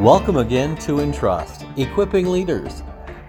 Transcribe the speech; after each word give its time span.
Welcome 0.00 0.38
again 0.38 0.76
to 0.76 1.00
Entrust, 1.00 1.66
equipping 1.76 2.30
leaders. 2.30 2.82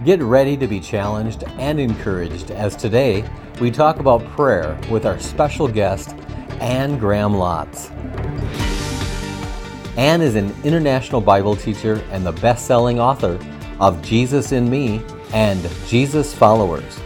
Get 0.05 0.21
ready 0.21 0.55
to 0.55 0.67
be 0.67 0.79
challenged 0.79 1.43
and 1.59 1.81
encouraged 1.81 2.49
as 2.49 2.77
today 2.77 3.29
we 3.59 3.69
talk 3.71 3.99
about 3.99 4.25
prayer 4.37 4.79
with 4.89 5.05
our 5.05 5.19
special 5.19 5.67
guest, 5.67 6.15
Anne 6.61 6.97
Graham 6.97 7.33
Lotz. 7.33 7.91
Anne 9.97 10.21
is 10.21 10.35
an 10.35 10.55
international 10.63 11.19
Bible 11.19 11.57
teacher 11.57 12.01
and 12.09 12.25
the 12.25 12.31
best 12.31 12.67
selling 12.67 13.01
author 13.01 13.37
of 13.81 14.01
Jesus 14.01 14.53
in 14.53 14.69
Me 14.69 15.03
and 15.33 15.69
Jesus 15.87 16.33
Followers. 16.33 17.01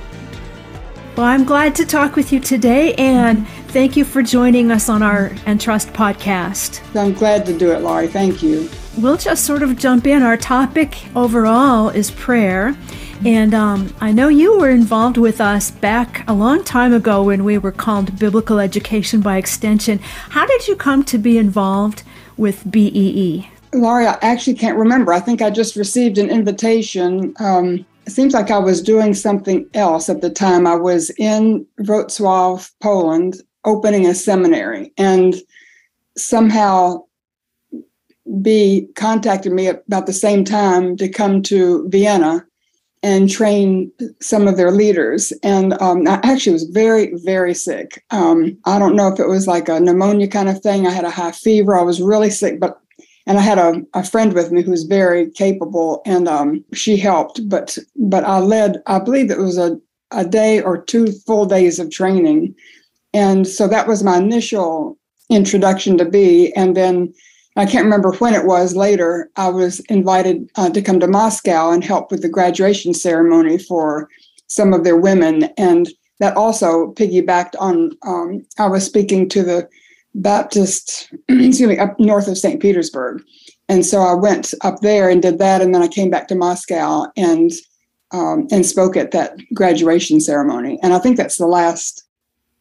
Well, 1.18 1.26
I'm 1.26 1.44
glad 1.44 1.74
to 1.78 1.88
talk 1.88 2.16
with 2.16 2.32
you 2.32 2.40
today, 2.40 2.94
and 2.96 3.48
thank 3.70 3.98
you 3.98 4.06
for 4.06 4.22
joining 4.22 4.70
us 4.70 4.90
on 4.90 5.02
our 5.02 5.32
Entrust 5.48 5.92
podcast. 5.92 6.82
I'm 6.96 7.14
glad 7.14 7.48
to 7.48 7.58
do 7.58 7.72
it, 7.72 7.82
Laurie. 7.82 8.08
Thank 8.08 8.44
you. 8.44 8.70
We'll 8.98 9.18
just 9.18 9.44
sort 9.44 9.62
of 9.62 9.78
jump 9.78 10.08
in. 10.08 10.24
Our 10.24 10.38
topic 10.38 10.96
overall 11.18 11.90
is 11.90 12.12
prayer. 12.12 12.78
And 13.26 13.54
um, 13.54 13.94
I 14.00 14.14
know 14.14 14.30
you 14.30 14.58
were 14.58 14.70
involved 14.70 15.18
with 15.18 15.42
us 15.42 15.70
back 15.70 16.24
a 16.30 16.34
long 16.34 16.64
time 16.64 16.94
ago 16.94 17.24
when 17.24 17.44
we 17.44 17.58
were 17.58 17.74
called 17.74 18.18
Biblical 18.18 18.58
Education 18.58 19.20
by 19.20 19.38
Extension. 19.38 20.00
How 20.00 20.46
did 20.46 20.68
you 20.70 20.78
come 20.78 21.04
to 21.06 21.18
be 21.18 21.38
involved 21.38 22.04
with 22.38 22.70
BEE? 22.72 23.50
Laurie, 23.74 24.08
I 24.08 24.18
actually 24.22 24.56
can't 24.56 24.78
remember. 24.78 25.12
I 25.12 25.20
think 25.20 25.42
I 25.42 25.50
just 25.50 25.76
received 25.76 26.18
an 26.18 26.30
invitation. 26.30 27.34
Um, 27.40 27.86
it 28.06 28.12
seems 28.12 28.34
like 28.34 28.50
I 28.50 28.60
was 28.60 28.82
doing 28.82 29.14
something 29.14 29.68
else 29.74 30.08
at 30.08 30.22
the 30.22 30.30
time. 30.30 30.66
I 30.66 30.76
was 30.76 31.10
in 31.18 31.66
Wrocław, 31.82 32.72
Poland, 32.82 33.42
opening 33.66 34.06
a 34.06 34.16
seminary, 34.16 34.94
and 34.98 35.36
somehow 36.18 37.04
BEE 38.42 38.88
contacted 38.96 39.52
me 39.52 39.68
about 39.68 40.06
the 40.06 40.14
same 40.14 40.44
time 40.44 40.98
to 40.98 41.08
come 41.08 41.42
to 41.44 41.88
Vienna 41.90 42.46
and 43.04 43.30
train 43.30 43.92
some 44.20 44.48
of 44.48 44.58
their 44.58 44.72
leaders. 44.72 45.32
And 45.44 45.80
um, 45.80 46.08
I 46.08 46.20
actually 46.24 46.54
was 46.54 46.64
very, 46.64 47.14
very 47.24 47.54
sick. 47.54 48.04
Um, 48.10 48.58
I 48.66 48.80
don't 48.80 48.96
know 48.96 49.10
if 49.10 49.20
it 49.20 49.28
was 49.28 49.46
like 49.48 49.70
a 49.70 49.80
pneumonia 49.80 50.28
kind 50.28 50.50
of 50.50 50.60
thing. 50.62 50.88
I 50.88 50.92
had 50.92 51.06
a 51.06 51.12
high 51.12 51.32
fever. 51.32 51.78
I 51.78 51.84
was 51.84 52.02
really 52.02 52.32
sick, 52.32 52.60
but 52.60 52.80
and 53.28 53.38
I 53.38 53.42
had 53.42 53.58
a, 53.58 53.82
a 53.94 54.04
friend 54.04 54.34
with 54.34 54.52
me 54.52 54.62
who 54.62 54.72
was 54.72 54.84
very 54.84 55.30
capable, 55.32 56.02
and 56.06 56.28
um, 56.28 56.64
she 56.74 56.98
helped. 56.98 57.48
But 57.48 57.78
but 57.96 58.24
I 58.24 58.40
led, 58.40 58.82
I 58.88 59.00
believe 59.00 59.30
it 59.30 59.40
was 59.40 59.58
a 59.58 59.80
a 60.12 60.26
day 60.26 60.62
or 60.62 60.78
two 60.82 61.12
full 61.12 61.46
days 61.46 61.80
of 61.80 61.92
training, 61.92 62.56
and 63.14 63.48
so 63.48 63.68
that 63.68 63.88
was 63.88 64.04
my 64.04 64.18
initial 64.18 64.98
introduction 65.30 65.98
to 65.98 66.06
BEE. 66.06 66.54
And 66.54 66.76
then 66.76 67.14
I 67.56 67.66
can't 67.66 67.86
remember 67.86 68.12
when 68.14 68.34
it 68.34 68.46
was 68.46 68.76
later. 68.76 69.30
I 69.38 69.50
was 69.50 69.80
invited 69.82 70.50
uh, 70.56 70.70
to 70.72 70.82
come 70.82 71.00
to 71.00 71.08
Moscow 71.08 71.72
and 71.72 71.84
help 71.84 72.12
with 72.12 72.22
the 72.22 72.30
graduation 72.30 72.94
ceremony 72.94 73.58
for 73.58 74.10
some 74.48 74.74
of 74.74 74.84
their 74.84 74.98
women, 74.98 75.46
and 75.58 75.90
that 76.20 76.36
also 76.36 76.92
piggybacked 76.94 77.56
on. 77.60 77.92
Um, 78.06 78.46
I 78.60 78.68
was 78.68 78.86
speaking 78.86 79.30
to 79.30 79.44
the 79.44 79.70
Baptist, 80.16 81.14
excuse 81.30 81.62
me, 81.62 81.78
up 81.78 82.00
north 82.00 82.28
of 82.28 82.38
St. 82.38 82.62
Petersburg. 82.62 83.22
And 83.68 83.86
so 83.86 84.02
I 84.02 84.14
went 84.14 84.54
up 84.62 84.82
there 84.82 85.10
and 85.10 85.22
did 85.22 85.40
that, 85.40 85.62
and 85.62 85.74
then 85.74 85.82
I 85.82 85.88
came 85.88 86.10
back 86.10 86.28
to 86.28 86.36
Moscow 86.36 87.06
and 87.18 87.52
um, 88.12 88.48
and 88.52 88.66
spoke 88.66 88.96
at 88.96 89.12
that 89.12 89.38
graduation 89.54 90.22
ceremony. 90.22 90.80
And 90.84 90.94
I 90.94 91.00
think 91.00 91.18
that's 91.18 91.38
the 91.38 91.48
last 91.48 92.05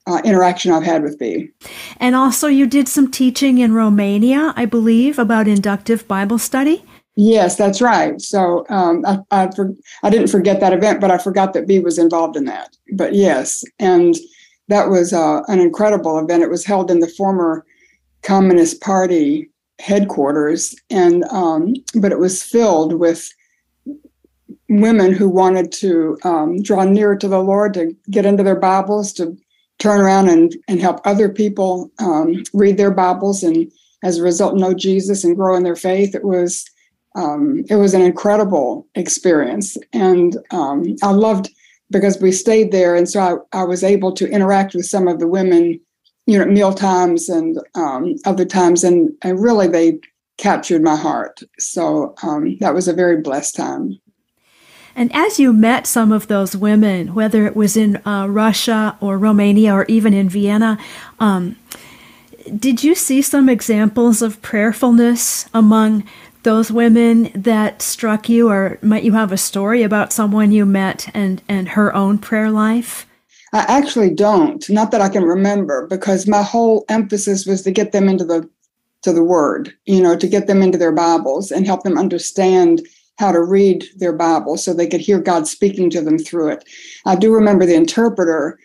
uh, 0.07 0.21
interaction 0.25 0.73
I've 0.73 0.83
had 0.83 1.03
with 1.03 1.19
BEE. 1.19 1.51
And 1.99 2.15
also, 2.15 2.49
you 2.49 2.67
did 2.67 2.89
some 2.89 3.11
teaching 3.11 3.59
in 3.59 3.73
Romania, 3.73 4.53
I 4.57 4.67
believe, 4.67 5.19
about 5.19 5.49
inductive 5.49 6.07
Bible 6.07 6.39
study. 6.39 6.85
Yes, 7.17 7.57
that's 7.57 7.81
right. 7.81 8.21
So 8.21 8.67
um, 8.69 9.05
I 9.07 9.19
I, 9.31 9.51
for, 9.55 9.73
I 10.03 10.11
didn't 10.11 10.29
forget 10.29 10.61
that 10.61 10.73
event, 10.73 11.01
but 11.01 11.11
I 11.11 11.19
forgot 11.19 11.53
that 11.53 11.67
BEE 11.67 11.81
was 11.81 11.99
involved 11.99 12.37
in 12.37 12.45
that. 12.47 12.77
But 12.93 13.15
yes, 13.15 13.65
and 13.79 14.15
that 14.69 14.89
was 14.89 15.13
uh, 15.13 15.43
an 15.49 15.61
incredible 15.61 16.19
event. 16.19 16.43
It 16.43 16.51
was 16.51 16.65
held 16.65 16.91
in 16.91 17.01
the 17.01 17.09
former 17.09 17.65
Communist 18.23 18.81
Party 18.81 19.49
headquarters, 19.79 20.75
and 20.91 21.25
um, 21.31 21.75
but 21.95 22.13
it 22.13 22.19
was 22.19 22.43
filled 22.43 22.95
with 22.95 23.31
women 24.69 25.13
who 25.13 25.29
wanted 25.29 25.71
to 25.71 26.19
um, 26.25 26.63
draw 26.63 26.85
nearer 26.85 27.17
to 27.17 27.29
the 27.29 27.41
Lord, 27.43 27.75
to 27.75 27.95
get 28.11 28.27
into 28.27 28.43
their 28.43 28.59
Bibles, 28.59 29.13
to 29.15 29.37
turn 29.85 30.01
around 30.01 30.29
and, 30.29 30.57
and 30.67 30.81
help 30.81 31.01
other 31.05 31.29
people 31.29 31.91
um, 31.99 32.43
read 32.55 32.77
their 32.79 32.91
Bibles, 32.91 33.43
and 33.43 33.71
as 34.03 34.19
a 34.19 34.23
result, 34.23 34.57
know 34.57 34.75
Jesus 34.75 35.25
and 35.25 35.37
grow 35.37 35.55
in 35.57 35.63
their 35.63 35.77
faith. 35.77 36.15
It 36.15 36.25
was 36.25 36.65
um, 37.17 37.65
it 37.69 37.77
was 37.77 37.95
an 37.95 38.03
incredible 38.03 38.89
experience, 38.95 39.77
and 39.93 40.37
um, 40.51 40.97
I 41.03 41.11
loved 41.11 41.51
because 41.91 42.21
we 42.21 42.33
stayed 42.33 42.73
there. 42.73 42.97
And 42.97 43.09
so 43.09 43.47
I, 43.53 43.61
I 43.61 43.65
was 43.65 43.85
able 43.85 44.13
to 44.13 44.29
interact 44.29 44.75
with 44.75 44.87
some 44.87 45.07
of 45.07 45.21
the 45.21 45.29
women, 45.29 45.81
you 46.27 46.39
know, 46.39 46.47
meal 46.47 46.73
times 46.73 47.29
and 47.29 47.59
um, 47.75 48.17
other 48.25 48.45
times. 48.45 48.85
And, 48.85 49.11
and 49.23 49.41
really, 49.41 49.69
they 49.69 50.01
captured 50.39 50.83
my 50.83 50.97
heart. 50.97 51.41
So 51.59 52.15
um, 52.23 52.57
that 52.59 52.75
was 52.75 52.89
a 52.89 52.93
very 52.93 53.21
blessed 53.21 53.55
time. 53.55 54.01
And 54.97 55.15
as 55.15 55.39
you 55.41 55.53
met 55.53 55.87
some 55.87 56.13
of 56.13 56.29
those 56.29 56.57
women, 56.57 57.15
whether 57.15 57.47
it 57.47 57.57
was 57.57 57.77
in 57.77 57.97
uh, 58.07 58.27
Russia 58.29 58.97
or 59.01 59.19
Romania 59.19 59.75
or 59.75 59.85
even 59.87 60.15
in 60.15 60.29
Vienna, 60.29 60.79
um, 61.19 61.57
did 62.57 62.85
you 62.85 62.95
see 62.95 63.23
some 63.23 63.49
examples 63.49 64.23
of 64.23 64.41
prayerfulness 64.43 65.49
among 65.55 66.05
those 66.43 66.71
women 66.71 67.31
that 67.35 67.81
struck 67.81 68.29
you, 68.29 68.51
or 68.51 68.79
might 68.83 69.03
you 69.03 69.13
have 69.13 69.33
a 69.33 69.37
story 69.37 69.83
about 69.83 70.13
someone 70.13 70.53
you 70.53 70.67
met 70.67 71.09
and, 71.15 71.43
and 71.49 71.71
her 71.71 71.95
own 71.95 72.19
prayer 72.19 72.51
life? 72.51 73.07
I 73.55 73.65
actually 73.69 74.13
don't, 74.13 74.69
not 74.69 74.91
that 74.91 75.01
I 75.01 75.09
can 75.09 75.23
remember, 75.23 75.87
because 75.87 76.27
my 76.27 76.43
whole 76.43 76.85
emphasis 76.89 77.47
was 77.47 77.63
to 77.63 77.71
get 77.71 77.93
them 77.93 78.09
into 78.09 78.25
the 78.25 78.49
to 79.03 79.13
the 79.13 79.23
word, 79.23 79.71
you 79.85 80.01
know, 80.01 80.17
to 80.17 80.27
get 80.27 80.47
them 80.47 80.63
into 80.63 80.79
their 80.79 80.91
Bibles 80.91 81.51
and 81.51 81.67
help 81.67 81.83
them 81.83 81.99
understand 81.99 82.81
how 83.19 83.31
to 83.33 83.43
read 83.43 83.85
their 83.97 84.13
Bible 84.13 84.57
so 84.57 84.73
they 84.73 84.87
could 84.87 85.01
hear 85.01 85.21
God 85.21 85.47
speaking 85.47 85.89
to 85.91 86.01
them 86.01 86.19
through 86.19 86.49
it. 86.49 86.65
I 87.07 87.17
do 87.17 87.33
remember 87.33 87.65
the 87.65 87.75
interpreter 87.75 88.59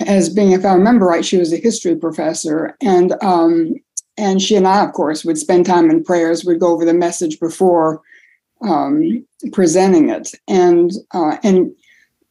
as 0.00 0.28
being, 0.28 0.52
if 0.52 0.64
I 0.64 0.72
remember 0.72 1.06
right, 1.06 1.24
she 1.24 1.36
was 1.36 1.52
a 1.52 1.58
history 1.58 1.96
professor, 1.96 2.76
and 2.80 3.12
um, 3.22 3.74
and 4.16 4.40
she 4.40 4.56
and 4.56 4.66
I, 4.66 4.84
of 4.84 4.92
course, 4.92 5.24
would 5.24 5.38
spend 5.38 5.66
time 5.66 5.90
in 5.90 6.04
prayers. 6.04 6.44
We'd 6.44 6.60
go 6.60 6.72
over 6.72 6.84
the 6.84 6.94
message 6.94 7.40
before 7.40 8.00
um, 8.62 9.26
presenting 9.52 10.08
it, 10.08 10.30
and 10.48 10.92
uh, 11.12 11.36
and 11.42 11.74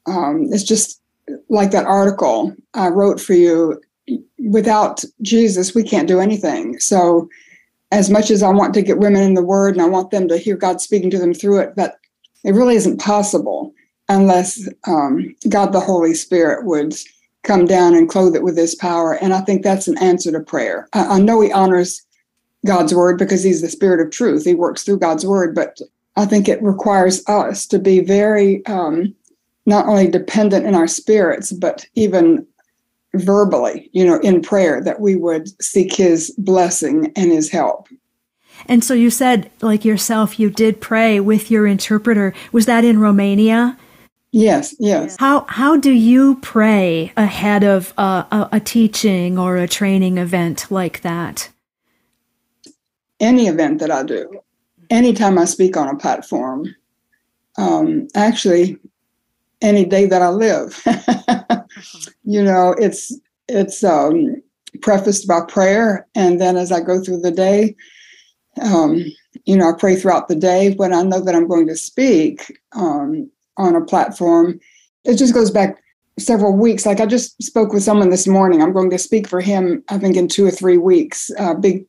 um, 0.07 0.47
it's 0.51 0.63
just 0.63 1.01
like 1.49 1.71
that 1.71 1.85
article 1.85 2.55
I 2.73 2.87
wrote 2.89 3.19
for 3.19 3.33
you. 3.33 3.81
Without 4.39 5.03
Jesus, 5.21 5.75
we 5.75 5.83
can't 5.83 6.07
do 6.07 6.19
anything. 6.19 6.79
So, 6.79 7.29
as 7.91 8.09
much 8.09 8.31
as 8.31 8.41
I 8.41 8.49
want 8.49 8.73
to 8.73 8.81
get 8.81 8.99
women 8.99 9.23
in 9.23 9.33
the 9.33 9.43
Word 9.43 9.75
and 9.75 9.81
I 9.81 9.87
want 9.87 10.11
them 10.11 10.27
to 10.29 10.37
hear 10.37 10.55
God 10.55 10.81
speaking 10.81 11.09
to 11.11 11.19
them 11.19 11.33
through 11.33 11.59
it, 11.59 11.73
but 11.75 11.97
it 12.43 12.53
really 12.53 12.75
isn't 12.75 12.99
possible 12.99 13.73
unless 14.09 14.67
um, 14.87 15.35
God, 15.49 15.71
the 15.71 15.79
Holy 15.79 16.13
Spirit, 16.13 16.65
would 16.65 16.95
come 17.43 17.65
down 17.65 17.95
and 17.95 18.09
clothe 18.09 18.35
it 18.35 18.43
with 18.43 18.57
his 18.57 18.75
power. 18.75 19.13
And 19.13 19.33
I 19.33 19.41
think 19.41 19.63
that's 19.63 19.87
an 19.87 19.97
answer 19.97 20.31
to 20.31 20.39
prayer. 20.39 20.87
I, 20.93 21.17
I 21.17 21.19
know 21.19 21.41
he 21.41 21.51
honors 21.51 22.05
God's 22.65 22.93
word 22.93 23.17
because 23.17 23.43
he's 23.43 23.61
the 23.61 23.69
spirit 23.69 24.05
of 24.05 24.11
truth. 24.11 24.45
He 24.45 24.53
works 24.53 24.83
through 24.83 24.99
God's 24.99 25.25
word, 25.25 25.55
but 25.55 25.79
I 26.15 26.25
think 26.25 26.47
it 26.47 26.61
requires 26.61 27.27
us 27.27 27.65
to 27.67 27.79
be 27.79 28.01
very 28.01 28.65
um, 28.67 29.15
not 29.65 29.87
only 29.87 30.07
dependent 30.07 30.65
in 30.65 30.75
our 30.75 30.87
spirits, 30.87 31.51
but 31.51 31.85
even 31.95 32.45
verbally, 33.15 33.89
you 33.93 34.05
know, 34.05 34.19
in 34.19 34.41
prayer, 34.41 34.81
that 34.83 34.99
we 34.99 35.15
would 35.15 35.49
seek 35.61 35.93
his 35.93 36.31
blessing 36.37 37.11
and 37.15 37.31
his 37.31 37.49
help. 37.49 37.87
And 38.67 38.83
so 38.83 38.93
you 38.93 39.09
said, 39.09 39.49
like 39.61 39.83
yourself, 39.83 40.39
you 40.39 40.49
did 40.49 40.81
pray 40.81 41.19
with 41.19 41.49
your 41.49 41.65
interpreter. 41.65 42.33
Was 42.51 42.65
that 42.67 42.85
in 42.85 42.99
Romania? 42.99 43.77
Yes, 44.31 44.75
yes. 44.79 45.17
How 45.19 45.45
how 45.49 45.75
do 45.75 45.91
you 45.91 46.37
pray 46.41 47.11
ahead 47.17 47.63
of 47.65 47.93
a, 47.97 48.25
a, 48.31 48.49
a, 48.53 48.59
teaching 48.61 49.37
or 49.37 49.57
a 49.57 49.67
training 49.67 50.17
event 50.17 50.67
like 50.69 51.01
that? 51.01 51.49
Any 53.19 53.47
event 53.47 53.79
that 53.79 53.91
I 53.91 54.03
do, 54.03 54.39
anytime 54.89 55.37
I 55.37 55.43
speak 55.45 55.75
on 55.75 55.89
a 55.89 55.97
platform, 55.97 56.73
um, 57.57 58.07
actually, 58.15 58.77
any 59.61 59.85
day 59.85 60.05
that 60.05 60.21
I 60.21 60.29
live, 60.29 60.81
you 62.23 62.43
know, 62.43 62.75
it's 62.79 63.17
it's 63.47 63.83
um, 63.83 64.41
prefaced 64.81 65.27
by 65.27 65.41
prayer, 65.47 66.07
and 66.15 66.39
then 66.39 66.57
as 66.57 66.71
I 66.71 66.79
go 66.81 67.03
through 67.03 67.21
the 67.21 67.31
day, 67.31 67.75
um, 68.61 69.03
you 69.45 69.57
know, 69.57 69.69
I 69.69 69.73
pray 69.77 69.95
throughout 69.95 70.27
the 70.27 70.35
day 70.35 70.73
when 70.75 70.93
I 70.93 71.03
know 71.03 71.21
that 71.21 71.35
I'm 71.35 71.47
going 71.47 71.67
to 71.67 71.75
speak. 71.75 72.59
Um, 72.73 73.29
on 73.57 73.75
a 73.75 73.85
platform. 73.85 74.59
It 75.05 75.15
just 75.15 75.33
goes 75.33 75.51
back 75.51 75.81
several 76.19 76.55
weeks. 76.55 76.85
Like 76.85 76.99
I 76.99 77.05
just 77.05 77.41
spoke 77.41 77.73
with 77.73 77.83
someone 77.83 78.09
this 78.09 78.27
morning. 78.27 78.61
I'm 78.61 78.73
going 78.73 78.89
to 78.89 78.97
speak 78.97 79.27
for 79.27 79.41
him, 79.41 79.83
I 79.89 79.97
think, 79.97 80.15
in 80.15 80.27
two 80.27 80.45
or 80.45 80.51
three 80.51 80.77
weeks, 80.77 81.31
a 81.37 81.55
big 81.55 81.85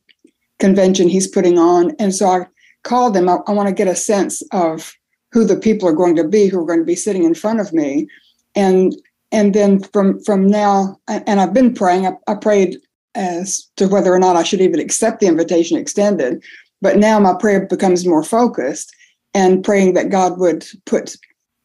convention 0.59 1.09
he's 1.09 1.27
putting 1.27 1.57
on. 1.57 1.91
And 1.99 2.13
so 2.13 2.27
I 2.27 2.47
called 2.83 3.13
them, 3.13 3.29
I, 3.29 3.37
I 3.47 3.51
want 3.51 3.69
to 3.69 3.75
get 3.75 3.87
a 3.87 3.95
sense 3.95 4.41
of 4.51 4.93
who 5.33 5.43
the 5.43 5.57
people 5.57 5.89
are 5.89 5.93
going 5.93 6.15
to 6.15 6.23
be 6.23 6.47
who 6.47 6.61
are 6.61 6.65
going 6.65 6.79
to 6.79 6.85
be 6.85 6.95
sitting 6.95 7.23
in 7.23 7.33
front 7.33 7.59
of 7.59 7.73
me. 7.73 8.07
And 8.55 8.95
and 9.31 9.53
then 9.53 9.79
from 9.79 10.23
from 10.23 10.47
now, 10.47 10.99
and 11.07 11.41
I've 11.41 11.53
been 11.53 11.73
praying. 11.73 12.05
I, 12.05 12.13
I 12.27 12.35
prayed 12.35 12.77
as 13.15 13.67
to 13.77 13.87
whether 13.87 14.13
or 14.13 14.19
not 14.19 14.35
I 14.35 14.43
should 14.43 14.61
even 14.61 14.79
accept 14.79 15.19
the 15.19 15.27
invitation 15.27 15.77
extended. 15.77 16.43
But 16.81 16.97
now 16.97 17.19
my 17.19 17.33
prayer 17.39 17.65
becomes 17.65 18.05
more 18.05 18.23
focused 18.23 18.93
and 19.33 19.63
praying 19.63 19.93
that 19.93 20.09
God 20.09 20.37
would 20.39 20.65
put 20.85 21.15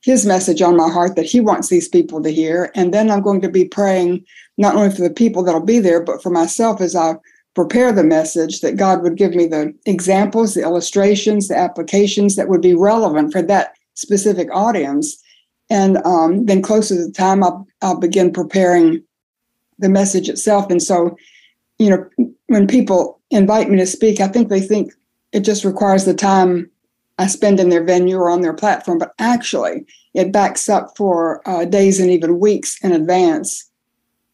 his 0.02 0.24
message 0.24 0.62
on 0.62 0.76
my 0.76 0.88
heart 0.88 1.16
that 1.16 1.26
he 1.26 1.40
wants 1.40 1.68
these 1.68 1.88
people 1.88 2.22
to 2.22 2.30
hear. 2.30 2.70
And 2.74 2.94
then 2.94 3.10
I'm 3.10 3.20
going 3.20 3.40
to 3.42 3.48
be 3.48 3.64
praying 3.64 4.24
not 4.56 4.76
only 4.76 4.94
for 4.94 5.02
the 5.02 5.10
people 5.10 5.42
that'll 5.42 5.60
be 5.60 5.80
there, 5.80 6.02
but 6.02 6.22
for 6.22 6.30
myself 6.30 6.80
as 6.80 6.94
I 6.94 7.16
prepare 7.58 7.90
the 7.90 8.04
message, 8.04 8.60
that 8.60 8.76
God 8.76 9.02
would 9.02 9.16
give 9.16 9.34
me 9.34 9.44
the 9.44 9.74
examples, 9.84 10.54
the 10.54 10.62
illustrations, 10.62 11.48
the 11.48 11.58
applications 11.58 12.36
that 12.36 12.48
would 12.48 12.62
be 12.62 12.72
relevant 12.72 13.32
for 13.32 13.42
that 13.42 13.72
specific 13.94 14.48
audience. 14.54 15.20
And 15.68 15.98
um, 16.04 16.46
then 16.46 16.62
closer 16.62 16.94
to 16.94 17.06
the 17.06 17.10
time, 17.10 17.42
I'll, 17.42 17.66
I'll 17.82 17.98
begin 17.98 18.32
preparing 18.32 19.02
the 19.80 19.88
message 19.88 20.28
itself. 20.28 20.70
And 20.70 20.80
so, 20.80 21.16
you 21.80 21.90
know, 21.90 22.32
when 22.46 22.68
people 22.68 23.20
invite 23.32 23.68
me 23.68 23.76
to 23.78 23.86
speak, 23.86 24.20
I 24.20 24.28
think 24.28 24.50
they 24.50 24.60
think 24.60 24.92
it 25.32 25.40
just 25.40 25.64
requires 25.64 26.04
the 26.04 26.14
time 26.14 26.70
I 27.18 27.26
spend 27.26 27.58
in 27.58 27.70
their 27.70 27.82
venue 27.82 28.18
or 28.18 28.30
on 28.30 28.42
their 28.42 28.54
platform, 28.54 28.98
but 28.98 29.14
actually 29.18 29.84
it 30.14 30.30
backs 30.30 30.68
up 30.68 30.96
for 30.96 31.42
uh, 31.44 31.64
days 31.64 31.98
and 31.98 32.08
even 32.08 32.38
weeks 32.38 32.78
in 32.84 32.92
advance. 32.92 33.68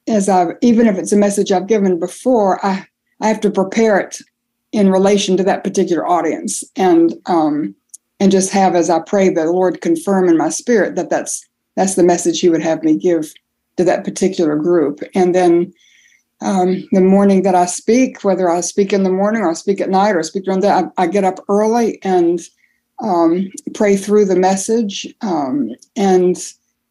As 0.06 0.29
I've, 0.29 0.59
even 0.61 0.87
if 0.87 0.99
it's 0.99 1.12
a 1.12 1.17
message 1.17 1.50
I've 1.50 1.67
given 1.67 1.99
before, 1.99 2.65
I, 2.65 2.87
I 3.21 3.29
have 3.29 3.41
to 3.41 3.51
prepare 3.51 3.99
it 3.99 4.19
in 4.73 4.91
relation 4.91 5.37
to 5.37 5.45
that 5.45 5.65
particular 5.65 6.07
audience 6.07 6.65
and, 6.77 7.15
um, 7.27 7.75
and 8.21 8.33
just 8.33 8.53
have, 8.53 8.75
as 8.75 8.91
I 8.91 9.01
pray, 9.01 9.29
the 9.29 9.45
Lord 9.45 9.81
confirm 9.81 10.29
in 10.29 10.37
my 10.37 10.49
spirit 10.49 10.97
that 10.97 11.11
that's, 11.11 11.47
that's 11.77 11.95
the 11.95 12.03
message 12.03 12.41
he 12.41 12.49
would 12.49 12.63
have 12.63 12.83
me 12.83 12.97
give 12.97 13.33
to 13.77 13.85
that 13.85 14.05
particular 14.05 14.57
group. 14.57 15.01
And 15.15 15.35
then 15.35 15.73
um, 16.41 16.87
the 16.93 17.01
morning 17.01 17.43
that 17.43 17.55
I 17.55 17.67
speak, 17.67 18.23
whether 18.25 18.51
I 18.51 18.61
speak 18.61 18.93
in 18.93 19.03
the 19.03 19.11
morning 19.11 19.43
or 19.43 19.51
I 19.51 19.55
speak 19.55 19.81
at 19.81 19.91
night 19.91 20.15
or 20.15 20.19
I 20.19 20.23
speak 20.23 20.45
during 20.45 20.61
the 20.61 20.67
day, 20.67 20.73
I, 20.73 21.05
I 21.05 21.07
get 21.07 21.25
up 21.25 21.39
early 21.49 21.99
and 22.03 22.41
um, 23.03 23.51
pray 23.75 23.97
through 23.97 24.27
the 24.27 24.37
message, 24.37 25.13
um, 25.21 25.71
and 25.97 26.37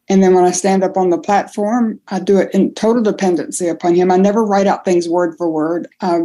and 0.08 0.22
then 0.22 0.34
when 0.34 0.44
I 0.44 0.50
stand 0.50 0.84
up 0.84 0.96
on 0.96 1.10
the 1.10 1.18
platform, 1.18 1.98
I 2.08 2.20
do 2.20 2.38
it 2.38 2.52
in 2.52 2.74
total 2.74 3.02
dependency 3.02 3.68
upon 3.68 3.94
Him. 3.94 4.10
I 4.10 4.16
never 4.16 4.44
write 4.44 4.66
out 4.66 4.84
things 4.84 5.08
word 5.08 5.36
for 5.36 5.50
word. 5.50 5.88
I 6.00 6.22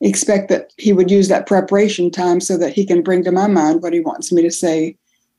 expect 0.00 0.48
that 0.50 0.72
He 0.76 0.92
would 0.92 1.10
use 1.10 1.28
that 1.28 1.46
preparation 1.46 2.10
time 2.10 2.40
so 2.40 2.58
that 2.58 2.74
He 2.74 2.84
can 2.84 3.02
bring 3.02 3.24
to 3.24 3.32
my 3.32 3.46
mind 3.46 3.82
what 3.82 3.94
He 3.94 4.00
wants 4.00 4.32
me 4.32 4.42
to 4.42 4.50
say 4.50 4.96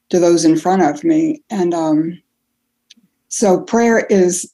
to 0.09 0.19
those 0.19 0.43
in 0.43 0.57
front 0.57 0.81
of 0.81 1.03
me. 1.03 1.43
And 1.49 1.73
um, 1.73 2.21
so 3.27 3.61
prayer 3.61 4.05
is 4.09 4.51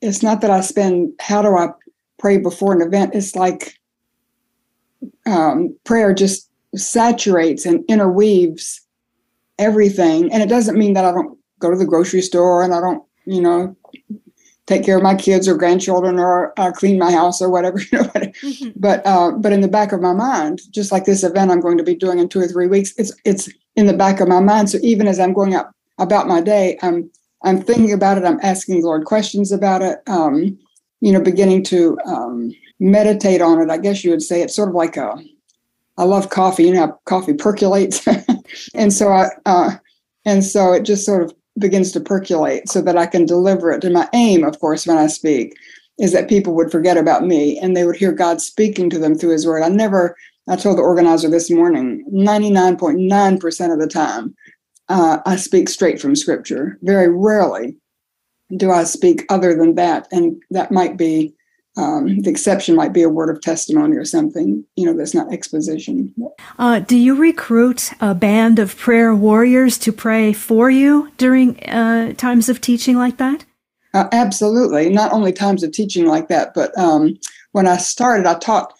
it's 0.00 0.22
not 0.22 0.40
that 0.42 0.50
I 0.50 0.60
spend 0.60 1.12
how 1.20 1.42
do 1.42 1.56
I 1.56 1.70
pray 2.18 2.38
before 2.38 2.72
an 2.72 2.82
event. 2.82 3.14
It's 3.14 3.34
like 3.34 3.74
um, 5.26 5.76
prayer 5.84 6.14
just 6.14 6.48
saturates 6.76 7.66
and 7.66 7.84
interweaves 7.88 8.80
everything. 9.58 10.32
And 10.32 10.42
it 10.42 10.48
doesn't 10.48 10.78
mean 10.78 10.92
that 10.92 11.04
I 11.04 11.10
don't 11.10 11.37
go 11.58 11.70
to 11.70 11.76
the 11.76 11.86
grocery 11.86 12.22
store 12.22 12.62
and 12.62 12.74
I 12.74 12.80
don't, 12.80 13.02
you 13.24 13.40
know, 13.40 13.76
take 14.68 14.84
care 14.84 14.98
of 14.98 15.02
my 15.02 15.14
kids 15.14 15.48
or 15.48 15.56
grandchildren 15.56 16.18
or 16.18 16.52
uh, 16.60 16.70
clean 16.70 16.98
my 16.98 17.10
house 17.10 17.40
or 17.40 17.50
whatever. 17.50 17.78
You 17.92 17.98
know, 17.98 18.04
mm-hmm. 18.04 18.68
but 18.76 19.04
uh, 19.06 19.32
but 19.32 19.52
in 19.52 19.62
the 19.62 19.68
back 19.68 19.92
of 19.92 20.00
my 20.00 20.12
mind, 20.12 20.60
just 20.70 20.92
like 20.92 21.06
this 21.06 21.24
event 21.24 21.50
I'm 21.50 21.60
going 21.60 21.78
to 21.78 21.84
be 21.84 21.94
doing 21.94 22.18
in 22.18 22.28
two 22.28 22.40
or 22.40 22.46
three 22.46 22.66
weeks, 22.66 22.92
it's 22.98 23.12
it's 23.24 23.48
in 23.76 23.86
the 23.86 23.96
back 23.96 24.20
of 24.20 24.28
my 24.28 24.40
mind. 24.40 24.70
So 24.70 24.78
even 24.82 25.08
as 25.08 25.18
I'm 25.18 25.32
going 25.32 25.54
out 25.54 25.72
about 25.98 26.28
my 26.28 26.40
day, 26.40 26.78
I'm 26.82 27.10
I'm 27.42 27.62
thinking 27.62 27.92
about 27.92 28.18
it. 28.18 28.24
I'm 28.24 28.40
asking 28.42 28.80
the 28.80 28.86
Lord 28.86 29.04
questions 29.04 29.52
about 29.52 29.82
it. 29.82 30.00
Um, 30.06 30.58
you 31.00 31.12
know, 31.12 31.20
beginning 31.20 31.62
to 31.64 31.98
um, 32.04 32.52
meditate 32.80 33.40
on 33.40 33.60
it. 33.60 33.70
I 33.70 33.78
guess 33.78 34.04
you 34.04 34.10
would 34.10 34.22
say 34.22 34.42
it's 34.42 34.54
sort 34.54 34.68
of 34.68 34.74
like 34.74 34.96
a 34.96 35.16
I 35.96 36.04
love 36.04 36.30
coffee. 36.30 36.64
You 36.64 36.74
know 36.74 36.86
how 36.86 37.00
coffee 37.06 37.34
percolates, 37.34 38.06
and 38.74 38.92
so 38.92 39.08
I 39.08 39.28
uh, 39.46 39.76
and 40.24 40.44
so 40.44 40.72
it 40.72 40.82
just 40.82 41.06
sort 41.06 41.22
of 41.22 41.32
begins 41.58 41.92
to 41.92 42.00
percolate 42.00 42.68
so 42.68 42.80
that 42.82 42.96
I 42.96 43.06
can 43.06 43.26
deliver 43.26 43.70
it. 43.70 43.84
And 43.84 43.94
my 43.94 44.08
aim, 44.12 44.44
of 44.44 44.58
course, 44.60 44.86
when 44.86 44.98
I 44.98 45.06
speak, 45.06 45.54
is 45.98 46.12
that 46.12 46.28
people 46.28 46.54
would 46.54 46.70
forget 46.70 46.96
about 46.96 47.24
me 47.24 47.58
and 47.58 47.76
they 47.76 47.84
would 47.84 47.96
hear 47.96 48.12
God 48.12 48.40
speaking 48.40 48.88
to 48.90 48.98
them 48.98 49.16
through 49.16 49.32
His 49.32 49.46
Word. 49.46 49.62
I 49.62 49.68
never. 49.68 50.16
I 50.50 50.56
told 50.56 50.78
the 50.78 50.82
organizer 50.82 51.28
this 51.28 51.50
morning, 51.50 52.06
99.9% 52.10 53.72
of 53.72 53.78
the 53.78 53.86
time, 53.86 54.34
uh, 54.88 55.18
I 55.26 55.36
speak 55.36 55.68
straight 55.68 56.00
from 56.00 56.16
Scripture. 56.16 56.78
Very 56.80 57.08
rarely 57.10 57.76
do 58.56 58.70
I 58.70 58.84
speak 58.84 59.26
other 59.28 59.54
than 59.54 59.74
that, 59.74 60.08
and 60.10 60.42
that 60.50 60.72
might 60.72 60.96
be 60.96 61.34
um, 61.78 62.18
the 62.22 62.30
exception 62.30 62.74
might 62.74 62.92
be 62.92 63.02
a 63.02 63.08
word 63.08 63.30
of 63.30 63.40
testimony 63.40 63.96
or 63.96 64.04
something, 64.04 64.64
you 64.74 64.84
know, 64.84 64.92
that's 64.92 65.14
not 65.14 65.32
exposition. 65.32 66.12
Uh, 66.58 66.80
do 66.80 66.96
you 66.96 67.14
recruit 67.14 67.92
a 68.00 68.16
band 68.16 68.58
of 68.58 68.76
prayer 68.76 69.14
warriors 69.14 69.78
to 69.78 69.92
pray 69.92 70.32
for 70.32 70.70
you 70.70 71.10
during 71.18 71.58
uh, 71.68 72.14
times 72.14 72.48
of 72.48 72.60
teaching 72.60 72.96
like 72.96 73.18
that? 73.18 73.44
Uh, 73.94 74.08
absolutely. 74.10 74.90
Not 74.90 75.12
only 75.12 75.32
times 75.32 75.62
of 75.62 75.70
teaching 75.70 76.06
like 76.06 76.26
that, 76.28 76.52
but 76.52 76.76
um, 76.76 77.16
when 77.52 77.68
I 77.68 77.76
started, 77.76 78.26
I 78.26 78.34
taught 78.34 78.74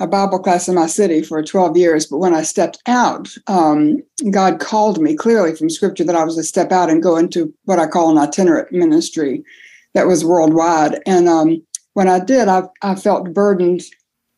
a 0.00 0.06
Bible 0.06 0.38
class 0.38 0.68
in 0.68 0.74
my 0.74 0.86
city 0.86 1.22
for 1.22 1.42
12 1.42 1.76
years. 1.76 2.06
But 2.06 2.18
when 2.18 2.34
I 2.34 2.42
stepped 2.42 2.78
out, 2.86 3.28
um, 3.46 4.02
God 4.30 4.58
called 4.58 5.02
me 5.02 5.16
clearly 5.16 5.54
from 5.54 5.68
scripture 5.68 6.04
that 6.04 6.16
I 6.16 6.24
was 6.24 6.36
to 6.36 6.42
step 6.42 6.72
out 6.72 6.88
and 6.88 7.02
go 7.02 7.16
into 7.16 7.52
what 7.64 7.78
I 7.78 7.86
call 7.86 8.10
an 8.10 8.16
itinerant 8.16 8.72
ministry 8.72 9.44
that 9.94 10.06
was 10.06 10.24
worldwide. 10.24 11.00
And 11.06 11.28
um, 11.28 11.62
when 11.94 12.08
I 12.08 12.20
did, 12.20 12.48
I, 12.48 12.64
I 12.82 12.94
felt 12.94 13.32
burdened 13.32 13.82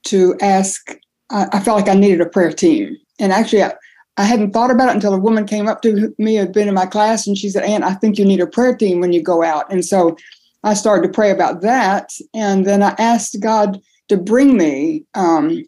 to 0.04 0.36
ask. 0.40 0.96
I, 1.30 1.46
I, 1.52 1.60
felt 1.60 1.78
like 1.78 1.88
I 1.88 1.98
needed 1.98 2.20
a 2.20 2.26
prayer 2.26 2.52
team. 2.52 2.96
And 3.18 3.32
actually, 3.32 3.62
I, 3.62 3.74
I 4.16 4.24
hadn't 4.24 4.52
thought 4.52 4.70
about 4.70 4.88
it 4.88 4.94
until 4.94 5.14
a 5.14 5.18
woman 5.18 5.46
came 5.46 5.68
up 5.68 5.82
to 5.82 6.14
me, 6.18 6.34
who 6.34 6.40
had 6.40 6.52
been 6.52 6.68
in 6.68 6.74
my 6.74 6.86
class, 6.86 7.26
and 7.26 7.38
she 7.38 7.48
said, 7.48 7.64
Anne, 7.64 7.82
I 7.82 7.94
think 7.94 8.18
you 8.18 8.24
need 8.24 8.40
a 8.40 8.46
prayer 8.46 8.76
team 8.76 9.00
when 9.00 9.12
you 9.12 9.22
go 9.22 9.42
out. 9.42 9.70
And 9.72 9.84
so 9.84 10.16
I 10.64 10.74
started 10.74 11.06
to 11.06 11.12
pray 11.12 11.30
about 11.30 11.62
that. 11.62 12.10
And 12.34 12.66
then 12.66 12.82
I 12.82 12.94
asked 12.98 13.40
God 13.40 13.80
to 14.08 14.16
bring 14.16 14.56
me 14.56 15.04
um, 15.14 15.64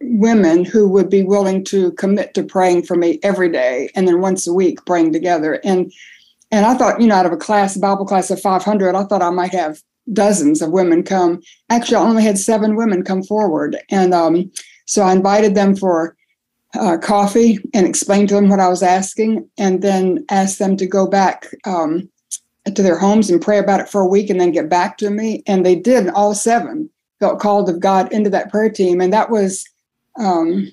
women 0.00 0.64
who 0.64 0.88
would 0.88 1.10
be 1.10 1.22
willing 1.22 1.64
to 1.64 1.92
commit 1.92 2.34
to 2.34 2.44
praying 2.44 2.82
for 2.82 2.96
me 2.96 3.18
every 3.22 3.50
day 3.50 3.90
and 3.94 4.06
then 4.06 4.20
once 4.20 4.46
a 4.46 4.52
week 4.52 4.84
praying 4.86 5.12
together. 5.12 5.60
And 5.64 5.92
and 6.50 6.64
I 6.64 6.74
thought, 6.74 7.00
you 7.00 7.06
know, 7.06 7.14
out 7.14 7.26
of 7.26 7.32
a 7.32 7.36
class, 7.36 7.76
Bible 7.76 8.06
class 8.06 8.30
of 8.30 8.40
500, 8.40 8.94
I 8.94 9.04
thought 9.04 9.20
I 9.20 9.28
might 9.28 9.52
have 9.52 9.82
dozens 10.12 10.62
of 10.62 10.70
women 10.70 11.02
come. 11.02 11.40
Actually, 11.70 11.96
I 11.96 12.08
only 12.08 12.22
had 12.22 12.38
seven 12.38 12.76
women 12.76 13.02
come 13.02 13.22
forward. 13.22 13.76
And 13.90 14.14
um, 14.14 14.50
so 14.86 15.02
I 15.02 15.12
invited 15.12 15.54
them 15.54 15.76
for 15.76 16.16
uh, 16.74 16.98
coffee 16.98 17.58
and 17.74 17.86
explained 17.86 18.28
to 18.28 18.34
them 18.34 18.48
what 18.48 18.60
I 18.60 18.68
was 18.68 18.82
asking, 18.82 19.48
and 19.58 19.82
then 19.82 20.24
asked 20.30 20.58
them 20.58 20.76
to 20.76 20.86
go 20.86 21.06
back 21.06 21.46
um, 21.64 22.08
to 22.66 22.82
their 22.82 22.98
homes 22.98 23.30
and 23.30 23.40
pray 23.40 23.58
about 23.58 23.80
it 23.80 23.88
for 23.88 24.02
a 24.02 24.06
week 24.06 24.28
and 24.28 24.40
then 24.40 24.52
get 24.52 24.68
back 24.68 24.98
to 24.98 25.10
me. 25.10 25.42
And 25.46 25.64
they 25.64 25.74
did, 25.74 26.08
all 26.10 26.34
seven 26.34 26.90
felt 27.20 27.40
called 27.40 27.68
of 27.68 27.80
God 27.80 28.12
into 28.12 28.30
that 28.30 28.50
prayer 28.50 28.70
team. 28.70 29.00
And 29.00 29.12
that 29.12 29.30
was, 29.30 29.64
um, 30.18 30.70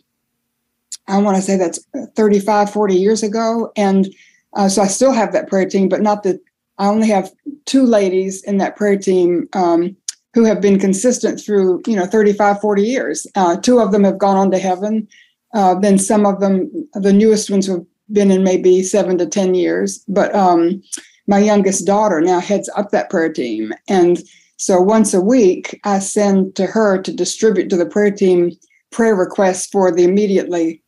I 1.07 1.17
want 1.19 1.37
to 1.37 1.41
say 1.41 1.57
that's 1.57 1.79
35, 2.15 2.69
40 2.69 2.95
years 2.95 3.23
ago. 3.23 3.71
And 3.75 4.07
uh, 4.53 4.69
so 4.69 4.81
I 4.81 4.87
still 4.87 5.11
have 5.11 5.33
that 5.33 5.47
prayer 5.47 5.67
team, 5.67 5.89
but 5.89 6.01
not 6.01 6.23
the 6.23 6.39
I 6.77 6.87
only 6.87 7.07
have 7.07 7.31
two 7.65 7.85
ladies 7.85 8.43
in 8.43 8.57
that 8.57 8.75
prayer 8.75 8.97
team 8.97 9.47
um, 9.53 9.95
who 10.33 10.43
have 10.43 10.61
been 10.61 10.79
consistent 10.79 11.39
through, 11.39 11.81
you 11.87 11.95
know, 11.95 12.05
35, 12.05 12.59
40 12.59 12.81
years. 12.81 13.27
Uh, 13.35 13.55
two 13.57 13.79
of 13.79 13.91
them 13.91 14.03
have 14.03 14.17
gone 14.17 14.37
on 14.37 14.51
to 14.51 14.59
heaven. 14.59 15.07
Uh, 15.53 15.75
then 15.75 15.97
some 15.97 16.25
of 16.25 16.39
them, 16.39 16.69
the 16.93 17.13
newest 17.13 17.49
ones 17.49 17.67
have 17.67 17.85
been 18.11 18.31
in 18.31 18.43
maybe 18.43 18.83
seven 18.83 19.17
to 19.17 19.25
10 19.25 19.55
years. 19.55 20.03
But 20.07 20.35
um, 20.35 20.83
my 21.27 21.39
youngest 21.39 21.85
daughter 21.85 22.21
now 22.21 22.39
heads 22.39 22.69
up 22.75 22.91
that 22.91 23.09
prayer 23.09 23.31
team. 23.31 23.73
And 23.87 24.21
so 24.57 24.81
once 24.81 25.13
a 25.13 25.21
week, 25.21 25.79
I 25.83 25.99
send 25.99 26.55
to 26.55 26.65
her 26.65 27.01
to 27.01 27.13
distribute 27.13 27.69
to 27.69 27.77
the 27.77 27.85
prayer 27.85 28.11
team 28.11 28.51
prayer 28.91 29.15
requests 29.15 29.67
for 29.67 29.91
the 29.91 30.03
immediately 30.03 30.81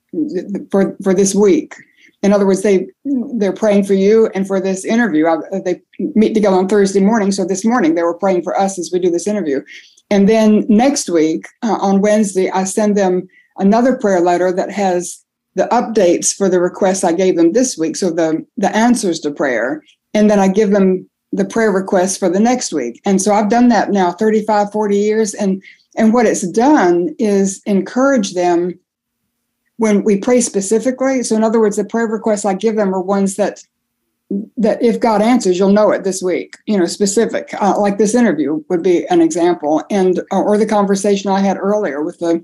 for 0.71 0.95
for 1.03 1.13
this 1.13 1.35
week 1.35 1.75
in 2.23 2.33
other 2.33 2.47
words, 2.47 2.63
they 2.63 2.87
they're 3.35 3.53
praying 3.53 3.83
for 3.83 3.93
you 3.93 4.27
and 4.33 4.47
for 4.47 4.59
this 4.59 4.83
interview. 4.83 5.27
I, 5.27 5.37
they 5.63 5.81
meet 5.99 6.33
together 6.33 6.55
on 6.55 6.67
Thursday 6.67 6.99
morning, 6.99 7.31
so 7.31 7.45
this 7.45 7.63
morning 7.63 7.95
they 7.95 8.03
were 8.03 8.17
praying 8.17 8.41
for 8.41 8.59
us 8.59 8.79
as 8.79 8.89
we 8.91 8.99
do 8.99 9.11
this 9.11 9.27
interview. 9.27 9.61
And 10.09 10.27
then 10.27 10.65
next 10.67 11.09
week 11.09 11.45
uh, 11.63 11.77
on 11.79 12.01
Wednesday, 12.01 12.49
I 12.49 12.63
send 12.63 12.97
them 12.97 13.27
another 13.57 13.97
prayer 13.97 14.19
letter 14.19 14.51
that 14.51 14.71
has 14.71 15.23
the 15.55 15.65
updates 15.65 16.33
for 16.35 16.49
the 16.49 16.61
requests 16.61 17.03
I 17.03 17.13
gave 17.13 17.35
them 17.35 17.53
this 17.53 17.77
week, 17.77 17.95
so 17.95 18.09
the 18.09 18.45
the 18.57 18.75
answers 18.75 19.19
to 19.21 19.31
prayer, 19.31 19.83
and 20.13 20.29
then 20.29 20.39
I 20.39 20.47
give 20.47 20.71
them 20.71 21.07
the 21.31 21.45
prayer 21.45 21.71
requests 21.71 22.17
for 22.17 22.29
the 22.29 22.39
next 22.39 22.73
week. 22.73 23.01
And 23.05 23.21
so 23.21 23.33
I've 23.33 23.49
done 23.49 23.67
that 23.69 23.91
now 23.91 24.11
35, 24.11 24.71
40 24.71 24.97
years, 24.97 25.33
and 25.33 25.61
and 25.95 26.13
what 26.13 26.25
it's 26.25 26.47
done 26.47 27.15
is 27.19 27.61
encourage 27.65 28.33
them 28.33 28.79
when 29.77 30.03
we 30.03 30.17
pray 30.17 30.41
specifically, 30.41 31.23
so 31.23 31.35
in 31.35 31.43
other 31.43 31.59
words, 31.59 31.77
the 31.77 31.85
prayer 31.85 32.07
requests 32.07 32.45
I 32.45 32.53
give 32.53 32.75
them 32.75 32.93
are 32.93 33.01
ones 33.01 33.35
that 33.35 33.63
that 34.57 34.81
if 34.83 34.99
God 34.99 35.21
answers, 35.21 35.57
you'll 35.57 35.71
know 35.71 35.91
it 35.91 36.03
this 36.03 36.21
week. 36.21 36.57
You 36.65 36.77
know, 36.77 36.85
specific, 36.85 37.49
uh, 37.61 37.79
like 37.79 37.97
this 37.97 38.13
interview 38.13 38.61
would 38.69 38.83
be 38.83 39.05
an 39.07 39.21
example, 39.21 39.83
and 39.89 40.21
or 40.31 40.57
the 40.57 40.65
conversation 40.65 41.31
I 41.31 41.39
had 41.39 41.57
earlier 41.57 42.03
with 42.03 42.19
the 42.19 42.43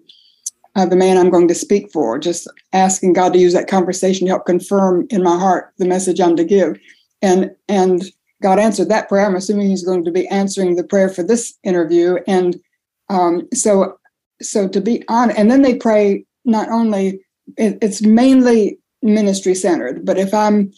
uh, 0.75 0.85
the 0.85 0.95
man 0.95 1.17
I'm 1.17 1.29
going 1.29 1.47
to 1.49 1.55
speak 1.55 1.91
for. 1.91 2.17
Just 2.17 2.47
asking 2.71 3.13
God 3.13 3.33
to 3.33 3.39
use 3.39 3.53
that 3.53 3.67
conversation 3.67 4.27
to 4.27 4.31
help 4.31 4.45
confirm 4.45 5.07
in 5.09 5.23
my 5.23 5.37
heart 5.37 5.73
the 5.77 5.85
message 5.85 6.21
I'm 6.21 6.35
to 6.37 6.45
give, 6.45 6.79
and 7.21 7.51
and 7.67 8.03
God 8.41 8.59
answered 8.59 8.89
that 8.89 9.09
prayer. 9.09 9.25
I'm 9.25 9.35
assuming 9.35 9.69
He's 9.69 9.85
going 9.85 10.05
to 10.05 10.11
be 10.11 10.27
answering 10.27 10.75
the 10.75 10.85
prayer 10.85 11.09
for 11.09 11.23
this 11.23 11.57
interview, 11.63 12.17
and 12.27 12.57
um, 13.09 13.47
so 13.53 13.99
so 14.41 14.67
to 14.69 14.79
be 14.79 15.03
on, 15.09 15.31
and 15.31 15.51
then 15.51 15.63
they 15.63 15.75
pray 15.75 16.25
not 16.45 16.69
only 16.69 17.22
it, 17.57 17.77
it's 17.81 18.01
mainly 18.01 18.77
ministry 19.01 19.55
centered, 19.55 20.05
but 20.05 20.17
if 20.17 20.33
I'm 20.33 20.71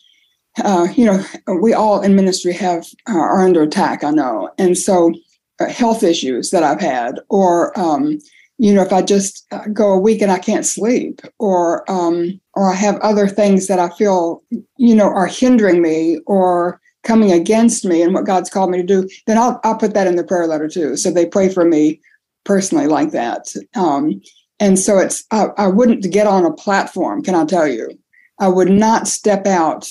uh, 0.64 0.88
you 0.96 1.06
know, 1.06 1.24
we 1.62 1.74
all 1.74 2.02
in 2.02 2.16
ministry 2.16 2.54
have 2.54 2.86
uh, 3.10 3.18
are 3.18 3.44
under 3.44 3.64
attack. 3.64 4.04
I 4.04 4.12
know, 4.12 4.50
and 4.58 4.78
so 4.78 5.14
uh, 5.60 5.68
health 5.68 6.04
issues 6.04 6.52
that 6.52 6.64
I've 6.64 6.80
had, 6.80 7.20
or 7.30 7.78
um, 7.80 8.20
you 8.58 8.74
know, 8.74 8.82
if 8.82 8.94
I 8.94 9.02
just 9.02 9.46
uh, 9.52 9.66
go 9.74 9.92
a 9.92 10.00
week 10.00 10.22
and 10.22 10.32
I 10.32 10.40
can't 10.40 10.66
sleep, 10.66 11.22
or 11.40 11.90
um, 11.92 12.40
or 12.54 12.72
I 12.72 12.76
have 12.76 12.96
other 12.98 13.28
things 13.28 13.68
that 13.68 13.80
I 13.80 13.90
feel, 13.90 14.44
you 14.78 14.96
know, 14.96 15.10
are 15.10 15.28
hindering 15.28 15.82
me 15.82 16.20
or 16.26 16.80
coming 17.04 17.32
against 17.32 17.86
me 17.86 18.02
and 18.02 18.14
what 18.14 18.26
God's 18.26 18.50
called 18.50 18.72
me 18.72 18.78
to 18.78 18.84
do, 18.84 19.08
then 19.28 19.38
I'll 19.38 19.60
I'll 19.64 19.78
put 19.78 19.94
that 19.94 20.08
in 20.08 20.16
the 20.16 20.24
prayer 20.24 20.48
letter 20.48 20.68
too. 20.68 20.96
So 20.96 21.12
they 21.12 21.26
pray 21.26 21.50
for 21.50 21.66
me 21.66 22.02
personally 22.46 22.88
like 22.88 23.12
that. 23.12 23.54
Um, 23.76 24.22
and 24.60 24.80
so 24.80 24.98
it's 24.98 25.24
I, 25.32 25.48
I 25.58 25.68
wouldn't 25.68 26.12
get 26.12 26.28
on 26.28 26.46
a 26.46 26.54
platform. 26.54 27.24
Can 27.24 27.36
I 27.36 27.46
tell 27.46 27.68
you? 27.68 27.90
I 28.40 28.48
would 28.50 28.70
not 28.70 29.08
step 29.08 29.46
out 29.48 29.90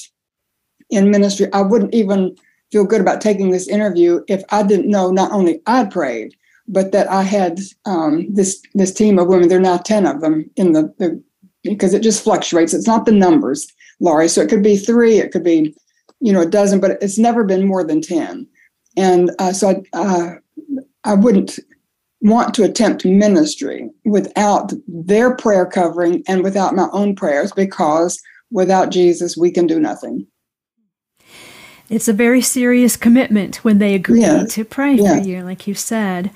in 0.91 1.11
ministry, 1.11 1.49
I 1.53 1.63
wouldn't 1.63 1.95
even 1.95 2.37
feel 2.71 2.85
good 2.85 3.01
about 3.01 3.21
taking 3.21 3.51
this 3.51 3.69
interview 3.69 4.23
if 4.29 4.43
I 4.51 4.63
didn't 4.63 4.91
know 4.91 5.11
not 5.11 5.33
only 5.33 5.61
I 5.67 5.85
prayed, 5.85 6.35
but 6.67 6.93
that 6.93 7.11
I 7.11 7.23
had 7.23 7.61
um, 7.85 8.33
this 8.33 8.63
this 8.75 8.93
team 8.93 9.19
of 9.19 9.29
women. 9.29 9.49
There 9.49 9.59
are 9.59 9.63
now 9.63 9.79
ten 9.79 10.07
of 10.07 10.21
them 10.21 10.51
in 10.57 10.73
the, 10.73 10.93
the 10.99 11.23
because 11.63 11.95
it 11.95 12.03
just 12.03 12.25
fluctuates. 12.25 12.75
It's 12.75 12.87
not 12.87 13.07
the 13.07 13.13
numbers, 13.13 13.67
Laurie. 14.01 14.29
So 14.29 14.41
it 14.41 14.49
could 14.49 14.63
be 14.63 14.77
three, 14.77 15.19
it 15.19 15.33
could 15.33 15.45
be 15.45 15.75
you 16.21 16.33
know 16.33 16.43
a 16.43 16.47
dozen, 16.47 16.81
but 16.81 17.03
it's 17.03 17.19
never 17.19 17.45
been 17.45 17.67
more 17.67 17.85
than 17.85 18.01
ten. 18.01 18.47
And 18.97 19.31
uh, 19.39 19.53
so 19.53 19.71
I, 19.71 19.99
uh, 19.99 20.31
I 21.05 21.15
wouldn't 21.15 21.59
want 22.25 22.55
to 22.55 22.65
attempt 22.65 23.05
ministry 23.05 23.91
without 24.05 24.73
their 24.89 25.37
prayer 25.37 25.67
covering 25.67 26.25
and 26.27 26.43
without 26.43 26.75
my 26.75 26.89
own 26.93 27.15
prayers 27.15 27.53
because 27.53 28.21
without 28.51 28.91
Jesus 28.91 29.37
we 29.37 29.51
can 29.51 29.67
do 29.67 29.79
nothing. 29.79 30.27
It's 31.91 32.09
a 32.09 32.15
very 32.15 32.41
serious 32.41 32.97
commitment 32.97 33.57
when 33.57 33.79
they 33.79 33.95
agree 33.95 34.23
yes. 34.23 34.55
to 34.55 34.65
pray 34.65 34.95
yes. 34.95 35.23
for 35.23 35.29
you, 35.29 35.43
like 35.43 35.67
you 35.67 35.75
said. 35.75 36.31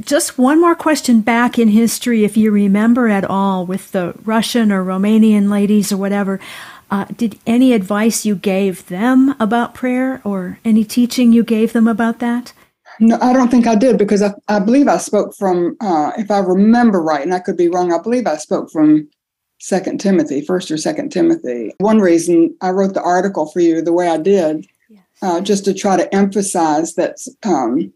Just 0.00 0.38
one 0.38 0.60
more 0.60 0.74
question 0.74 1.20
back 1.20 1.58
in 1.58 1.68
history, 1.68 2.24
if 2.24 2.36
you 2.36 2.50
remember 2.50 3.08
at 3.08 3.24
all, 3.24 3.66
with 3.66 3.92
the 3.92 4.14
Russian 4.24 4.72
or 4.72 4.82
Romanian 4.82 5.50
ladies 5.50 5.92
or 5.92 5.98
whatever. 5.98 6.40
Uh, 6.90 7.04
did 7.16 7.38
any 7.46 7.74
advice 7.74 8.24
you 8.24 8.34
gave 8.34 8.86
them 8.86 9.34
about 9.38 9.74
prayer 9.74 10.22
or 10.24 10.58
any 10.64 10.84
teaching 10.84 11.32
you 11.32 11.42
gave 11.42 11.74
them 11.74 11.86
about 11.86 12.18
that? 12.20 12.54
No, 13.00 13.18
I 13.20 13.32
don't 13.32 13.50
think 13.50 13.66
I 13.66 13.74
did 13.74 13.98
because 13.98 14.22
I, 14.22 14.32
I 14.48 14.58
believe 14.58 14.88
I 14.88 14.98
spoke 14.98 15.34
from, 15.36 15.76
uh, 15.80 16.12
if 16.16 16.30
I 16.30 16.38
remember 16.38 17.00
right, 17.02 17.22
and 17.22 17.34
I 17.34 17.40
could 17.40 17.56
be 17.56 17.68
wrong, 17.68 17.92
I 17.92 17.98
believe 18.00 18.26
I 18.26 18.36
spoke 18.36 18.70
from 18.70 19.08
Second 19.58 20.00
Timothy, 20.00 20.40
First 20.40 20.70
or 20.70 20.76
Second 20.76 21.10
Timothy. 21.10 21.72
One 21.78 21.98
reason 21.98 22.56
I 22.60 22.70
wrote 22.70 22.94
the 22.94 23.02
article 23.02 23.46
for 23.46 23.60
you 23.60 23.82
the 23.82 23.92
way 23.92 24.08
I 24.08 24.18
did, 24.18 24.66
yes. 24.88 25.02
uh, 25.22 25.40
just 25.40 25.64
to 25.64 25.74
try 25.74 25.96
to 25.96 26.12
emphasize 26.14 26.94
that, 26.94 27.16
um, 27.44 27.92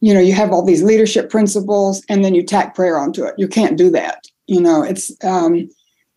you 0.00 0.14
know, 0.14 0.20
you 0.20 0.32
have 0.32 0.52
all 0.52 0.64
these 0.64 0.82
leadership 0.82 1.28
principles, 1.28 2.02
and 2.08 2.24
then 2.24 2.34
you 2.34 2.42
tack 2.42 2.74
prayer 2.74 2.98
onto 2.98 3.24
it. 3.24 3.34
You 3.36 3.48
can't 3.48 3.76
do 3.76 3.90
that. 3.90 4.24
You 4.46 4.60
know, 4.60 4.82
it's. 4.82 5.12
Um, 5.24 5.68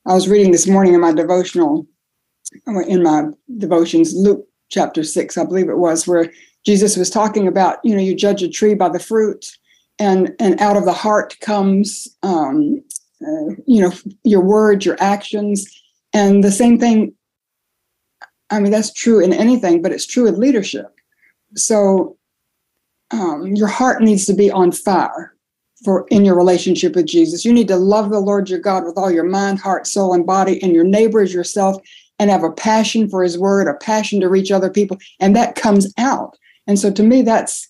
I 0.06 0.14
was 0.14 0.28
reading 0.28 0.52
this 0.52 0.68
morning 0.68 0.94
in 0.94 1.00
my 1.00 1.14
devotional, 1.14 1.88
in 2.66 3.04
my 3.04 3.28
devotions, 3.58 4.14
Luke 4.14 4.46
chapter 4.70 5.02
six, 5.02 5.38
I 5.38 5.46
believe 5.46 5.70
it 5.70 5.78
was, 5.78 6.06
where 6.06 6.30
Jesus 6.66 6.96
was 6.96 7.10
talking 7.10 7.48
about, 7.48 7.80
you 7.84 7.96
know, 7.96 8.02
you 8.02 8.16
judge 8.16 8.42
a 8.42 8.50
tree 8.50 8.74
by 8.74 8.90
the 8.90 9.00
fruit, 9.00 9.58
and 10.00 10.34
and 10.40 10.60
out 10.60 10.78
of 10.78 10.86
the 10.86 10.94
heart 10.94 11.38
comes 11.42 12.08
um, 12.24 12.82
uh, 13.22 13.56
you 13.66 13.82
know 13.82 13.92
your 14.24 14.42
words 14.42 14.86
your 14.86 14.98
actions. 15.00 15.68
And 16.14 16.44
the 16.44 16.52
same 16.52 16.80
thing 16.80 17.14
i 18.50 18.60
mean 18.60 18.72
that's 18.72 18.94
true 18.94 19.20
in 19.20 19.34
anything 19.34 19.82
but 19.82 19.92
it's 19.92 20.06
true 20.06 20.28
in 20.28 20.40
leadership. 20.40 21.00
So 21.56 22.18
um, 23.12 23.56
your 23.56 23.68
heart 23.68 24.02
needs 24.02 24.26
to 24.26 24.34
be 24.34 24.50
on 24.50 24.72
fire 24.72 25.36
for 25.86 26.08
in 26.10 26.26
your 26.26 26.36
relationship 26.36 26.96
with 26.96 27.06
jesus. 27.06 27.46
You 27.46 27.54
need 27.54 27.68
to 27.68 27.76
love 27.76 28.10
the 28.10 28.20
lord 28.20 28.50
your 28.50 28.60
god 28.60 28.86
with 28.86 28.98
all 28.98 29.12
your 29.12 29.24
mind 29.24 29.60
heart 29.60 29.88
soul 29.88 30.14
and 30.14 30.26
body 30.26 30.62
and 30.62 30.74
your 30.74 30.84
neighbor 30.84 31.22
as 31.22 31.34
yourself 31.34 31.82
and 32.20 32.30
have 32.30 32.44
a 32.44 32.52
passion 32.52 33.10
for 33.10 33.24
his 33.24 33.38
word 33.38 33.68
a 33.68 33.74
passion 33.74 34.20
to 34.22 34.30
reach 34.30 34.52
other 34.52 34.70
people 34.70 34.98
and 35.20 35.36
that 35.36 35.56
comes 35.56 35.92
out 35.98 36.38
and 36.68 36.80
so 36.80 36.92
to 36.92 37.04
me 37.04 37.22
that's 37.22 37.70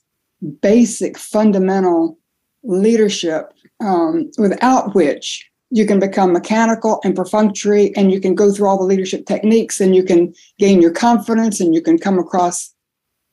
basic 0.61 1.17
fundamental 1.17 2.17
leadership 2.63 3.53
um, 3.81 4.29
without 4.37 4.93
which 4.95 5.49
you 5.69 5.85
can 5.85 5.99
become 5.99 6.31
mechanical 6.31 7.01
and 7.03 7.15
perfunctory 7.15 7.95
and 7.95 8.11
you 8.11 8.19
can 8.19 8.35
go 8.35 8.51
through 8.51 8.67
all 8.67 8.77
the 8.77 8.83
leadership 8.83 9.25
techniques 9.25 9.81
and 9.81 9.95
you 9.95 10.03
can 10.03 10.33
gain 10.59 10.81
your 10.81 10.91
confidence 10.91 11.59
and 11.59 11.73
you 11.73 11.81
can 11.81 11.97
come 11.97 12.19
across 12.19 12.73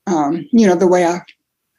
um, 0.06 0.46
you 0.52 0.66
know 0.66 0.74
the 0.74 0.86
way 0.86 1.04
i 1.04 1.20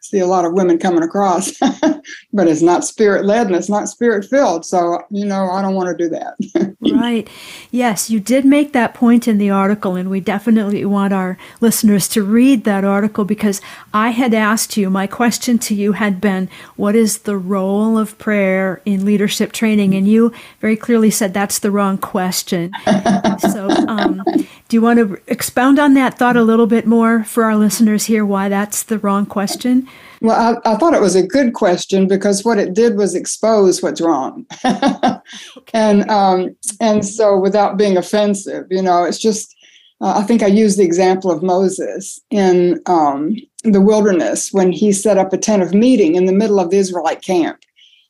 see 0.02 0.20
a 0.20 0.28
lot 0.28 0.46
of 0.46 0.54
women 0.54 0.78
coming 0.78 1.04
across, 1.04 1.58
but 2.34 2.48
it's 2.48 2.62
not 2.62 2.84
spirit 2.84 3.26
led 3.26 3.48
and 3.48 3.56
it's 3.56 3.70
not 3.70 3.88
spirit 3.88 4.26
filled. 4.26 4.66
So, 4.66 5.04
you 5.10 5.26
know, 5.26 5.50
I 5.50 5.62
don't 5.62 5.76
want 5.76 5.96
to 5.96 6.04
do 6.04 6.10
that. 6.10 6.76
right. 6.94 7.30
Yes, 7.72 8.10
you 8.10 8.20
did 8.20 8.46
make 8.46 8.74
that 8.74 8.94
point 8.94 9.28
in 9.28 9.38
the 9.38 9.50
article, 9.50 9.96
and 9.96 10.10
we 10.10 10.20
definitely 10.20 10.84
want 10.86 11.14
our 11.14 11.38
listeners 11.60 12.08
to 12.10 12.24
read 12.24 12.64
that 12.64 12.84
article 12.84 13.26
because 13.26 13.62
I 13.94 14.10
had 14.10 14.34
asked 14.34 14.78
you, 14.78 14.90
my 14.90 15.08
question 15.08 15.58
to 15.60 15.76
you 15.76 15.94
had 15.94 16.20
been, 16.20 16.50
what 16.76 16.96
is 16.96 17.20
the 17.20 17.38
role 17.38 17.98
of 17.98 18.18
prayer 18.18 18.82
in 18.86 19.06
leadership 19.06 19.52
training? 19.52 19.94
And 19.94 20.08
you 20.08 20.34
very 20.60 20.76
clearly 20.76 21.12
said 21.12 21.34
that's 21.34 21.60
the 21.60 21.72
wrong 21.72 21.98
question. 21.98 22.72
so, 23.40 23.70
um, 23.88 24.22
do 24.68 24.78
you 24.78 24.82
want 24.82 25.00
to 25.00 25.20
expound 25.28 25.80
on 25.80 25.94
that 25.96 26.18
thought 26.18 26.38
a 26.38 26.44
little 26.44 26.68
bit 26.68 26.86
more 26.86 27.24
for 27.24 27.44
our 27.44 27.56
listeners 27.56 28.06
here, 28.06 28.26
why 28.26 28.50
that's 28.50 28.84
the 28.84 29.00
wrong 29.00 29.26
question? 29.26 29.88
Well, 30.22 30.60
I, 30.66 30.72
I, 30.72 30.76
thought 30.76 30.94
it 30.94 31.02
was 31.02 31.16
a 31.16 31.26
good 31.26 31.54
question 31.54 32.08
because 32.08 32.46
what 32.46 32.60
it 32.60 32.76
did 32.76 32.96
was 32.96 33.16
expose 33.16 33.82
what's 33.82 34.00
wrong, 34.00 34.46
and 35.74 36.10
um, 36.10 36.56
and 36.80 37.04
so 37.04 37.40
without 37.40 37.78
being 37.78 37.98
offensive, 37.98 38.68
you 38.70 38.82
know, 38.82 39.04
it's 39.04 39.20
just. 39.20 39.56
Uh, 40.00 40.18
I 40.18 40.24
think 40.24 40.42
I 40.42 40.48
used 40.48 40.80
the 40.80 40.84
example 40.84 41.30
of 41.30 41.44
Moses 41.44 42.20
in 42.32 42.82
um, 42.88 43.36
the 43.64 43.82
wilderness 43.82 44.52
when 44.52 44.72
he 44.72 44.92
set 44.92 45.20
up 45.20 45.32
a 45.32 45.38
tent 45.38 45.62
of 45.62 45.76
meeting 45.76 46.16
in 46.16 46.26
the 46.26 46.34
middle 46.34 46.60
of 46.60 46.72
the 46.72 46.78
Israelite 46.78 47.22
camp, 47.22 47.60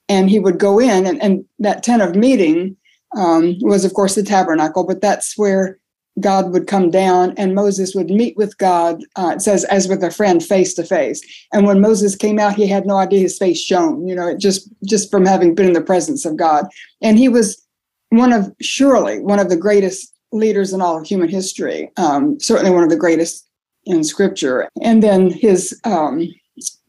and 0.08 0.30
he 0.30 0.40
would 0.40 0.58
go 0.58 0.80
in, 0.80 1.06
and, 1.06 1.22
and 1.22 1.44
that 1.60 1.84
tent 1.84 2.02
of 2.02 2.16
meeting 2.16 2.78
um, 3.18 3.58
was, 3.60 3.84
of 3.84 3.94
course, 3.94 4.16
the 4.16 4.24
tabernacle, 4.24 4.86
but 4.86 5.02
that's 5.02 5.38
where 5.38 5.80
God 6.20 6.52
would 6.52 6.68
come 6.68 6.92
down 6.92 7.34
and 7.38 7.56
Moses 7.56 7.96
would 7.96 8.10
meet 8.10 8.36
with 8.36 8.58
God, 8.58 9.02
uh, 9.16 9.34
it 9.36 9.42
says, 9.42 9.64
as 9.66 9.88
with 9.88 10.04
a 10.04 10.12
friend 10.12 10.44
face 10.44 10.74
to 10.74 10.84
face. 10.84 11.22
And 11.54 11.66
when 11.66 11.80
Moses 11.80 12.16
came 12.16 12.38
out, 12.38 12.56
he 12.56 12.68
had 12.68 12.86
no 12.86 12.98
idea 12.98 13.20
his 13.20 13.38
face 13.38 13.60
shone, 13.60 14.08
you 14.08 14.16
know, 14.16 14.28
it 14.28 14.38
just 14.40 14.70
just 14.84 15.10
from 15.10 15.26
having 15.26 15.56
been 15.56 15.68
in 15.68 15.74
the 15.74 15.82
presence 15.82 16.26
of 16.26 16.36
God. 16.36 16.66
And 17.02 17.18
he 17.18 17.30
was 17.30 17.66
one 18.10 18.34
of 18.34 18.52
surely 18.62 19.20
one 19.20 19.40
of 19.40 19.50
the 19.50 19.56
greatest 19.56 20.14
leaders 20.34 20.74
in 20.74 20.82
all 20.82 20.98
of 21.00 21.08
human 21.08 21.30
history, 21.30 21.90
um, 21.98 22.40
certainly 22.40 22.72
one 22.72 22.84
of 22.84 22.90
the 22.90 22.98
greatest 22.98 23.48
in 23.86 24.04
scripture. 24.04 24.70
And 24.82 25.02
then 25.02 25.30
his 25.30 25.80
um, 25.84 26.28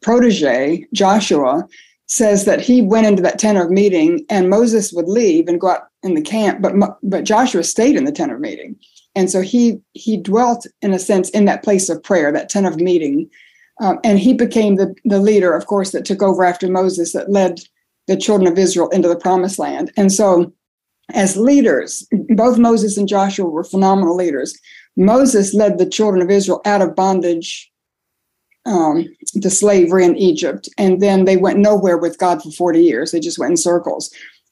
protege, 0.03 0.87
Joshua, 0.93 1.67
says 2.07 2.45
that 2.45 2.61
he 2.61 2.83
went 2.83 3.07
into 3.07 3.23
that 3.23 3.39
tent 3.39 3.57
of 3.57 3.71
meeting 3.71 4.25
and 4.29 4.51
Moses 4.51 4.93
would 4.93 5.09
leave 5.09 5.49
and 5.49 5.61
go 5.61 5.71
out 5.71 5.89
in 6.03 6.15
the 6.15 6.21
camp, 6.21 6.61
but 6.61 6.75
but 7.03 7.25
Joshua 7.25 7.63
stayed 7.63 7.97
in 7.97 8.05
the 8.05 8.13
tent 8.13 8.33
of 8.33 8.41
meeting. 8.41 8.77
And 9.15 9.31
so 9.31 9.41
he 9.43 9.81
he 9.93 10.17
dwelt 10.17 10.67
in 10.81 10.93
a 10.93 10.99
sense 10.99 11.31
in 11.31 11.45
that 11.45 11.63
place 11.63 11.89
of 11.89 12.03
prayer, 12.03 12.33
that 12.33 12.49
tent 12.49 12.67
of 12.67 12.77
meeting, 12.81 13.29
um, 13.81 13.99
and 14.05 14.19
he 14.19 14.33
became 14.33 14.77
the 14.77 14.95
the 15.05 15.21
leader, 15.21 15.53
of 15.55 15.67
course, 15.67 15.91
that 15.93 16.05
took 16.05 16.23
over 16.23 16.45
after 16.45 16.69
Moses, 16.69 17.13
that 17.13 17.31
led 17.31 17.61
the 18.09 18.17
children 18.17 18.51
of 18.51 18.59
Israel 18.59 18.89
into 18.91 19.09
the 19.09 19.17
promised 19.17 19.59
land. 19.59 19.93
And 19.97 20.11
so, 20.11 20.53
as 21.15 21.37
leaders, 21.37 22.09
both 22.31 22.59
Moses 22.59 22.97
and 22.97 23.07
Joshua 23.09 23.47
were 23.49 23.65
phenomenal 23.65 24.17
leaders. 24.17 24.59
Moses 24.97 25.55
led 25.55 25.79
the 25.79 25.89
children 25.89 26.23
of 26.23 26.31
Israel 26.31 26.61
out 26.65 26.83
of 26.83 26.95
bondage 26.95 27.71
um, 28.67 29.07
to 29.43 29.51
slavery 29.51 30.05
in 30.05 30.17
Egypt, 30.17 30.69
and 30.79 31.01
then 31.03 31.25
they 31.25 31.37
went 31.37 31.59
nowhere 31.59 31.99
with 31.99 32.19
God 32.19 32.43
for 32.43 32.51
forty 32.51 32.83
years. 32.83 33.11
They 33.11 33.21
just 33.21 33.39
went 33.39 33.51
in 33.53 33.57
circles. 33.57 34.11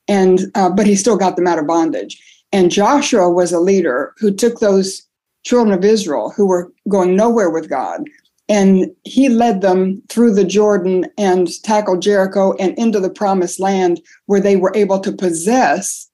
and 0.08 0.50
uh, 0.54 0.68
but 0.70 0.86
he 0.86 0.96
still 0.96 1.16
got 1.16 1.36
them 1.36 1.46
out 1.46 1.58
of 1.58 1.66
bondage. 1.66 2.22
And 2.52 2.70
Joshua 2.70 3.30
was 3.30 3.52
a 3.52 3.60
leader 3.60 4.14
who 4.18 4.32
took 4.32 4.58
those 4.58 5.06
children 5.44 5.76
of 5.76 5.84
Israel 5.84 6.30
who 6.30 6.46
were 6.46 6.72
going 6.88 7.16
nowhere 7.16 7.50
with 7.50 7.68
God, 7.68 8.04
and 8.48 8.90
he 9.04 9.28
led 9.28 9.60
them 9.60 10.02
through 10.08 10.34
the 10.34 10.44
Jordan 10.44 11.06
and 11.16 11.48
tackled 11.62 12.02
Jericho 12.02 12.54
and 12.54 12.76
into 12.76 12.98
the 12.98 13.10
promised 13.10 13.60
land 13.60 14.00
where 14.26 14.40
they 14.40 14.56
were 14.56 14.72
able 14.74 14.98
to 15.00 15.12
possess 15.12 16.10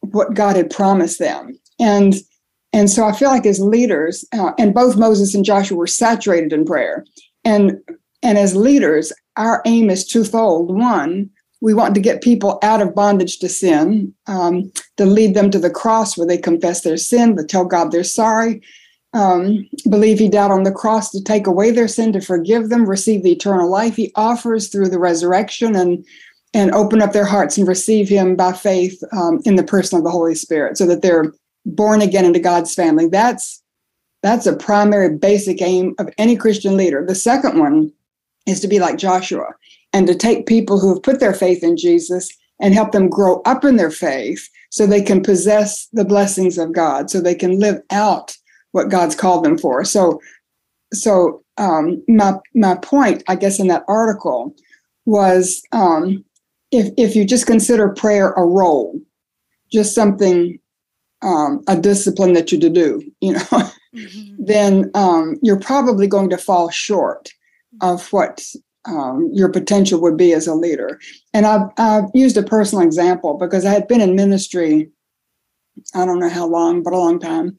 what 0.00 0.34
God 0.34 0.56
had 0.56 0.70
promised 0.70 1.18
them. 1.18 1.58
And 1.78 2.14
and 2.72 2.88
so 2.88 3.04
I 3.04 3.12
feel 3.12 3.30
like 3.30 3.46
as 3.46 3.60
leaders, 3.60 4.24
uh, 4.32 4.52
and 4.56 4.72
both 4.72 4.96
Moses 4.96 5.34
and 5.34 5.44
Joshua 5.44 5.76
were 5.76 5.88
saturated 5.88 6.52
in 6.52 6.64
prayer. 6.64 7.04
And 7.44 7.78
and 8.22 8.38
as 8.38 8.54
leaders, 8.54 9.12
our 9.36 9.62
aim 9.64 9.90
is 9.90 10.06
twofold. 10.06 10.76
One, 10.76 11.30
we 11.60 11.74
want 11.74 11.94
to 11.94 12.00
get 12.00 12.22
people 12.22 12.58
out 12.62 12.80
of 12.80 12.94
bondage 12.94 13.38
to 13.38 13.48
sin, 13.48 14.14
um, 14.26 14.72
to 14.96 15.04
lead 15.04 15.34
them 15.34 15.50
to 15.50 15.58
the 15.58 15.70
cross 15.70 16.16
where 16.16 16.26
they 16.26 16.38
confess 16.38 16.82
their 16.82 16.96
sin, 16.96 17.36
to 17.36 17.44
tell 17.44 17.64
God 17.64 17.90
they're 17.90 18.04
sorry, 18.04 18.62
um, 19.12 19.68
believe 19.88 20.18
He 20.18 20.28
died 20.28 20.50
on 20.50 20.62
the 20.62 20.72
cross 20.72 21.10
to 21.10 21.22
take 21.22 21.46
away 21.46 21.70
their 21.70 21.88
sin, 21.88 22.12
to 22.12 22.20
forgive 22.20 22.68
them, 22.68 22.88
receive 22.88 23.22
the 23.22 23.32
eternal 23.32 23.70
life 23.70 23.96
He 23.96 24.12
offers 24.14 24.68
through 24.68 24.88
the 24.88 24.98
resurrection, 24.98 25.76
and 25.76 26.04
and 26.52 26.72
open 26.72 27.00
up 27.00 27.12
their 27.12 27.24
hearts 27.24 27.58
and 27.58 27.68
receive 27.68 28.08
Him 28.08 28.36
by 28.36 28.52
faith 28.52 29.02
um, 29.12 29.40
in 29.44 29.56
the 29.56 29.62
person 29.62 29.98
of 29.98 30.04
the 30.04 30.10
Holy 30.10 30.34
Spirit, 30.34 30.78
so 30.78 30.86
that 30.86 31.02
they're 31.02 31.32
born 31.66 32.00
again 32.00 32.24
into 32.24 32.40
God's 32.40 32.74
family. 32.74 33.06
That's 33.06 33.62
that's 34.22 34.46
a 34.46 34.56
primary 34.56 35.16
basic 35.16 35.60
aim 35.60 35.94
of 35.98 36.08
any 36.18 36.36
Christian 36.36 36.76
leader. 36.76 37.04
The 37.06 37.14
second 37.14 37.58
one 37.58 37.92
is 38.46 38.60
to 38.60 38.68
be 38.68 38.78
like 38.78 38.98
Joshua 38.98 39.54
and 39.92 40.06
to 40.06 40.14
take 40.14 40.46
people 40.46 40.78
who 40.78 40.94
have 40.94 41.02
put 41.02 41.20
their 41.20 41.34
faith 41.34 41.62
in 41.62 41.76
Jesus 41.76 42.30
and 42.60 42.74
help 42.74 42.92
them 42.92 43.08
grow 43.08 43.40
up 43.44 43.64
in 43.64 43.76
their 43.76 43.90
faith 43.90 44.48
so 44.70 44.86
they 44.86 45.02
can 45.02 45.22
possess 45.22 45.88
the 45.92 46.04
blessings 46.04 46.58
of 46.58 46.72
God, 46.72 47.10
so 47.10 47.20
they 47.20 47.34
can 47.34 47.58
live 47.58 47.80
out 47.90 48.36
what 48.72 48.88
God's 48.88 49.16
called 49.16 49.44
them 49.44 49.58
for. 49.58 49.84
So, 49.84 50.20
so 50.92 51.42
um, 51.56 52.02
my 52.08 52.34
my 52.54 52.76
point, 52.76 53.22
I 53.28 53.36
guess, 53.36 53.58
in 53.58 53.68
that 53.68 53.84
article 53.88 54.54
was 55.06 55.62
um, 55.72 56.24
if 56.70 56.92
if 56.96 57.16
you 57.16 57.24
just 57.24 57.46
consider 57.46 57.88
prayer 57.88 58.30
a 58.32 58.44
role, 58.44 59.00
just 59.72 59.94
something, 59.94 60.58
um, 61.22 61.62
a 61.66 61.76
discipline 61.76 62.34
that 62.34 62.52
you 62.52 62.60
to 62.60 62.70
do, 62.70 63.02
you 63.20 63.32
know, 63.32 63.40
mm-hmm. 63.94 64.44
then 64.44 64.90
um, 64.94 65.36
you're 65.42 65.60
probably 65.60 66.06
going 66.06 66.30
to 66.30 66.38
fall 66.38 66.70
short 66.70 67.30
of 67.82 68.12
what 68.12 68.44
um, 68.86 69.30
your 69.32 69.48
potential 69.48 70.00
would 70.00 70.16
be 70.16 70.32
as 70.32 70.46
a 70.46 70.54
leader. 70.54 70.98
And 71.34 71.46
I've, 71.46 71.68
I've 71.76 72.10
used 72.14 72.36
a 72.36 72.42
personal 72.42 72.84
example 72.84 73.34
because 73.34 73.64
I 73.64 73.72
had 73.72 73.88
been 73.88 74.00
in 74.00 74.14
ministry, 74.14 74.90
I 75.94 76.04
don't 76.04 76.20
know 76.20 76.28
how 76.28 76.46
long, 76.46 76.82
but 76.82 76.92
a 76.92 76.98
long 76.98 77.18
time. 77.18 77.58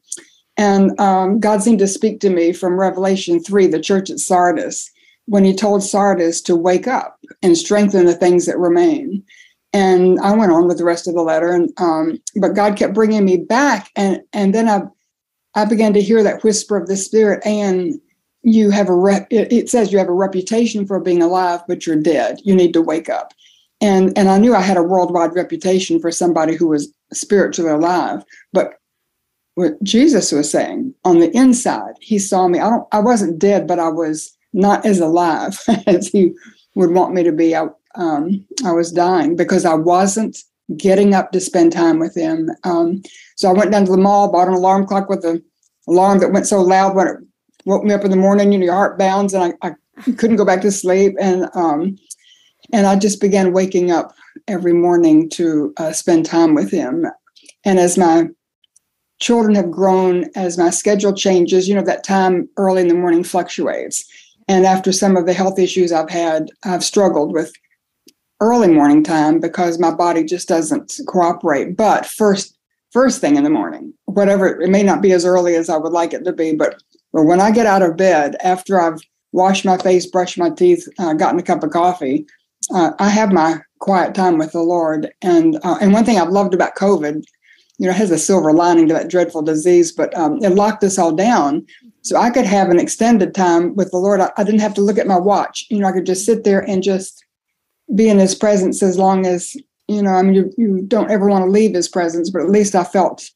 And 0.58 1.00
um, 1.00 1.40
God 1.40 1.64
seemed 1.64 1.80
to 1.80 1.88
speak 1.88 2.20
to 2.22 2.30
me 2.30 2.54
from 2.54 2.80
Revelation 2.80 3.42
3, 3.44 3.68
the 3.68 3.80
church 3.80 4.10
at 4.10 4.20
Sardis, 4.20 4.92
when 5.26 5.46
he 5.46 5.56
told 5.56 5.84
Sardis 5.84 6.42
to 6.42 6.56
wake 6.56 6.88
up 6.88 7.18
and 7.42 7.58
strengthen 7.58 8.06
the 8.06 8.14
things 8.14 8.46
that 8.46 8.58
remain. 8.58 9.24
And 9.74 10.20
I 10.20 10.36
went 10.36 10.52
on 10.52 10.68
with 10.68 10.78
the 10.78 10.84
rest 10.84 11.08
of 11.08 11.14
the 11.14 11.22
letter, 11.22 11.52
and 11.52 11.72
um, 11.78 12.20
but 12.36 12.56
God 12.56 12.76
kept 12.76 12.94
bringing 12.94 13.24
me 13.24 13.38
back, 13.38 13.90
and 13.96 14.20
and 14.34 14.54
then 14.54 14.68
I, 14.68 14.82
I 15.56 15.64
began 15.64 15.94
to 15.94 16.02
hear 16.02 16.22
that 16.24 16.44
whisper 16.44 16.76
of 16.76 16.88
the 16.88 16.98
Spirit, 16.98 17.42
and 17.46 17.98
you 18.44 18.72
have 18.72 18.90
a 18.90 18.96
rep 18.96 19.28
it 19.30 19.70
says 19.70 19.92
you 19.92 19.98
have 19.98 20.08
a 20.08 20.14
reputation 20.14 20.86
for 20.86 21.00
being 21.00 21.22
alive 21.22 21.62
but 21.68 21.86
you're 21.86 21.96
dead. 21.96 22.40
You 22.44 22.56
need 22.56 22.74
to 22.74 22.82
wake 22.82 23.10
up. 23.10 23.34
And 23.82 24.18
and 24.18 24.30
i 24.30 24.38
knew 24.38 24.56
i 24.56 24.62
had 24.62 24.78
a 24.78 24.84
worldwide 24.84 25.36
reputation 25.36 26.00
for 26.00 26.12
somebody 26.12 26.56
who 26.56 26.68
was 26.68 26.94
spiritually 27.14 27.72
alive 27.72 28.24
but 28.54 28.76
what 29.56 29.82
jesus 29.84 30.32
was 30.32 30.50
saying 30.50 30.94
on 31.04 31.20
the 31.20 31.36
inside 31.36 31.96
he 32.00 32.18
saw 32.18 32.48
me. 32.48 32.60
I 32.60 32.70
don't 32.70 32.88
i 32.92 33.00
wasn't 33.00 33.40
dead 33.40 33.68
but 33.68 33.80
i 33.80 33.90
was 33.90 34.36
not 34.54 34.86
as 34.86 35.00
alive 35.00 35.60
as 35.88 36.08
he 36.08 36.34
would 36.76 36.92
want 36.92 37.14
me 37.14 37.24
to 37.24 37.32
be. 37.32 37.56
I 37.56 37.68
um, 37.96 38.46
i 38.66 38.72
was 38.72 38.92
dying 38.92 39.36
because 39.36 39.66
i 39.66 39.74
wasn't 39.74 40.38
getting 40.78 41.14
up 41.14 41.32
to 41.32 41.42
spend 41.42 41.74
time 41.74 42.00
with 42.00 42.16
him. 42.16 42.50
Um, 42.64 43.02
so 43.36 43.50
i 43.50 43.54
went 43.54 43.72
down 43.72 43.86
to 43.86 43.92
the 43.92 43.98
mall 43.98 44.32
bought 44.32 44.48
an 44.48 44.54
alarm 44.54 44.88
clock 44.88 45.10
with 45.10 45.26
an 45.26 45.44
alarm 45.88 46.20
that 46.20 46.32
went 46.32 46.48
so 46.48 46.62
loud 46.62 46.96
when 46.96 47.08
it 47.08 47.18
woke 47.66 47.84
me 47.84 47.94
up 47.94 48.04
in 48.04 48.12
the 48.12 48.18
morning, 48.18 48.52
you 48.52 48.60
know, 48.60 48.66
your 48.66 48.74
heart 48.74 48.98
bounds, 48.98 49.34
and 49.34 49.56
I, 49.62 49.68
I 49.68 50.12
couldn't 50.18 50.38
go 50.38 50.46
back 50.46 50.62
to 50.62 50.72
sleep. 50.72 51.16
And 51.20 51.50
um, 51.56 51.98
and 52.74 52.88
I 52.88 52.98
just 52.98 53.20
began 53.20 53.54
waking 53.54 53.92
up 53.92 54.14
every 54.48 54.74
morning 54.74 55.30
to 55.32 55.74
uh, 55.78 55.92
spend 55.92 56.26
time 56.26 56.54
with 56.54 56.72
him. 56.72 57.06
And 57.66 57.80
as 57.80 57.98
my 57.98 58.30
children 59.20 59.56
have 59.56 59.72
grown, 59.72 60.26
as 60.36 60.58
my 60.58 60.70
schedule 60.70 61.14
changes, 61.14 61.68
you 61.68 61.76
know, 61.76 61.84
that 61.84 62.04
time 62.04 62.50
early 62.58 62.82
in 62.82 62.88
the 62.88 62.96
morning 62.96 63.24
fluctuates. 63.24 64.04
And 64.48 64.66
after 64.66 64.92
some 64.92 65.16
of 65.16 65.26
the 65.26 65.34
health 65.34 65.60
issues 65.60 65.92
I've 65.92 66.10
had, 66.10 66.50
I've 66.64 66.84
struggled 66.84 67.34
with 67.34 67.54
early 68.42 68.68
morning 68.68 69.04
time 69.04 69.40
because 69.40 69.80
my 69.80 69.92
body 69.92 70.24
just 70.24 70.48
doesn't 70.48 71.00
cooperate. 71.08 71.78
But 71.78 72.06
first, 72.06 72.58
first 72.92 73.22
thing 73.22 73.36
in 73.36 73.44
the 73.44 73.50
morning, 73.50 73.94
whatever 74.06 74.60
it 74.60 74.70
may 74.70 74.82
not 74.82 75.02
be 75.02 75.12
as 75.12 75.26
early 75.26 75.56
as 75.56 75.70
I 75.70 75.78
would 75.78 75.94
like 75.94 76.14
it 76.14 76.26
to 76.26 76.34
be, 76.34 76.56
but 76.56 76.82
but 77.14 77.24
when 77.24 77.42
I 77.42 77.52
get 77.52 77.66
out 77.66 77.82
of 77.82 77.98
bed 77.98 78.36
after 78.44 78.80
I've 78.80 79.00
washed 79.32 79.66
my 79.66 79.78
face, 79.78 80.06
brushed 80.06 80.38
my 80.38 80.50
teeth, 80.50 80.88
uh, 81.00 81.14
gotten 81.14 81.40
a 81.40 81.44
cup 81.44 81.64
of 81.64 81.72
coffee, 81.72 82.26
uh, 82.74 82.92
I 83.00 83.10
have 83.10 83.32
my 83.32 83.62
quiet 83.80 84.14
time 84.16 84.38
with 84.38 84.52
the 84.52 84.62
Lord. 84.62 85.12
And 85.22 85.58
uh, 85.64 85.78
and 85.82 85.94
one 85.94 86.06
thing 86.06 86.18
I've 86.18 86.30
loved 86.30 86.54
about 86.54 86.76
COVID, 86.76 87.24
you 87.78 87.88
know, 87.88 87.94
has 87.94 88.12
a 88.12 88.18
silver 88.18 88.54
lining 88.54 88.88
to 88.88 88.94
that 88.94 89.10
dreadful 89.10 89.42
disease, 89.42 89.92
but 89.92 90.16
um, 90.18 90.38
it 90.44 90.52
locked 90.52 90.84
us 90.84 90.98
all 90.98 91.12
down. 91.12 91.66
So 92.04 92.18
I 92.18 92.30
could 92.30 92.46
have 92.46 92.70
an 92.70 92.80
extended 92.80 93.36
time 93.36 93.76
with 93.76 93.92
the 93.92 93.98
Lord. 93.98 94.22
I, 94.22 94.32
I 94.38 94.44
didn't 94.44 94.62
have 94.62 94.74
to 94.76 94.82
look 94.82 94.98
at 94.98 95.08
my 95.08 95.20
watch. 95.20 95.66
You 95.70 95.80
know, 95.80 95.88
I 95.88 95.92
could 95.92 96.06
just 96.06 96.26
sit 96.26 96.44
there 96.44 96.62
and 96.62 96.82
just 96.82 97.24
be 97.94 98.10
in 98.10 98.20
His 98.20 98.36
presence 98.36 98.82
as 98.82 98.98
long 98.98 99.26
as 99.26 99.56
you 99.88 100.02
know. 100.02 100.12
I 100.12 100.22
mean, 100.22 100.36
you, 100.36 100.54
you 100.58 100.82
don't 100.88 101.12
ever 101.12 101.28
want 101.28 101.46
to 101.46 101.52
leave 101.52 101.74
His 101.74 101.90
presence, 101.90 102.30
but 102.30 102.42
at 102.42 102.50
least 102.50 102.76
I 102.76 102.84
felt 102.84 103.30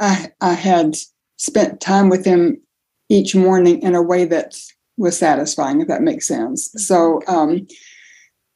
I 0.00 0.28
I 0.40 0.54
had 0.54 0.96
spent 1.44 1.80
time 1.80 2.08
with 2.08 2.24
him 2.24 2.60
each 3.08 3.34
morning 3.34 3.82
in 3.82 3.94
a 3.94 4.02
way 4.02 4.24
that 4.24 4.56
was 4.96 5.16
satisfying, 5.16 5.80
if 5.80 5.88
that 5.88 6.02
makes 6.02 6.26
sense. 6.26 6.68
Mm-hmm. 6.68 6.78
So, 6.78 7.22
um, 7.26 7.66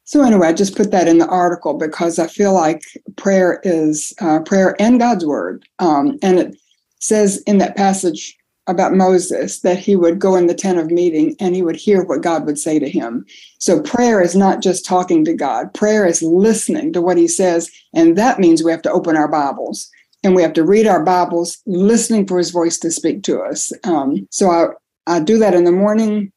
so 0.03 0.23
anyway, 0.23 0.47
I 0.47 0.53
just 0.53 0.75
put 0.75 0.91
that 0.91 1.07
in 1.07 1.19
the 1.19 1.27
article 1.27 1.75
because 1.75 2.17
I 2.17 2.27
feel 2.27 2.53
like 2.53 2.81
prayer 3.15 3.61
is 3.63 4.13
uh, 4.19 4.39
prayer 4.39 4.75
and 4.79 4.99
God's 4.99 5.25
word, 5.25 5.65
um, 5.77 6.17
and 6.23 6.39
it 6.39 6.57
says 6.99 7.43
in 7.45 7.59
that 7.59 7.77
passage 7.77 8.35
about 8.65 8.93
Moses 8.93 9.61
that 9.61 9.79
he 9.79 9.95
would 9.95 10.19
go 10.19 10.35
in 10.35 10.45
the 10.45 10.53
tent 10.53 10.77
of 10.77 10.91
meeting 10.91 11.35
and 11.39 11.55
he 11.55 11.63
would 11.63 11.75
hear 11.75 12.03
what 12.03 12.21
God 12.21 12.45
would 12.45 12.59
say 12.59 12.77
to 12.77 12.87
him. 12.87 13.25
So 13.57 13.81
prayer 13.81 14.21
is 14.21 14.35
not 14.35 14.61
just 14.61 14.85
talking 14.85 15.25
to 15.25 15.33
God. 15.33 15.73
Prayer 15.73 16.05
is 16.05 16.21
listening 16.21 16.93
to 16.93 17.01
what 17.01 17.17
he 17.17 17.27
says, 17.27 17.71
and 17.93 18.17
that 18.17 18.39
means 18.39 18.63
we 18.63 18.71
have 18.71 18.83
to 18.83 18.91
open 18.91 19.15
our 19.15 19.27
Bibles 19.27 19.89
and 20.23 20.35
we 20.35 20.41
have 20.41 20.53
to 20.53 20.63
read 20.63 20.87
our 20.87 21.03
Bibles, 21.03 21.59
listening 21.65 22.27
for 22.27 22.37
His 22.37 22.51
voice 22.51 22.77
to 22.79 22.91
speak 22.91 23.23
to 23.23 23.41
us. 23.41 23.71
Um, 23.83 24.27
so 24.31 24.49
I, 24.49 24.67
I 25.07 25.19
do 25.19 25.37
that 25.37 25.53
in 25.53 25.63
the 25.63 25.71
morning. 25.71 26.31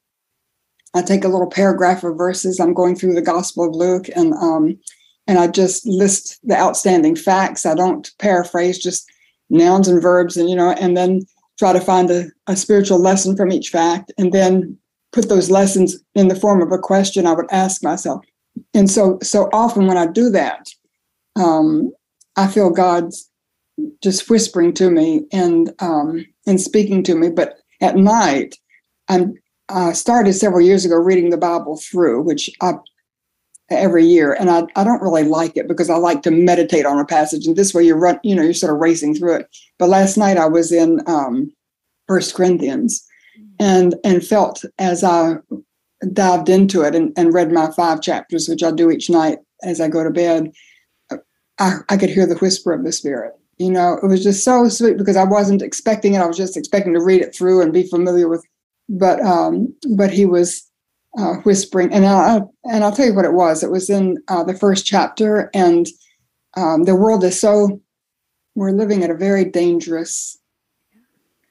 I 0.95 1.03
take 1.03 1.25
a 1.25 1.29
little 1.29 1.49
paragraph 1.49 2.05
of 2.05 2.17
verses. 2.17 2.61
I'm 2.61 2.75
going 2.75 2.97
through 2.97 3.15
the 3.15 3.23
Gospel 3.23 3.69
of 3.69 3.75
Luke, 3.75 4.09
and 4.15 4.35
um, 4.35 4.79
and 5.27 5.39
I 5.39 5.49
just 5.49 5.87
list 5.87 6.39
the 6.43 6.57
outstanding 6.57 7.17
facts. 7.17 7.65
I 7.65 7.75
don't 7.75 8.11
paraphrase, 8.19 8.79
just 8.79 9.11
nouns 9.51 9.89
and 9.89 10.03
verbs, 10.03 10.37
and 10.37 10.49
you 10.51 10.57
know, 10.57 10.73
and 10.73 10.97
then 10.97 11.23
try 11.59 11.73
to 11.73 11.81
find 11.81 12.11
a, 12.11 12.27
a 12.47 12.57
spiritual 12.57 12.99
lesson 12.99 13.37
from 13.37 13.53
each 13.53 13.71
fact, 13.71 14.13
and 14.19 14.33
then 14.33 14.79
put 15.13 15.29
those 15.29 15.51
lessons 15.51 15.97
in 16.15 16.29
the 16.29 16.35
form 16.35 16.63
of 16.63 16.73
a 16.73 16.79
question 16.79 17.27
I 17.27 17.35
would 17.35 17.51
ask 17.51 17.83
myself. 17.83 18.25
And 18.75 18.91
so, 18.91 19.19
so 19.23 19.49
often 19.53 19.87
when 19.87 19.99
I 19.99 20.07
do 20.07 20.31
that, 20.31 20.69
um, 21.37 21.93
I 22.37 22.49
feel 22.49 22.71
God's 22.71 23.31
just 24.03 24.29
whispering 24.29 24.73
to 24.75 24.91
me 24.91 25.25
and 25.33 25.73
um, 25.79 26.27
and 26.47 26.61
speaking 26.61 27.03
to 27.05 27.15
me. 27.15 27.31
But 27.31 27.59
at 27.81 27.97
night, 27.97 28.57
I 29.09 29.93
started 29.93 30.35
several 30.35 30.61
years 30.61 30.85
ago 30.85 30.97
reading 30.97 31.31
the 31.31 31.37
Bible 31.37 31.77
through, 31.79 32.23
which 32.23 32.51
I 32.61 32.75
every 33.71 34.05
year, 34.05 34.35
and 34.35 34.51
I, 34.51 34.65
I 34.77 34.85
don't 34.85 35.01
really 35.01 35.23
like 35.23 35.57
it 35.57 35.67
because 35.67 35.89
I 35.89 35.97
like 35.97 36.23
to 36.23 36.31
meditate 36.31 36.85
on 36.85 36.99
a 36.99 37.07
passage, 37.07 37.47
and 37.47 37.57
this 37.57 37.73
way 37.73 37.85
you 37.85 37.95
run, 37.95 38.21
you 38.23 38.35
know, 38.35 38.43
you're 38.43 38.55
sort 38.55 38.75
of 38.75 38.81
racing 38.81 39.15
through 39.15 39.37
it. 39.37 39.47
But 39.79 39.89
last 39.89 40.17
night 40.17 40.37
I 40.37 40.47
was 40.47 40.73
in 40.73 41.01
um, 41.07 41.53
First 42.07 42.35
Corinthians, 42.35 43.07
and 43.59 43.95
and 44.05 44.25
felt 44.25 44.65
as 44.79 45.03
I 45.03 45.37
dived 46.13 46.49
into 46.49 46.83
it 46.83 46.95
and, 46.95 47.13
and 47.17 47.33
read 47.33 47.53
my 47.53 47.71
five 47.71 48.03
chapters, 48.03 48.49
which 48.49 48.63
I 48.63 48.73
do 48.73 48.91
each 48.91 49.09
night 49.09 49.39
as 49.63 49.81
I 49.81 49.89
go 49.89 50.03
to 50.03 50.11
bed, 50.11 50.51
I, 51.61 51.77
I 51.89 51.97
could 51.97 52.11
hear 52.11 52.27
the 52.27 52.37
whisper 52.39 52.73
of 52.73 52.85
the 52.85 52.91
Spirit 52.91 53.33
you 53.63 53.71
know, 53.71 53.99
it 54.03 54.07
was 54.07 54.23
just 54.23 54.45
so 54.45 54.69
sweet 54.69 54.99
because 54.99 55.17
I 55.17 55.25
wasn't 55.25 55.63
expecting 55.63 56.15
it. 56.15 56.21
I 56.21 56.27
was 56.27 56.37
just 56.37 56.57
expecting 56.57 56.95
to 56.95 57.01
read 57.01 57.23
it 57.23 57.35
through 57.35 57.63
and 57.63 57.73
be 57.73 57.87
familiar 57.87 58.29
with, 58.29 58.45
but 58.89 59.21
um, 59.21 59.73
but 59.97 60.13
he 60.13 60.25
was 60.25 60.69
uh, 61.17 61.35
whispering, 61.45 61.93
and 61.93 62.05
I 62.05 62.41
and 62.65 62.83
I'll 62.83 62.93
tell 62.93 63.07
you 63.07 63.15
what 63.15 63.25
it 63.25 63.35
was. 63.35 63.63
It 63.63 63.71
was 63.71 63.89
in 63.89 64.19
uh, 64.27 64.43
the 64.43 64.59
first 64.59 64.85
chapter, 64.85 65.49
and 65.55 65.87
um, 66.57 66.85
the 66.85 66.97
world 66.97 67.23
is 67.23 67.41
so 67.41 67.81
we're 68.57 68.73
living 68.73 69.05
at 69.05 69.11
a 69.11 69.17
very 69.17 69.45
dangerous, 69.45 70.37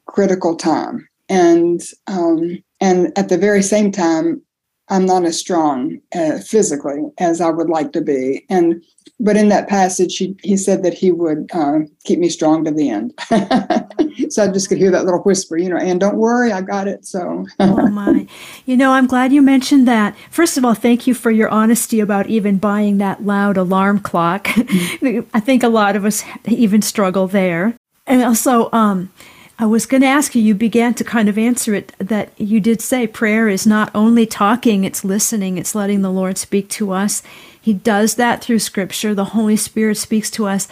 critical 0.06 0.56
time, 0.56 1.08
and 1.30 1.82
um, 2.08 2.62
and 2.82 3.18
at 3.18 3.30
the 3.30 3.38
very 3.38 3.64
same 3.64 3.92
time, 3.92 4.42
I'm 4.90 5.06
not 5.06 5.24
as 5.24 5.40
strong 5.40 6.00
uh, 6.14 6.40
physically 6.40 7.04
as 7.20 7.40
I 7.40 7.50
would 7.50 7.70
like 7.70 7.94
to 7.94 8.02
be. 8.02 8.46
And 8.50 8.84
but 9.22 9.38
in 9.38 9.50
that 9.50 9.70
passage, 9.70 10.18
he, 10.18 10.36
he 10.44 10.58
said 10.58 10.84
that 10.84 10.96
he 10.96 11.12
would 11.12 11.50
uh, 11.54 11.80
keep 12.04 12.18
me 12.18 12.28
strong 12.28 12.66
to 12.66 12.72
the 12.72 12.90
end. 12.90 13.14
so 14.34 14.44
I 14.44 14.48
just 14.48 14.68
could 14.68 14.80
hear 14.80 14.90
that 14.92 15.06
little 15.06 15.22
whisper, 15.22 15.58
you 15.58 15.70
know, 15.70 15.78
and 15.78 16.00
don't 16.00 16.18
worry, 16.18 16.52
I 16.52 16.62
got 16.62 16.88
it. 16.88 17.06
So, 17.06 17.46
oh 17.60 17.88
my, 17.88 18.28
you 18.66 18.76
know, 18.76 18.92
I'm 18.92 19.06
glad 19.06 19.32
you 19.32 19.44
mentioned 19.44 19.88
that. 19.88 20.16
First 20.32 20.58
of 20.58 20.66
all, 20.66 20.74
thank 20.74 21.06
you 21.06 21.14
for 21.14 21.30
your 21.30 21.50
honesty 21.50 22.00
about 22.00 22.28
even 22.28 22.58
buying 22.58 22.98
that 22.98 23.24
loud 23.24 23.58
alarm 23.58 24.00
clock. 24.00 24.48
I 24.58 25.40
think 25.40 25.62
a 25.62 25.70
lot 25.70 25.96
of 25.96 26.04
us 26.04 26.24
even 26.46 26.82
struggle 26.82 27.28
there. 27.28 27.76
And 28.08 28.24
also, 28.24 28.70
um, 28.72 29.12
I 29.60 29.68
was 29.68 29.86
going 29.86 30.02
to 30.02 30.08
ask 30.08 30.34
you, 30.34 30.42
you 30.42 30.56
began 30.56 30.96
to 30.96 31.04
kind 31.04 31.30
of 31.30 31.38
answer 31.38 31.76
it 31.76 31.94
that 32.00 32.32
you 32.36 32.60
did 32.60 32.82
say 32.82 33.06
prayer 33.06 33.48
is 33.48 33.68
not 33.68 33.92
only 33.94 34.26
talking, 34.26 34.84
it's 34.84 35.06
listening, 35.06 35.60
it's 35.60 35.76
letting 35.76 36.02
the 36.02 36.12
Lord 36.12 36.40
speak 36.40 36.68
to 36.70 36.94
us. 36.94 37.22
He 37.62 37.74
does 37.74 38.16
that 38.16 38.44
through 38.44 38.60
scripture. 38.60 39.14
The 39.14 39.26
Holy 39.26 39.56
Spirit 39.56 39.98
speaks 39.98 40.32
to 40.32 40.48
us. 40.48 40.68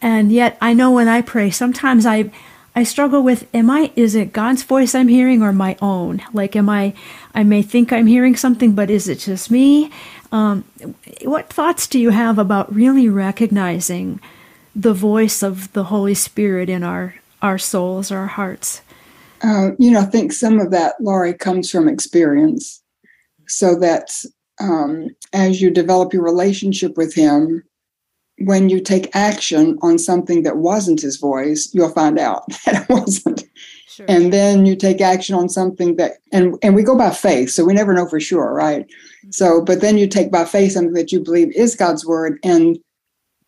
And 0.00 0.30
yet 0.30 0.58
I 0.60 0.74
know 0.74 0.90
when 0.90 1.08
I 1.08 1.22
pray, 1.22 1.50
sometimes 1.50 2.06
I 2.06 2.30
I 2.74 2.84
struggle 2.84 3.22
with 3.22 3.46
am 3.54 3.70
I 3.70 3.92
is 3.96 4.14
it 4.14 4.32
God's 4.32 4.62
voice 4.62 4.94
I'm 4.94 5.08
hearing 5.08 5.42
or 5.42 5.52
my 5.52 5.76
own? 5.80 6.22
Like 6.32 6.56
am 6.56 6.68
I 6.68 6.94
I 7.34 7.44
may 7.44 7.62
think 7.62 7.92
I'm 7.92 8.06
hearing 8.06 8.36
something, 8.36 8.72
but 8.72 8.90
is 8.90 9.08
it 9.08 9.20
just 9.20 9.50
me? 9.50 9.90
Um, 10.32 10.64
what 11.22 11.52
thoughts 11.52 11.86
do 11.86 11.98
you 11.98 12.10
have 12.10 12.38
about 12.38 12.74
really 12.74 13.08
recognizing 13.08 14.20
the 14.74 14.94
voice 14.94 15.42
of 15.42 15.72
the 15.72 15.84
Holy 15.84 16.14
Spirit 16.14 16.68
in 16.68 16.82
our 16.82 17.14
our 17.40 17.58
souls, 17.58 18.10
our 18.10 18.26
hearts? 18.26 18.80
Uh, 19.42 19.70
you 19.78 19.90
know, 19.90 20.00
I 20.00 20.04
think 20.04 20.32
some 20.32 20.60
of 20.60 20.70
that, 20.70 20.94
Laurie, 21.00 21.34
comes 21.34 21.70
from 21.70 21.88
experience. 21.88 22.82
So 23.48 23.78
that 23.80 24.08
um, 24.62 25.08
as 25.32 25.60
you 25.60 25.70
develop 25.70 26.12
your 26.12 26.22
relationship 26.22 26.96
with 26.96 27.14
Him, 27.14 27.62
when 28.38 28.68
you 28.68 28.80
take 28.80 29.14
action 29.14 29.78
on 29.82 29.98
something 29.98 30.42
that 30.42 30.56
wasn't 30.56 31.02
His 31.02 31.16
voice, 31.16 31.70
you'll 31.72 31.90
find 31.90 32.18
out 32.18 32.48
that 32.64 32.82
it 32.82 32.88
wasn't. 32.88 33.44
Sure. 33.88 34.06
And 34.08 34.32
then 34.32 34.64
you 34.64 34.74
take 34.74 35.02
action 35.02 35.34
on 35.34 35.50
something 35.50 35.96
that, 35.96 36.12
and 36.32 36.56
and 36.62 36.74
we 36.74 36.82
go 36.82 36.96
by 36.96 37.10
faith, 37.10 37.50
so 37.50 37.64
we 37.64 37.74
never 37.74 37.92
know 37.92 38.08
for 38.08 38.20
sure, 38.20 38.54
right? 38.54 38.86
Mm-hmm. 38.86 39.32
So, 39.32 39.62
but 39.62 39.82
then 39.82 39.98
you 39.98 40.06
take 40.06 40.32
by 40.32 40.46
faith 40.46 40.72
something 40.72 40.94
that 40.94 41.12
you 41.12 41.20
believe 41.20 41.52
is 41.54 41.76
God's 41.76 42.06
word, 42.06 42.38
and 42.42 42.78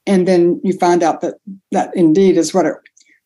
and 0.07 0.29
then 0.29 0.61
you 0.63 0.75
find 0.75 1.03
out 1.03 1.23
that 1.23 1.37
that 1.73 1.97
indeed 1.97 2.37
is 2.37 2.53
what 2.53 2.67
it 2.67 2.77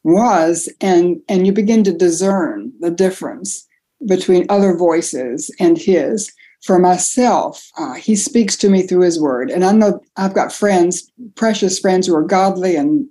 was 0.05 0.73
and 0.81 1.21
and 1.29 1.47
you 1.47 1.53
begin 1.53 1.85
to 1.85 1.93
discern 1.93 2.73
the 2.81 2.91
difference 2.91 3.67
between 4.07 4.47
other 4.49 4.77
voices 4.77 5.55
and 5.59 5.77
his 5.77 6.33
for 6.63 6.79
myself 6.79 7.65
uh, 7.79 7.95
he 7.95 8.17
speaks 8.17 8.57
to 8.57 8.69
me 8.69 8.83
through 8.83 9.01
his 9.01 9.21
word 9.21 9.51
and 9.51 9.65
i 9.65 9.73
know 9.73 10.01
i've 10.17 10.35
got 10.35 10.53
friends 10.53 11.11
precious 11.35 11.79
friends 11.79 12.07
who 12.07 12.15
are 12.15 12.25
godly 12.25 12.77
and 12.77 13.07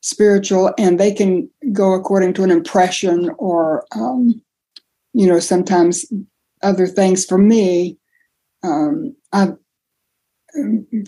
spiritual 0.00 0.72
and 0.78 1.00
they 1.00 1.12
can 1.12 1.48
go 1.72 1.92
according 1.92 2.32
to 2.32 2.44
an 2.44 2.50
impression 2.50 3.30
or 3.38 3.84
um, 3.94 4.40
you 5.12 5.26
know 5.26 5.40
sometimes 5.40 6.06
other 6.62 6.86
things 6.86 7.24
for 7.24 7.38
me 7.38 7.98
um, 8.62 9.14
i've 9.32 9.56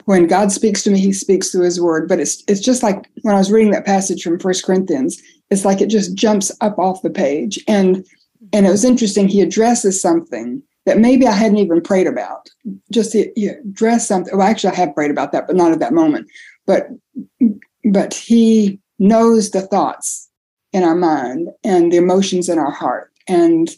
when 0.05 0.27
God 0.27 0.53
speaks 0.53 0.83
to 0.83 0.91
me, 0.91 0.99
He 0.99 1.13
speaks 1.13 1.51
through 1.51 1.65
His 1.65 1.81
Word. 1.81 2.09
But 2.09 2.21
it's 2.21 2.43
it's 2.49 2.61
just 2.61 2.83
like 2.83 3.09
when 3.23 3.35
I 3.35 3.39
was 3.39 3.51
reading 3.51 3.73
that 3.73 3.87
passage 3.87 4.23
from 4.23 4.39
First 4.39 4.65
Corinthians, 4.65 5.21
it's 5.51 5.65
like 5.65 5.81
it 5.81 5.89
just 5.89 6.15
jumps 6.15 6.53
up 6.61 6.79
off 6.79 7.03
the 7.03 7.11
page. 7.11 7.63
And 7.67 8.05
and 8.53 8.67
it 8.67 8.71
was 8.71 8.85
interesting. 8.85 9.29
He 9.29 9.41
addresses 9.41 10.01
something 10.01 10.63
that 10.89 10.99
maybe 10.99 11.27
I 11.27 11.33
hadn't 11.33 11.59
even 11.59 11.81
prayed 11.81 12.07
about. 12.07 12.49
Just 12.91 13.13
he, 13.13 13.31
he 13.37 13.47
addressed 13.47 14.09
something. 14.09 14.37
Well, 14.37 14.47
actually, 14.47 14.73
I 14.73 14.77
have 14.77 14.95
prayed 14.95 15.11
about 15.11 15.33
that, 15.33 15.47
but 15.47 15.57
not 15.57 15.73
at 15.73 15.79
that 15.81 15.93
moment. 15.93 16.29
But 16.67 16.89
but 17.85 18.15
He 18.15 18.81
knows 18.99 19.51
the 19.51 19.63
thoughts 19.63 20.29
in 20.73 20.83
our 20.83 20.97
mind 20.97 21.49
and 21.63 21.93
the 21.93 21.97
emotions 21.99 22.49
in 22.49 22.59
our 22.59 22.71
heart 22.71 23.13
and 23.29 23.71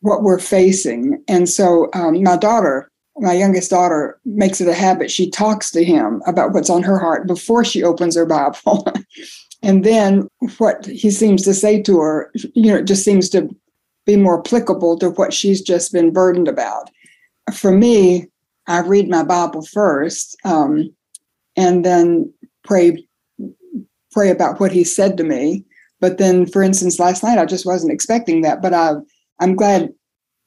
what 0.00 0.22
we're 0.22 0.38
facing. 0.38 1.22
And 1.28 1.48
so 1.48 1.88
um, 1.94 2.22
my 2.22 2.36
daughter 2.36 2.90
my 3.18 3.32
youngest 3.32 3.70
daughter 3.70 4.18
makes 4.24 4.60
it 4.60 4.68
a 4.68 4.74
habit. 4.74 5.10
She 5.10 5.30
talks 5.30 5.70
to 5.70 5.82
him 5.82 6.22
about 6.26 6.52
what's 6.52 6.70
on 6.70 6.82
her 6.82 6.98
heart 6.98 7.26
before 7.26 7.64
she 7.64 7.82
opens 7.82 8.14
her 8.14 8.26
Bible. 8.26 8.86
and 9.62 9.84
then 9.84 10.28
what 10.58 10.84
he 10.84 11.10
seems 11.10 11.42
to 11.44 11.54
say 11.54 11.80
to 11.82 11.98
her, 11.98 12.30
you 12.54 12.70
know, 12.70 12.76
it 12.76 12.86
just 12.86 13.04
seems 13.04 13.28
to 13.30 13.48
be 14.06 14.16
more 14.16 14.38
applicable 14.38 14.98
to 14.98 15.10
what 15.10 15.34
she's 15.34 15.60
just 15.60 15.92
been 15.92 16.12
burdened 16.12 16.48
about. 16.48 16.90
For 17.52 17.72
me, 17.72 18.28
I 18.66 18.80
read 18.80 19.08
my 19.08 19.22
Bible 19.22 19.62
first 19.62 20.36
um, 20.44 20.94
and 21.56 21.84
then 21.84 22.32
pray 22.64 23.06
pray 24.12 24.30
about 24.30 24.58
what 24.58 24.72
he 24.72 24.82
said 24.82 25.18
to 25.18 25.24
me. 25.24 25.62
But 26.00 26.16
then, 26.16 26.46
for 26.46 26.62
instance, 26.62 26.98
last 26.98 27.22
night 27.22 27.38
I 27.38 27.44
just 27.44 27.66
wasn't 27.66 27.92
expecting 27.92 28.40
that, 28.42 28.62
but 28.62 28.72
I 28.72 28.94
I'm 29.40 29.54
glad 29.54 29.92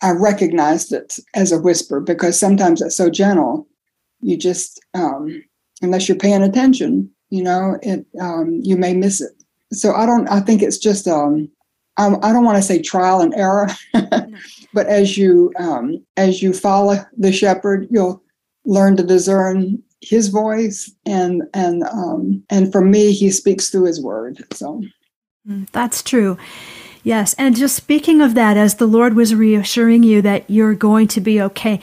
I 0.01 0.11
recognized 0.11 0.93
it 0.93 1.19
as 1.35 1.51
a 1.51 1.59
whisper 1.59 1.99
because 1.99 2.39
sometimes 2.39 2.81
it's 2.81 2.95
so 2.95 3.09
gentle. 3.09 3.67
You 4.21 4.37
just, 4.37 4.79
um, 4.93 5.43
unless 5.81 6.07
you're 6.07 6.17
paying 6.17 6.43
attention, 6.43 7.11
you 7.29 7.43
know, 7.43 7.77
it 7.81 8.05
um, 8.19 8.59
you 8.63 8.75
may 8.77 8.93
miss 8.93 9.21
it. 9.21 9.31
So 9.71 9.93
I 9.93 10.05
don't. 10.05 10.27
I 10.29 10.39
think 10.39 10.61
it's 10.61 10.77
just. 10.77 11.07
Um, 11.07 11.49
I, 11.99 12.07
I 12.23 12.33
don't 12.33 12.45
want 12.45 12.55
to 12.55 12.63
say 12.63 12.81
trial 12.81 13.19
and 13.19 13.35
error, 13.35 13.67
but 14.73 14.87
as 14.87 15.17
you 15.17 15.51
um, 15.59 16.03
as 16.15 16.41
you 16.41 16.53
follow 16.53 16.95
the 17.17 17.31
shepherd, 17.33 17.87
you'll 17.91 18.23
learn 18.65 18.95
to 18.97 19.03
discern 19.03 19.83
his 20.01 20.29
voice 20.29 20.89
and 21.05 21.43
and 21.53 21.83
um, 21.83 22.41
and 22.49 22.71
for 22.71 22.81
me, 22.81 23.11
he 23.11 23.29
speaks 23.29 23.69
through 23.69 23.85
his 23.85 24.01
word. 24.01 24.41
So 24.53 24.81
mm, 25.47 25.69
that's 25.71 26.01
true. 26.01 26.37
Yes, 27.03 27.33
and 27.37 27.55
just 27.55 27.75
speaking 27.75 28.21
of 28.21 28.33
that, 28.35 28.55
as 28.55 28.75
the 28.75 28.87
Lord 28.87 29.13
was 29.13 29.35
reassuring 29.35 30.03
you 30.03 30.21
that 30.21 30.49
you're 30.49 30.75
going 30.75 31.07
to 31.09 31.21
be 31.21 31.41
okay, 31.41 31.81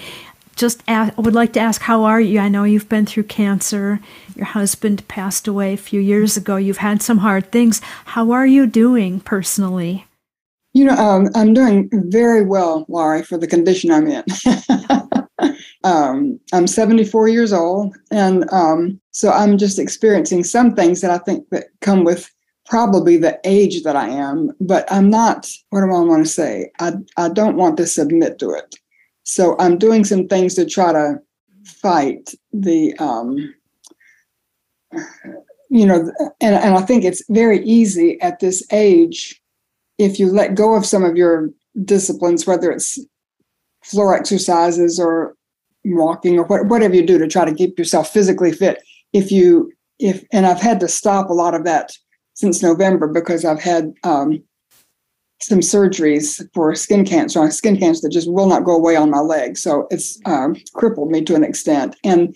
just 0.56 0.82
ask, 0.88 1.12
I 1.16 1.20
would 1.20 1.34
like 1.34 1.52
to 1.52 1.60
ask, 1.60 1.82
how 1.82 2.04
are 2.04 2.20
you? 2.20 2.40
I 2.40 2.48
know 2.48 2.64
you've 2.64 2.88
been 2.88 3.06
through 3.06 3.24
cancer. 3.24 4.00
Your 4.34 4.46
husband 4.46 5.06
passed 5.08 5.46
away 5.46 5.74
a 5.74 5.78
few 5.78 6.00
years 6.00 6.36
ago. 6.36 6.56
You've 6.56 6.78
had 6.78 7.02
some 7.02 7.18
hard 7.18 7.52
things. 7.52 7.80
How 8.06 8.30
are 8.32 8.46
you 8.46 8.66
doing 8.66 9.20
personally? 9.20 10.05
You 10.76 10.84
know, 10.84 10.94
um, 10.96 11.30
I'm 11.34 11.54
doing 11.54 11.88
very 12.10 12.44
well, 12.44 12.84
Laurie, 12.90 13.22
for 13.22 13.38
the 13.38 13.46
condition 13.46 13.90
I'm 13.90 14.06
in. 14.06 14.22
um, 15.84 16.38
I'm 16.52 16.66
74 16.66 17.28
years 17.28 17.50
old, 17.50 17.96
and 18.10 18.44
um, 18.52 19.00
so 19.10 19.30
I'm 19.30 19.56
just 19.56 19.78
experiencing 19.78 20.44
some 20.44 20.74
things 20.74 21.00
that 21.00 21.10
I 21.10 21.16
think 21.16 21.48
that 21.48 21.68
come 21.80 22.04
with 22.04 22.30
probably 22.66 23.16
the 23.16 23.40
age 23.44 23.84
that 23.84 23.96
I 23.96 24.10
am, 24.10 24.50
but 24.60 24.84
I'm 24.92 25.08
not, 25.08 25.50
what 25.70 25.80
do 25.80 25.86
I 25.86 26.00
want 26.00 26.26
to 26.26 26.30
say? 26.30 26.70
I, 26.78 26.92
I 27.16 27.30
don't 27.30 27.56
want 27.56 27.78
to 27.78 27.86
submit 27.86 28.38
to 28.40 28.50
it. 28.50 28.74
So 29.22 29.56
I'm 29.58 29.78
doing 29.78 30.04
some 30.04 30.28
things 30.28 30.56
to 30.56 30.66
try 30.66 30.92
to 30.92 31.14
fight 31.64 32.34
the, 32.52 32.94
um, 32.98 33.54
you 35.70 35.86
know, 35.86 36.12
and, 36.42 36.54
and 36.54 36.74
I 36.74 36.82
think 36.82 37.02
it's 37.02 37.22
very 37.30 37.64
easy 37.64 38.20
at 38.20 38.40
this 38.40 38.62
age 38.70 39.40
if 39.98 40.18
you 40.18 40.30
let 40.30 40.54
go 40.54 40.74
of 40.74 40.86
some 40.86 41.04
of 41.04 41.16
your 41.16 41.50
disciplines, 41.84 42.46
whether 42.46 42.70
it's 42.70 42.98
floor 43.82 44.14
exercises 44.14 44.98
or 44.98 45.34
walking 45.84 46.38
or 46.38 46.44
what, 46.44 46.66
whatever 46.66 46.94
you 46.94 47.06
do 47.06 47.18
to 47.18 47.28
try 47.28 47.44
to 47.44 47.54
keep 47.54 47.78
yourself 47.78 48.10
physically 48.10 48.52
fit. 48.52 48.82
If 49.12 49.30
you, 49.30 49.72
if, 49.98 50.24
and 50.32 50.46
I've 50.46 50.60
had 50.60 50.80
to 50.80 50.88
stop 50.88 51.30
a 51.30 51.34
lot 51.34 51.54
of 51.54 51.64
that 51.64 51.92
since 52.34 52.62
November 52.62 53.06
because 53.06 53.44
I've 53.44 53.62
had 53.62 53.94
um, 54.02 54.42
some 55.40 55.60
surgeries 55.60 56.46
for 56.54 56.74
skin 56.74 57.04
cancer, 57.04 57.50
skin 57.50 57.78
cancer 57.78 58.02
that 58.02 58.12
just 58.12 58.30
will 58.30 58.46
not 58.46 58.64
go 58.64 58.74
away 58.74 58.96
on 58.96 59.10
my 59.10 59.20
leg. 59.20 59.56
So 59.56 59.86
it's 59.90 60.18
um, 60.26 60.56
crippled 60.74 61.10
me 61.10 61.22
to 61.22 61.34
an 61.34 61.44
extent, 61.44 61.96
and 62.04 62.34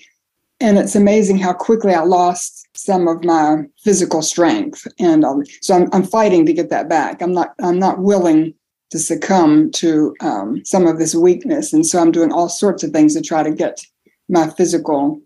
and 0.60 0.78
it's 0.78 0.94
amazing 0.94 1.38
how 1.38 1.54
quickly 1.54 1.94
I 1.94 2.02
lost 2.02 2.59
some 2.82 3.08
of 3.08 3.24
my 3.24 3.64
physical 3.82 4.22
strength, 4.22 4.86
and 4.98 5.24
um, 5.24 5.42
so 5.60 5.74
I'm, 5.74 5.88
I'm 5.92 6.04
fighting 6.04 6.46
to 6.46 6.52
get 6.52 6.70
that 6.70 6.88
back. 6.88 7.22
I'm 7.22 7.32
not 7.32 7.54
I'm 7.62 7.78
not 7.78 8.00
willing 8.00 8.54
to 8.90 8.98
succumb 8.98 9.70
to 9.70 10.14
um, 10.20 10.64
some 10.64 10.86
of 10.86 10.98
this 10.98 11.14
weakness, 11.14 11.72
and 11.72 11.86
so 11.86 12.00
I'm 12.00 12.12
doing 12.12 12.32
all 12.32 12.48
sorts 12.48 12.82
of 12.82 12.90
things 12.90 13.14
to 13.14 13.20
try 13.20 13.42
to 13.42 13.50
get 13.50 13.80
my 14.28 14.48
physical 14.50 15.20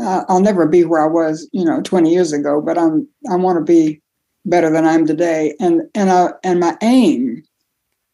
uh, 0.00 0.24
I'll 0.28 0.40
never 0.40 0.66
be 0.66 0.84
where 0.84 1.02
I 1.02 1.06
was, 1.06 1.48
you 1.52 1.64
know, 1.64 1.80
20 1.82 2.12
years 2.12 2.32
ago, 2.32 2.60
but 2.60 2.78
I'm 2.78 3.06
I 3.30 3.36
want 3.36 3.58
to 3.58 3.64
be 3.64 4.00
better 4.44 4.70
than 4.70 4.86
I'm 4.86 5.06
today. 5.06 5.54
And 5.60 5.82
and 5.94 6.10
I, 6.10 6.30
and 6.42 6.60
my 6.60 6.76
aim, 6.82 7.42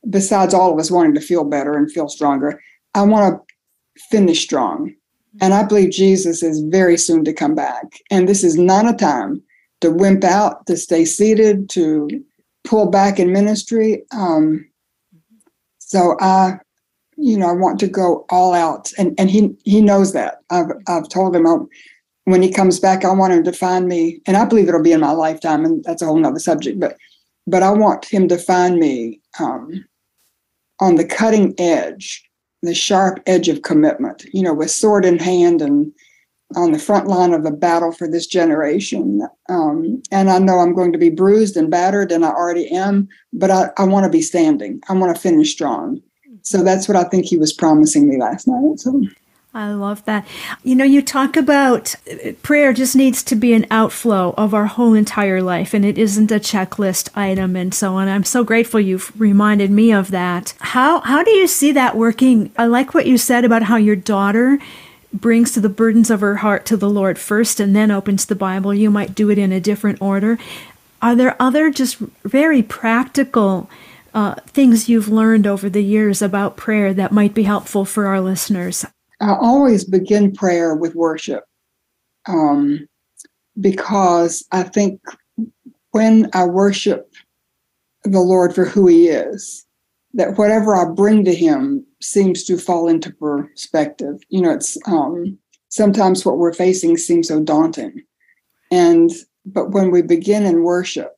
besides 0.09 0.55
all 0.55 0.73
of 0.73 0.79
us 0.79 0.91
wanting 0.91 1.15
to 1.15 1.21
feel 1.21 1.45
better 1.45 1.77
and 1.77 1.91
feel 1.91 2.09
stronger, 2.09 2.61
I 2.95 3.03
want 3.03 3.35
to 3.35 4.05
finish 4.11 4.43
strong. 4.43 4.95
And 5.41 5.55
I 5.55 5.65
believe 5.65 5.91
Jesus 5.91 6.43
is 6.43 6.61
very 6.61 6.97
soon 6.97 7.25
to 7.25 7.33
come 7.33 7.55
back. 7.55 8.01
And 8.11 8.29
this 8.29 8.43
is 8.43 8.57
not 8.57 8.89
a 8.89 8.97
time 8.97 9.43
to 9.81 9.91
wimp 9.91 10.25
out, 10.25 10.67
to 10.67 10.77
stay 10.77 11.05
seated, 11.05 11.71
to 11.71 12.09
pull 12.65 12.91
back 12.91 13.19
in 13.19 13.33
ministry. 13.33 14.03
Um, 14.13 14.69
so 15.79 16.17
I, 16.21 16.59
you 17.17 17.37
know, 17.37 17.49
I 17.49 17.53
want 17.53 17.81
to 17.81 17.89
go 17.89 18.27
all 18.31 18.53
out, 18.55 18.93
and 18.99 19.19
and 19.19 19.31
he 19.31 19.57
he 19.65 19.81
knows 19.81 20.13
that. 20.13 20.39
I've 20.51 20.71
I've 20.87 21.09
told 21.09 21.35
him 21.35 21.47
I'll, 21.47 21.69
when 22.25 22.43
he 22.43 22.53
comes 22.53 22.79
back, 22.79 23.05
I 23.05 23.13
want 23.13 23.33
him 23.33 23.45
to 23.45 23.53
find 23.53 23.89
me, 23.89 24.21
and 24.27 24.37
I 24.37 24.45
believe 24.45 24.69
it'll 24.69 24.83
be 24.83 24.93
in 24.93 25.01
my 25.01 25.13
lifetime, 25.13 25.65
and 25.65 25.83
that's 25.85 26.03
a 26.03 26.07
whole 26.07 26.19
nother 26.19 26.39
subject. 26.39 26.79
But 26.79 26.97
but 27.47 27.63
I 27.63 27.71
want 27.71 28.05
him 28.05 28.29
to 28.29 28.37
find 28.37 28.79
me 28.79 29.21
um, 29.41 29.85
on 30.81 30.97
the 30.97 31.05
cutting 31.05 31.55
edge, 31.59 32.28
the 32.63 32.75
sharp 32.75 33.21
edge 33.27 33.49
of 33.49 33.63
commitment. 33.63 34.25
You 34.33 34.43
know, 34.43 34.55
with 34.55 34.71
sword 34.71 35.05
in 35.05 35.19
hand 35.19 35.63
and 35.63 35.93
on 36.57 36.73
the 36.73 36.79
front 36.79 37.07
line 37.07 37.35
of 37.35 37.45
the 37.45 37.51
battle 37.51 37.93
for 37.93 38.09
this 38.09 38.27
generation. 38.27 39.27
Um, 39.49 40.03
and 40.11 40.31
I 40.31 40.39
know 40.39 40.61
I'm 40.61 40.75
going 40.75 40.93
to 40.93 40.99
be 40.99 41.11
bruised 41.11 41.57
and 41.57 41.71
battered, 41.71 42.11
and 42.11 42.25
I 42.25 42.31
already 42.31 42.69
am, 42.71 43.09
but 43.33 43.51
I, 43.51 43.71
I 43.77 43.85
want 43.85 44.05
to 44.05 44.11
be 44.11 44.23
standing. 44.23 44.81
I 44.89 44.95
want 44.95 45.15
to 45.15 45.21
finish 45.21 45.53
strong. 45.53 46.01
So 46.43 46.65
that's 46.65 46.89
what 46.89 46.97
I 46.97 47.05
think 47.05 47.27
he 47.27 47.37
was 47.37 47.53
promising 47.53 48.09
me 48.09 48.19
last 48.19 48.49
night. 48.49 48.81
So. 48.81 49.03
I 49.55 49.73
love 49.73 50.05
that. 50.05 50.27
You 50.63 50.77
know, 50.77 50.85
you 50.85 51.01
talk 51.01 51.37
about 51.37 51.95
uh, 52.11 52.33
prayer 52.43 52.73
just 52.75 52.95
needs 52.95 53.23
to 53.25 53.35
be 53.35 53.55
an 53.55 53.67
outflow 53.71 54.35
of 54.37 54.53
our 54.53 54.67
whole 54.67 54.93
entire 54.93 55.43
life, 55.43 55.73
and 55.73 55.85
it 55.85 55.97
isn't 55.97 56.31
a 56.31 56.39
checklist 56.39 57.09
item 57.17 57.57
and 57.57 57.75
so 57.75 57.95
on. 57.95 58.09
I'm 58.09 58.25
so 58.25 58.45
grateful 58.45 58.79
you've 58.79 59.19
reminded 59.19 59.71
me 59.71 59.91
of 59.91 60.11
that. 60.11 60.55
How 60.61 61.01
how 61.01 61.25
do 61.25 61.31
you 61.31 61.47
see 61.47 61.73
that 61.73 61.97
working? 61.97 62.53
I 62.59 62.67
like 62.67 62.93
what 62.93 63.07
you 63.07 63.17
said 63.17 63.45
about 63.45 63.63
how 63.65 63.77
your 63.77 63.97
daughter 63.97 64.59
brings 65.13 65.53
to 65.53 65.61
the 65.61 65.71
burdens 65.71 66.11
of 66.11 66.21
her 66.21 66.37
heart 66.37 66.67
to 66.67 66.77
the 66.77 66.91
Lord 66.91 67.19
first 67.19 67.59
and 67.59 67.75
then 67.75 67.91
opens 67.91 68.27
the 68.27 68.35
Bible. 68.35 68.75
You 68.75 68.91
might 68.91 69.15
do 69.15 69.31
it 69.31 69.39
in 69.39 69.53
a 69.53 69.61
different 69.61 70.03
order. 70.03 70.39
Are 71.01 71.17
there 71.17 71.41
other 71.41 71.71
just 71.71 71.97
very 72.25 72.63
practical 72.63 73.71
uh, 74.13 74.35
things 74.47 74.89
you've 74.89 75.09
learned 75.09 75.47
over 75.47 75.71
the 75.71 75.83
years 75.83 76.21
about 76.21 76.57
prayer 76.57 76.93
that 76.93 77.13
might 77.13 77.33
be 77.33 77.45
helpful 77.45 77.85
for 77.85 78.07
our 78.07 78.21
listeners? 78.21 78.85
I 79.21 79.35
always 79.35 79.85
begin 79.85 80.33
prayer 80.33 80.75
with 80.75 80.95
worship 80.95 81.45
um, 82.27 82.89
because 83.61 84.45
I 84.53 84.63
think 84.63 85.01
when 85.91 86.31
I 86.35 86.45
worship 86.45 87.13
the 88.05 88.21
Lord 88.21 88.55
for 88.55 88.65
who 88.65 88.87
He 88.87 89.09
is, 89.09 89.67
that 90.15 90.39
whatever 90.39 90.75
I 90.75 90.85
bring 90.85 91.25
to 91.25 91.35
Him 91.35 91.85
seems 92.01 92.45
to 92.45 92.57
fall 92.57 92.89
into 92.89 93.13
perspective. 93.13 94.21
You 94.29 94.43
know, 94.43 94.53
it's 94.53 94.79
um, 94.87 95.39
sometimes 95.69 96.25
what 96.25 96.39
we're 96.39 96.53
facing 96.53 96.97
seems 96.97 97.29
so 97.29 97.43
daunting. 97.43 98.03
And 98.71 99.11
but 99.47 99.71
when 99.71 99.91
we 99.91 100.03
begin 100.03 100.45
in 100.45 100.63
worship 100.63 101.17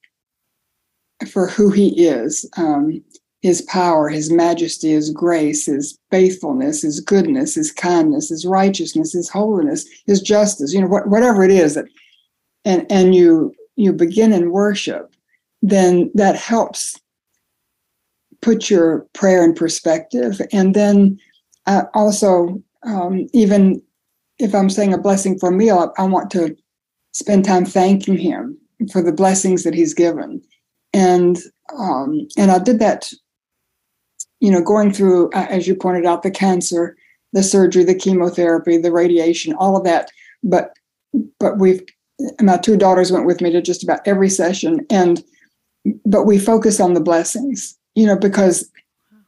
for 1.31 1.49
who 1.49 1.71
he 1.71 2.07
is, 2.07 2.49
um, 2.57 3.03
his 3.43 3.63
power, 3.63 4.09
his 4.09 4.31
majesty, 4.31 4.91
his 4.91 5.11
grace, 5.11 5.67
his 5.67 5.99
faithfulness, 6.11 6.83
his 6.83 7.01
goodness, 7.01 7.55
his 7.55 7.73
kindness, 7.73 8.29
his 8.29 8.45
righteousness, 8.45 9.13
his 9.13 9.31
holiness, 9.31 9.87
his 10.07 10.21
justice, 10.21 10.75
you 10.75 10.81
know, 10.81 10.89
wh- 10.89 11.09
whatever 11.09 11.43
it 11.43 11.51
is 11.51 11.75
that 11.75 11.87
and 12.65 12.87
and 12.91 13.15
you 13.15 13.55
you 13.77 13.93
begin 13.93 14.33
in 14.33 14.51
worship, 14.51 15.15
then 15.63 16.11
that 16.15 16.37
helps 16.37 17.01
put 18.43 18.71
your 18.71 19.07
prayer 19.13 19.45
in 19.45 19.55
perspective. 19.55 20.41
And 20.53 20.75
then 20.75 21.19
uh, 21.67 21.85
also, 21.95 22.63
um, 22.85 23.27
even 23.33 23.83
if 24.39 24.55
I'm 24.55 24.71
saying 24.71 24.95
a 24.95 24.99
blessing 24.99 25.39
for 25.39 25.51
a 25.51 25.53
meal, 25.53 25.93
I, 25.97 26.03
I 26.03 26.07
want 26.07 26.31
to 26.33 26.57
spend 27.13 27.45
time 27.45 27.65
thanking 27.65 28.17
Him 28.17 28.57
for 28.93 29.03
the 29.03 29.13
blessings 29.13 29.65
that 29.65 29.75
He's 29.75 29.95
given. 29.95 30.43
And 30.93 31.39
um, 31.79 32.27
and 32.37 32.51
I 32.51 32.59
did 32.59 32.79
that, 32.81 33.13
you 34.41 34.51
know, 34.51 34.63
going 34.63 34.93
through, 34.93 35.31
as 35.33 35.69
you 35.69 35.75
pointed 35.75 36.07
out, 36.07 36.23
the 36.23 36.31
cancer, 36.31 36.97
the 37.33 37.43
surgery, 37.43 37.85
the 37.85 37.95
chemotherapy, 37.95 38.77
the 38.77 38.93
radiation, 38.93 39.55
all 39.55 39.77
of 39.77 39.85
that. 39.85 40.11
But 40.43 40.75
but 41.39 41.59
we've 41.59 41.83
my 42.41 42.59
two 42.59 42.77
daughters 42.77 43.11
went 43.11 43.27
with 43.27 43.41
me 43.41 43.51
to 43.51 43.63
just 43.63 43.83
about 43.83 44.01
every 44.07 44.29
session, 44.29 44.85
and 44.91 45.23
but 46.05 46.25
we 46.25 46.39
focus 46.39 46.81
on 46.81 46.95
the 46.95 47.01
blessings 47.01 47.79
you 47.95 48.07
know, 48.07 48.17
because 48.17 48.71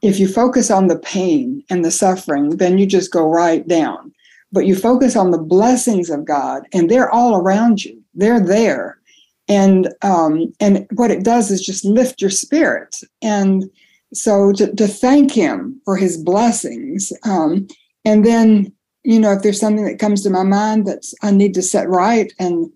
if 0.01 0.19
you 0.19 0.27
focus 0.27 0.71
on 0.71 0.87
the 0.87 0.97
pain 0.97 1.63
and 1.69 1.83
the 1.83 1.91
suffering, 1.91 2.57
then 2.57 2.77
you 2.77 2.85
just 2.85 3.11
go 3.11 3.25
right 3.25 3.67
down. 3.67 4.11
But 4.51 4.65
you 4.65 4.75
focus 4.75 5.15
on 5.15 5.31
the 5.31 5.39
blessings 5.39 6.09
of 6.09 6.25
God, 6.25 6.67
and 6.73 6.89
they're 6.89 7.09
all 7.09 7.35
around 7.35 7.83
you. 7.83 8.01
They're 8.13 8.39
there, 8.39 8.99
and 9.47 9.91
um, 10.03 10.53
and 10.59 10.85
what 10.93 11.09
it 11.09 11.23
does 11.23 11.49
is 11.49 11.65
just 11.65 11.83
lift 11.85 12.21
your 12.21 12.29
spirit. 12.29 12.97
And 13.21 13.69
so 14.13 14.51
to, 14.53 14.73
to 14.75 14.87
thank 14.87 15.31
Him 15.31 15.81
for 15.85 15.97
His 15.97 16.17
blessings, 16.17 17.11
um, 17.23 17.67
and 18.05 18.25
then 18.25 18.73
you 19.03 19.19
know 19.19 19.31
if 19.31 19.41
there's 19.41 19.59
something 19.59 19.85
that 19.85 19.99
comes 19.99 20.23
to 20.23 20.29
my 20.29 20.43
mind 20.43 20.85
that 20.87 21.05
I 21.21 21.31
need 21.31 21.53
to 21.55 21.61
set 21.61 21.89
right, 21.89 22.31
and 22.39 22.71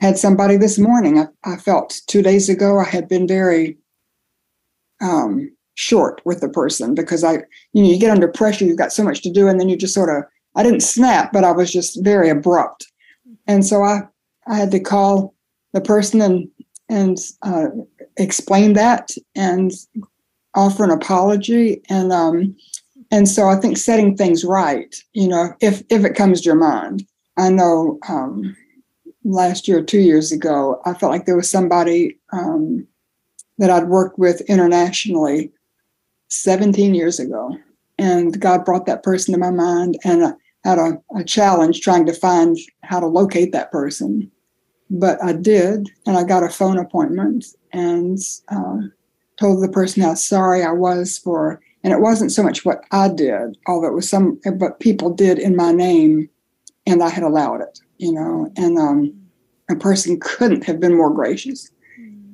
had 0.00 0.18
somebody 0.18 0.56
this 0.56 0.78
morning. 0.78 1.18
I, 1.18 1.26
I 1.44 1.56
felt 1.56 2.00
two 2.06 2.22
days 2.22 2.48
ago 2.48 2.78
I 2.78 2.84
had 2.84 3.08
been 3.08 3.26
very 3.26 3.78
um, 5.00 5.50
short 5.74 6.20
with 6.24 6.40
the 6.40 6.48
person 6.48 6.94
because 6.94 7.22
I, 7.24 7.34
you 7.72 7.82
know, 7.82 7.88
you 7.88 7.98
get 7.98 8.10
under 8.10 8.28
pressure, 8.28 8.64
you've 8.64 8.78
got 8.78 8.92
so 8.92 9.04
much 9.04 9.22
to 9.22 9.30
do, 9.30 9.48
and 9.48 9.60
then 9.60 9.68
you 9.68 9.76
just 9.76 9.94
sort 9.94 10.10
of, 10.10 10.24
I 10.54 10.62
didn't 10.62 10.82
snap, 10.82 11.32
but 11.32 11.44
I 11.44 11.52
was 11.52 11.72
just 11.72 12.02
very 12.02 12.30
abrupt, 12.30 12.86
and 13.46 13.64
so 13.64 13.82
I, 13.82 14.00
I 14.46 14.56
had 14.56 14.70
to 14.72 14.80
call 14.80 15.34
the 15.72 15.80
person 15.80 16.20
and 16.20 16.48
and 16.88 17.18
uh, 17.42 17.66
explain 18.16 18.74
that 18.74 19.10
and 19.34 19.72
offer 20.56 20.84
an 20.84 20.90
apology 20.90 21.82
and 21.88 22.12
um, 22.12 22.56
and 23.10 23.28
so 23.28 23.48
I 23.48 23.56
think 23.56 23.76
setting 23.76 24.16
things 24.16 24.44
right, 24.44 24.94
you 25.12 25.28
know, 25.28 25.54
if 25.60 25.82
if 25.90 26.04
it 26.04 26.16
comes 26.16 26.40
to 26.40 26.46
your 26.46 26.56
mind, 26.56 27.06
I 27.36 27.50
know 27.50 27.98
um, 28.08 28.56
last 29.24 29.68
year, 29.68 29.82
two 29.82 30.00
years 30.00 30.32
ago, 30.32 30.80
I 30.84 30.94
felt 30.94 31.12
like 31.12 31.26
there 31.26 31.36
was 31.36 31.50
somebody 31.50 32.18
um, 32.32 32.86
that 33.58 33.70
I'd 33.70 33.88
worked 33.88 34.18
with 34.18 34.40
internationally 34.42 35.50
17 36.28 36.94
years 36.94 37.18
ago. 37.18 37.56
And 37.98 38.38
God 38.40 38.64
brought 38.64 38.86
that 38.86 39.02
person 39.02 39.32
to 39.32 39.40
my 39.40 39.50
mind, 39.50 39.98
and 40.04 40.24
I 40.24 40.32
had 40.64 40.78
a, 40.78 41.00
a 41.16 41.24
challenge 41.24 41.80
trying 41.80 42.04
to 42.06 42.12
find 42.12 42.58
how 42.82 43.00
to 43.00 43.06
locate 43.06 43.52
that 43.52 43.72
person. 43.72 44.30
But 44.90 45.22
I 45.22 45.32
did, 45.32 45.88
and 46.06 46.16
I 46.16 46.24
got 46.24 46.44
a 46.44 46.48
phone 46.48 46.78
appointment 46.78 47.46
and 47.72 48.18
uh, 48.48 48.78
told 49.38 49.62
the 49.62 49.68
person 49.68 50.02
how 50.02 50.14
sorry 50.14 50.62
I 50.62 50.72
was 50.72 51.18
for. 51.18 51.60
And 51.84 51.92
it 51.92 52.00
wasn't 52.00 52.32
so 52.32 52.42
much 52.42 52.64
what 52.64 52.84
I 52.90 53.08
did, 53.08 53.56
although 53.66 53.88
it 53.88 53.94
was 53.94 54.08
some, 54.08 54.40
but 54.56 54.80
people 54.80 55.10
did 55.10 55.38
in 55.38 55.54
my 55.54 55.72
name, 55.72 56.28
and 56.84 57.02
I 57.02 57.08
had 57.08 57.22
allowed 57.22 57.60
it, 57.60 57.80
you 57.98 58.12
know. 58.12 58.50
And 58.56 58.76
um, 58.76 59.14
a 59.70 59.76
person 59.76 60.18
couldn't 60.20 60.64
have 60.64 60.80
been 60.80 60.96
more 60.96 61.12
gracious 61.12 61.70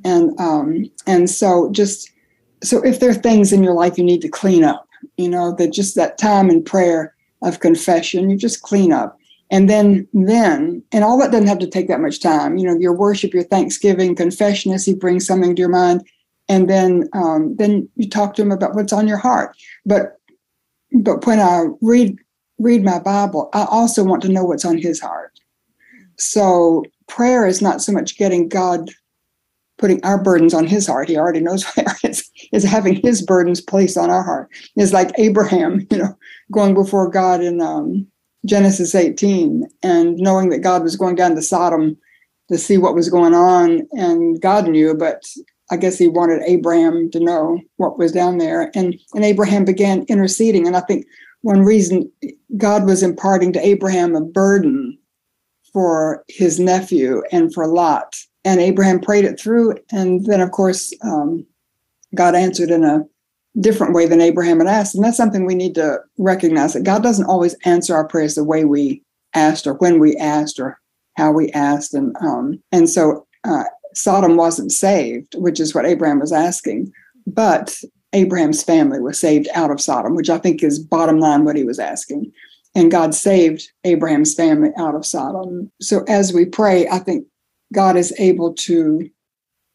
and 0.05 0.39
um, 0.41 0.91
and 1.07 1.29
so 1.29 1.71
just 1.71 2.11
so 2.63 2.83
if 2.85 3.01
there 3.01 3.11
are 3.11 3.15
things 3.15 3.53
in 3.53 3.63
your 3.63 3.75
life 3.75 3.99
you 3.99 4.05
need 4.05 4.23
to 4.23 4.29
clean 4.29 4.65
up, 4.65 4.89
you 5.17 5.29
know, 5.29 5.55
that 5.57 5.73
just 5.73 5.97
that 5.97 6.19
time 6.19 6.51
in 6.51 6.63
prayer 6.63 7.15
of 7.43 7.61
confession, 7.61 8.31
you 8.31 8.37
just 8.37 8.63
clean 8.63 8.93
up. 8.93 9.19
And 9.51 9.69
then, 9.69 10.09
then, 10.15 10.83
and 10.93 11.05
all 11.05 11.19
that 11.19 11.31
doesn't 11.31 11.49
have 11.49 11.59
to 11.59 11.67
take 11.67 11.89
that 11.89 12.01
much 12.01 12.21
time. 12.21 12.57
You 12.57 12.67
know, 12.67 12.79
your 12.79 12.95
worship, 12.95 13.35
your 13.35 13.43
thanksgiving, 13.43 14.15
confession 14.15 14.73
as 14.73 14.87
He 14.87 14.95
brings 14.95 15.27
something 15.27 15.55
to 15.55 15.61
your 15.61 15.69
mind, 15.69 16.07
and 16.49 16.69
then, 16.69 17.09
um, 17.13 17.57
then 17.57 17.89
you 17.97 18.09
talk 18.09 18.35
to 18.35 18.43
Him 18.43 18.53
about 18.53 18.75
what's 18.75 18.93
on 18.93 19.09
your 19.09 19.19
heart. 19.19 19.57
But, 19.87 20.19
but 21.01 21.27
when 21.27 21.41
I 21.41 21.67
read 21.81 22.19
read 22.59 22.85
my 22.85 22.99
Bible, 22.99 23.49
I 23.55 23.65
also 23.65 24.05
want 24.05 24.23
to 24.23 24.29
know 24.29 24.45
what's 24.45 24.65
on 24.65 24.79
His 24.79 25.01
heart. 25.01 25.33
So 26.19 26.85
prayer 27.09 27.47
is 27.47 27.61
not 27.61 27.83
so 27.83 27.93
much 27.93 28.17
getting 28.17 28.49
God 28.49 28.91
putting 29.83 30.03
our 30.05 30.23
burdens 30.23 30.55
on 30.55 30.65
his 30.65 30.87
heart. 30.87 31.09
He 31.09 31.17
already 31.17 31.41
knows 31.41 31.65
where 31.75 31.87
it's 32.05 32.31
is 32.53 32.63
having 32.63 32.95
his 33.03 33.21
burdens 33.21 33.61
placed 33.61 33.99
on 33.99 34.11
our 34.11 34.23
heart. 34.23 34.49
It's 34.77 34.93
like 34.93 35.11
Abraham, 35.19 35.87
you 35.91 35.99
know, 35.99 36.17
going 36.53 36.73
before 36.73 37.11
God 37.11 37.43
in 37.43 37.61
um, 37.61 38.07
Genesis 38.47 38.95
18 38.95 39.67
and 39.83 40.17
knowing 40.17 40.51
that 40.51 40.61
God 40.61 40.83
was 40.83 40.97
going 40.97 41.17
down 41.17 41.35
to 41.35 41.43
Sodom 41.43 41.99
to 42.49 42.59
see 42.59 42.79
what 42.79 42.95
was 42.95 43.09
going 43.09 43.35
on. 43.35 43.87
And 43.93 44.41
God 44.41 44.69
knew, 44.69 44.95
but 44.95 45.25
I 45.71 45.77
guess 45.77 45.99
he 45.99 46.09
wanted 46.09 46.43
Abraham 46.43 47.11
to 47.13 47.21
know 47.21 47.61
what 47.77 47.99
was 47.99 48.13
down 48.13 48.39
there. 48.39 48.71
And, 48.75 48.99
and 49.15 49.25
Abraham 49.25 49.65
began 49.65 50.05
interceding. 50.09 50.67
And 50.67 50.77
I 50.77 50.81
think 50.81 51.07
one 51.43 51.63
reason 51.63 52.11
God 52.57 52.85
was 52.85 53.03
imparting 53.03 53.53
to 53.55 53.67
Abraham 53.67 54.15
a 54.15 54.21
burden 54.21 54.99
for 55.73 56.25
his 56.29 56.61
nephew 56.61 57.23
and 57.33 57.53
for 57.55 57.67
Lot 57.67 58.15
and 58.45 58.61
Abraham 58.61 59.01
prayed 59.01 59.25
it 59.25 59.39
through. 59.39 59.77
And 59.91 60.25
then, 60.27 60.41
of 60.41 60.51
course, 60.51 60.93
um, 61.03 61.47
God 62.15 62.35
answered 62.35 62.71
in 62.71 62.85
a 62.85 63.05
different 63.61 63.95
way 63.95 64.07
than 64.07 64.21
Abraham 64.21 64.59
had 64.59 64.69
asked. 64.69 64.95
And 64.95 65.05
that's 65.05 65.17
something 65.17 65.45
we 65.45 65.55
need 65.55 65.75
to 65.77 65.99
recognize 66.19 66.73
that 66.73 66.85
God 66.85 67.03
doesn't 67.03 67.27
always 67.27 67.55
answer 67.65 67.95
our 67.95 68.07
prayers 68.07 68.35
the 68.35 68.45
way 68.45 68.65
we 68.65 69.03
asked 69.35 69.67
or 69.67 69.75
when 69.75 69.99
we 69.99 70.17
asked 70.17 70.59
or 70.59 70.79
how 71.17 71.31
we 71.33 71.51
asked. 71.51 71.95
And 71.95 72.17
um, 72.21 72.63
and 72.73 72.89
so 72.89 73.27
uh, 73.45 73.65
Sodom 73.95 74.37
wasn't 74.37 74.73
saved, 74.73 75.35
which 75.37 75.61
is 75.61 75.75
what 75.75 75.87
Abraham 75.87 76.21
was 76.21 76.33
asking. 76.33 76.93
But 77.27 77.79
Abraham's 78.13 78.63
family 78.63 79.01
was 79.01 79.19
saved 79.19 79.49
out 79.55 79.71
of 79.71 79.81
Sodom, 79.81 80.15
which 80.15 80.31
I 80.31 80.39
think 80.39 80.63
is 80.63 80.79
bottom 80.79 81.19
line 81.19 81.45
what 81.45 81.57
he 81.57 81.65
was 81.65 81.79
asking. 81.79 82.33
And 82.75 82.91
God 82.91 83.15
saved 83.15 83.71
Abraham's 83.85 84.35
family 84.35 84.71
out 84.79 84.95
of 84.95 85.07
Sodom. 85.07 85.71
So 85.81 86.05
as 86.09 86.33
we 86.33 86.45
pray, 86.45 86.89
I 86.89 86.99
think 86.99 87.27
God 87.73 87.97
is 87.97 88.15
able 88.19 88.55
to 88.55 89.09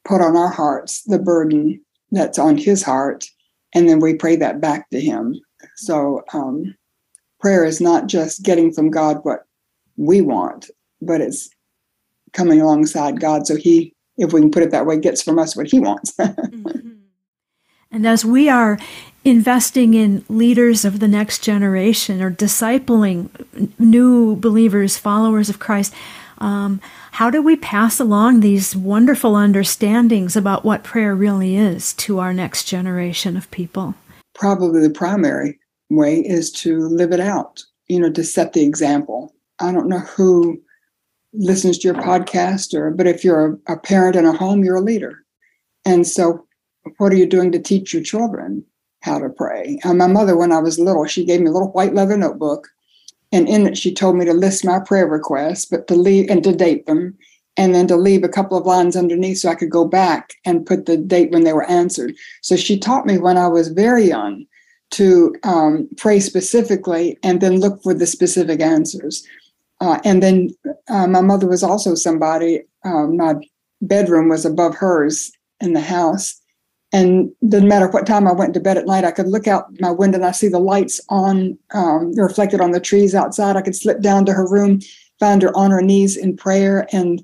put 0.05 0.21
on 0.21 0.35
our 0.35 0.49
hearts 0.49 1.03
the 1.03 1.19
burden 1.19 1.83
that's 2.11 2.39
on 2.39 2.57
his 2.57 2.83
heart. 2.83 3.25
And 3.73 3.87
then 3.87 3.99
we 3.99 4.15
pray 4.15 4.35
that 4.37 4.61
back 4.61 4.89
to 4.89 4.99
him. 4.99 5.35
So 5.75 6.23
um, 6.33 6.75
prayer 7.39 7.65
is 7.65 7.81
not 7.81 8.07
just 8.07 8.43
getting 8.43 8.71
from 8.71 8.89
God 8.89 9.19
what 9.23 9.45
we 9.97 10.21
want, 10.21 10.69
but 11.01 11.21
it's 11.21 11.49
coming 12.33 12.61
alongside 12.61 13.19
God 13.19 13.47
so 13.47 13.55
he, 13.55 13.93
if 14.17 14.33
we 14.33 14.41
can 14.41 14.51
put 14.51 14.63
it 14.63 14.71
that 14.71 14.85
way, 14.85 14.97
gets 14.99 15.21
from 15.21 15.39
us 15.39 15.55
what 15.55 15.67
he 15.67 15.79
wants. 15.79 16.11
mm-hmm. 16.19 16.93
And 17.91 18.05
as 18.05 18.25
we 18.25 18.49
are 18.49 18.77
investing 19.23 19.93
in 19.93 20.25
leaders 20.29 20.85
of 20.85 20.99
the 20.99 21.07
next 21.07 21.43
generation 21.43 22.21
or 22.21 22.31
discipling 22.31 23.29
new 23.79 24.35
believers, 24.35 24.97
followers 24.97 25.49
of 25.49 25.59
Christ, 25.59 25.93
um, 26.39 26.81
how 27.11 27.29
do 27.29 27.41
we 27.41 27.55
pass 27.55 27.99
along 27.99 28.39
these 28.39 28.75
wonderful 28.75 29.35
understandings 29.35 30.35
about 30.35 30.63
what 30.63 30.83
prayer 30.83 31.15
really 31.15 31.55
is 31.55 31.93
to 31.95 32.19
our 32.19 32.33
next 32.33 32.65
generation 32.65 33.35
of 33.35 33.49
people? 33.51 33.95
Probably 34.35 34.81
the 34.81 34.89
primary 34.89 35.57
way 35.89 36.19
is 36.19 36.51
to 36.51 36.77
live 36.77 37.11
it 37.11 37.19
out, 37.19 37.63
you 37.87 37.99
know, 37.99 38.11
to 38.11 38.23
set 38.23 38.53
the 38.53 38.63
example. 38.63 39.33
I 39.59 39.71
don't 39.71 39.89
know 39.89 39.99
who 39.99 40.61
listens 41.37 41.77
to 41.77 41.87
your 41.87 41.95
podcast 41.95 42.73
or 42.73 42.91
but 42.91 43.07
if 43.07 43.23
you're 43.23 43.59
a, 43.67 43.73
a 43.73 43.77
parent 43.77 44.15
in 44.15 44.25
a 44.25 44.33
home, 44.33 44.63
you're 44.63 44.77
a 44.77 44.81
leader. 44.81 45.23
And 45.85 46.05
so 46.05 46.45
what 46.97 47.11
are 47.11 47.17
you 47.17 47.25
doing 47.25 47.51
to 47.51 47.59
teach 47.59 47.93
your 47.93 48.03
children 48.03 48.63
how 49.01 49.19
to 49.19 49.29
pray? 49.29 49.79
Uh, 49.83 49.93
my 49.93 50.07
mother, 50.07 50.35
when 50.35 50.51
I 50.51 50.59
was 50.59 50.79
little, 50.79 51.05
she 51.05 51.25
gave 51.25 51.41
me 51.41 51.47
a 51.47 51.51
little 51.51 51.71
white 51.71 51.93
leather 51.93 52.17
notebook, 52.17 52.67
and 53.31 53.47
in 53.47 53.67
it 53.67 53.77
she 53.77 53.93
told 53.93 54.15
me 54.15 54.25
to 54.25 54.33
list 54.33 54.65
my 54.65 54.79
prayer 54.79 55.07
requests, 55.07 55.65
but 55.65 55.87
to 55.87 55.95
leave 55.95 56.29
and 56.29 56.43
to 56.43 56.55
date 56.55 56.85
them, 56.85 57.17
and 57.57 57.73
then 57.73 57.87
to 57.87 57.97
leave 57.97 58.23
a 58.23 58.29
couple 58.29 58.57
of 58.57 58.65
lines 58.65 58.95
underneath 58.95 59.39
so 59.39 59.49
I 59.49 59.55
could 59.55 59.71
go 59.71 59.85
back 59.85 60.33
and 60.45 60.65
put 60.65 60.85
the 60.85 60.97
date 60.97 61.31
when 61.31 61.43
they 61.43 61.53
were 61.53 61.69
answered. 61.69 62.15
So 62.41 62.55
she 62.55 62.77
taught 62.77 63.05
me 63.05 63.17
when 63.17 63.37
I 63.37 63.47
was 63.47 63.69
very 63.69 64.05
young 64.05 64.45
to 64.91 65.35
um, 65.43 65.89
pray 65.97 66.19
specifically 66.19 67.17
and 67.23 67.41
then 67.41 67.59
look 67.59 67.81
for 67.83 67.93
the 67.93 68.07
specific 68.07 68.61
answers. 68.61 69.25
Uh, 69.79 69.99
and 70.03 70.23
then 70.23 70.49
uh, 70.89 71.07
my 71.07 71.21
mother 71.21 71.47
was 71.47 71.63
also 71.63 71.95
somebody, 71.95 72.63
um, 72.83 73.17
my 73.17 73.35
bedroom 73.81 74.29
was 74.29 74.45
above 74.45 74.75
hers 74.75 75.31
in 75.59 75.73
the 75.73 75.81
house 75.81 76.39
and 76.93 77.29
didn't 77.47 77.67
matter 77.67 77.87
what 77.87 78.07
time 78.07 78.27
I 78.27 78.31
went 78.31 78.53
to 78.53 78.59
bed 78.59 78.77
at 78.77 78.85
night, 78.85 79.03
I 79.03 79.11
could 79.11 79.27
look 79.27 79.47
out 79.47 79.67
my 79.79 79.91
window 79.91 80.17
and 80.17 80.25
I 80.25 80.31
see 80.31 80.47
the 80.47 80.59
lights 80.59 81.01
on, 81.09 81.57
um, 81.73 82.13
reflected 82.13 82.61
on 82.61 82.71
the 82.71 82.79
trees 82.79 83.13
outside. 83.13 83.55
I 83.55 83.61
could 83.61 83.75
slip 83.75 84.01
down 84.01 84.25
to 84.25 84.33
her 84.33 84.47
room, 84.47 84.79
find 85.19 85.41
her 85.41 85.55
on 85.55 85.71
her 85.71 85.81
knees 85.81 86.15
in 86.15 86.37
prayer. 86.37 86.87
And 86.93 87.23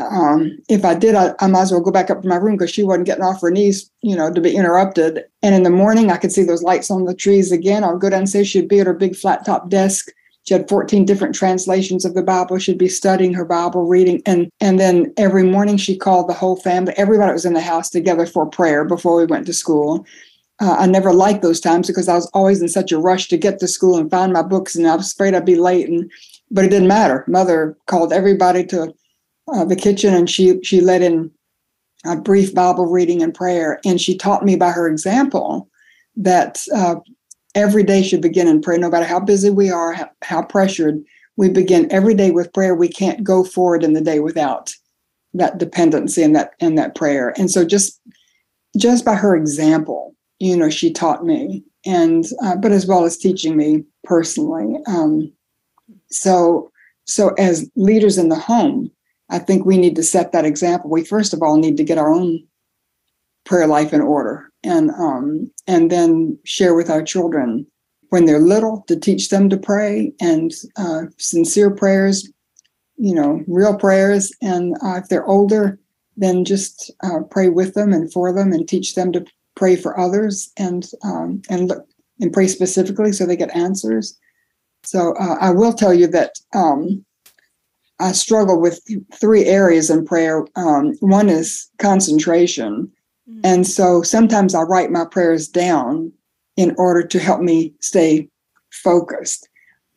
um, 0.00 0.58
if 0.68 0.84
I 0.84 0.94
did, 0.94 1.14
I, 1.14 1.34
I, 1.40 1.46
might 1.46 1.62
as 1.62 1.72
well 1.72 1.80
go 1.80 1.90
back 1.90 2.10
up 2.10 2.22
to 2.22 2.28
my 2.28 2.36
room 2.36 2.56
because 2.56 2.70
she 2.70 2.84
wasn't 2.84 3.06
getting 3.06 3.24
off 3.24 3.40
her 3.40 3.50
knees, 3.50 3.90
you 4.02 4.16
know, 4.16 4.32
to 4.32 4.40
be 4.40 4.54
interrupted. 4.54 5.24
And 5.42 5.54
in 5.54 5.64
the 5.64 5.70
morning, 5.70 6.10
I 6.10 6.16
could 6.16 6.32
see 6.32 6.44
those 6.44 6.62
lights 6.62 6.90
on 6.90 7.04
the 7.04 7.14
trees 7.14 7.50
again. 7.50 7.84
I 7.84 7.92
would 7.92 8.00
go 8.00 8.10
down 8.10 8.20
and 8.20 8.28
say 8.28 8.44
she'd 8.44 8.68
be 8.68 8.80
at 8.80 8.86
her 8.86 8.94
big 8.94 9.16
flat 9.16 9.44
top 9.44 9.68
desk 9.68 10.10
she 10.48 10.54
had 10.54 10.66
14 10.66 11.04
different 11.04 11.34
translations 11.34 12.06
of 12.06 12.14
the 12.14 12.22
Bible. 12.22 12.58
She'd 12.58 12.78
be 12.78 12.88
studying 12.88 13.34
her 13.34 13.44
Bible, 13.44 13.86
reading, 13.86 14.22
and 14.24 14.50
and 14.60 14.80
then 14.80 15.12
every 15.18 15.42
morning 15.42 15.76
she 15.76 15.94
called 15.94 16.26
the 16.26 16.32
whole 16.32 16.56
family, 16.56 16.94
everybody 16.96 17.34
was 17.34 17.44
in 17.44 17.52
the 17.52 17.60
house 17.60 17.90
together 17.90 18.24
for 18.24 18.46
prayer 18.46 18.86
before 18.86 19.16
we 19.16 19.26
went 19.26 19.44
to 19.44 19.52
school. 19.52 20.06
Uh, 20.58 20.76
I 20.78 20.86
never 20.86 21.12
liked 21.12 21.42
those 21.42 21.60
times 21.60 21.86
because 21.86 22.08
I 22.08 22.14
was 22.14 22.30
always 22.32 22.62
in 22.62 22.68
such 22.68 22.92
a 22.92 22.98
rush 22.98 23.28
to 23.28 23.36
get 23.36 23.58
to 23.58 23.68
school 23.68 23.98
and 23.98 24.10
find 24.10 24.32
my 24.32 24.40
books, 24.40 24.74
and 24.74 24.86
I 24.86 24.96
was 24.96 25.12
afraid 25.12 25.34
I'd 25.34 25.44
be 25.44 25.56
late. 25.56 25.86
And 25.86 26.10
but 26.50 26.64
it 26.64 26.70
didn't 26.70 26.88
matter. 26.88 27.26
Mother 27.28 27.76
called 27.84 28.10
everybody 28.10 28.64
to 28.68 28.94
uh, 29.52 29.66
the 29.66 29.76
kitchen, 29.76 30.14
and 30.14 30.30
she 30.30 30.62
she 30.62 30.80
led 30.80 31.02
in 31.02 31.30
a 32.06 32.16
brief 32.16 32.54
Bible 32.54 32.86
reading 32.86 33.22
and 33.22 33.34
prayer, 33.34 33.80
and 33.84 34.00
she 34.00 34.16
taught 34.16 34.46
me 34.46 34.56
by 34.56 34.70
her 34.70 34.88
example 34.88 35.68
that 36.16 36.64
uh, 36.74 36.94
every 37.58 37.82
day 37.82 38.02
should 38.02 38.22
begin 38.22 38.46
in 38.46 38.60
prayer, 38.60 38.78
no 38.78 38.88
matter 38.88 39.04
how 39.04 39.18
busy 39.18 39.50
we 39.50 39.68
are, 39.68 39.92
how, 39.92 40.08
how 40.22 40.42
pressured. 40.42 41.02
We 41.36 41.48
begin 41.48 41.90
every 41.92 42.14
day 42.14 42.30
with 42.30 42.52
prayer. 42.52 42.74
We 42.74 42.88
can't 42.88 43.24
go 43.24 43.44
forward 43.44 43.82
in 43.82 43.92
the 43.92 44.00
day 44.00 44.20
without 44.20 44.72
that 45.34 45.58
dependency 45.58 46.22
and 46.22 46.34
that 46.34 46.52
and 46.60 46.78
that 46.78 46.94
prayer. 46.94 47.34
And 47.36 47.50
so 47.50 47.64
just 47.64 48.00
just 48.76 49.04
by 49.04 49.14
her 49.14 49.36
example, 49.36 50.14
you 50.38 50.56
know, 50.56 50.70
she 50.70 50.92
taught 50.92 51.24
me, 51.24 51.64
and 51.84 52.24
uh, 52.42 52.56
but 52.56 52.72
as 52.72 52.86
well 52.86 53.04
as 53.04 53.18
teaching 53.18 53.56
me 53.56 53.84
personally. 54.04 54.80
Um, 54.86 55.32
so 56.10 56.70
so 57.04 57.30
as 57.38 57.70
leaders 57.76 58.18
in 58.18 58.28
the 58.28 58.38
home, 58.38 58.90
I 59.30 59.38
think 59.38 59.64
we 59.64 59.78
need 59.78 59.96
to 59.96 60.02
set 60.02 60.32
that 60.32 60.44
example. 60.44 60.90
We 60.90 61.04
first 61.04 61.34
of 61.34 61.42
all 61.42 61.56
need 61.56 61.76
to 61.76 61.84
get 61.84 61.98
our 61.98 62.12
own 62.12 62.44
prayer 63.44 63.66
life 63.66 63.92
in 63.92 64.00
order 64.00 64.47
and 64.64 64.90
um, 64.90 65.50
and 65.66 65.90
then 65.90 66.38
share 66.44 66.74
with 66.74 66.90
our 66.90 67.02
children. 67.02 67.66
When 68.10 68.24
they're 68.24 68.38
little 68.38 68.84
to 68.88 68.98
teach 68.98 69.28
them 69.28 69.50
to 69.50 69.58
pray 69.58 70.14
and 70.18 70.50
uh, 70.78 71.02
sincere 71.18 71.70
prayers 71.70 72.26
you 72.98 73.14
know 73.14 73.42
real 73.46 73.76
prayers. 73.76 74.32
And 74.42 74.74
uh, 74.82 74.96
if 74.96 75.08
they're 75.08 75.26
older 75.26 75.78
then 76.18 76.44
just 76.44 76.90
uh, 77.04 77.20
pray 77.30 77.48
with 77.48 77.74
them 77.74 77.92
and 77.92 78.12
for 78.12 78.32
them 78.32 78.52
and 78.52 78.68
teach 78.68 78.96
them 78.96 79.12
to 79.12 79.24
pray 79.54 79.76
for 79.76 79.98
others 79.98 80.52
and 80.58 80.90
um, 81.04 81.40
and 81.48 81.68
look 81.68 81.86
and 82.20 82.32
pray 82.32 82.48
specifically 82.48 83.12
so 83.12 83.24
they 83.24 83.36
get 83.36 83.54
answers. 83.56 84.18
So 84.84 85.14
uh, 85.16 85.36
i 85.40 85.50
will 85.50 85.72
tell 85.72 85.94
you 85.94 86.06
that 86.08 86.32
um, 86.54 87.04
i 88.00 88.12
struggle 88.12 88.60
with 88.60 88.80
three 89.14 89.44
areas 89.44 89.90
in 89.90 90.04
prayer. 90.04 90.44
Um, 90.56 90.94
one 91.00 91.28
is 91.28 91.70
concentration 91.78 92.90
Mm-hmm. 93.28 93.40
And 93.44 93.66
so 93.66 94.02
sometimes 94.02 94.54
I 94.54 94.62
write 94.62 94.90
my 94.90 95.04
prayers 95.04 95.48
down 95.48 96.12
in 96.56 96.74
order 96.76 97.06
to 97.06 97.18
help 97.18 97.40
me 97.40 97.74
stay 97.80 98.28
focused. 98.70 99.48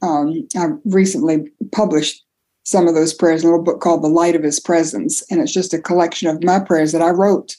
Um, 0.01 0.47
I 0.55 0.67
recently 0.85 1.49
published 1.71 2.23
some 2.63 2.87
of 2.87 2.95
those 2.95 3.13
prayers 3.13 3.43
in 3.43 3.49
a 3.49 3.51
little 3.51 3.65
book 3.65 3.81
called 3.81 4.03
The 4.03 4.07
Light 4.07 4.35
of 4.35 4.43
His 4.43 4.59
Presence. 4.59 5.23
And 5.31 5.41
it's 5.41 5.53
just 5.53 5.73
a 5.73 5.81
collection 5.81 6.27
of 6.27 6.43
my 6.43 6.59
prayers 6.59 6.91
that 6.91 7.01
I 7.01 7.09
wrote 7.09 7.55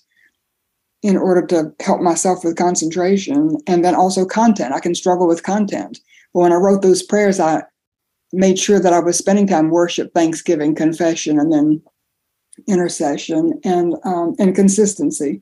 in 1.02 1.16
order 1.16 1.44
to 1.46 1.74
help 1.80 2.00
myself 2.00 2.44
with 2.44 2.56
concentration 2.56 3.58
and 3.66 3.84
then 3.84 3.94
also 3.94 4.24
content. 4.24 4.72
I 4.72 4.80
can 4.80 4.94
struggle 4.94 5.26
with 5.26 5.42
content. 5.42 5.98
But 6.32 6.40
when 6.40 6.52
I 6.52 6.56
wrote 6.56 6.82
those 6.82 7.02
prayers, 7.02 7.40
I 7.40 7.64
made 8.32 8.58
sure 8.58 8.80
that 8.80 8.92
I 8.92 9.00
was 9.00 9.18
spending 9.18 9.46
time 9.46 9.70
worship, 9.70 10.14
thanksgiving, 10.14 10.74
confession, 10.74 11.38
and 11.38 11.52
then 11.52 11.82
intercession 12.68 13.60
and 13.64 13.94
um, 14.04 14.34
and 14.38 14.54
consistency. 14.54 15.40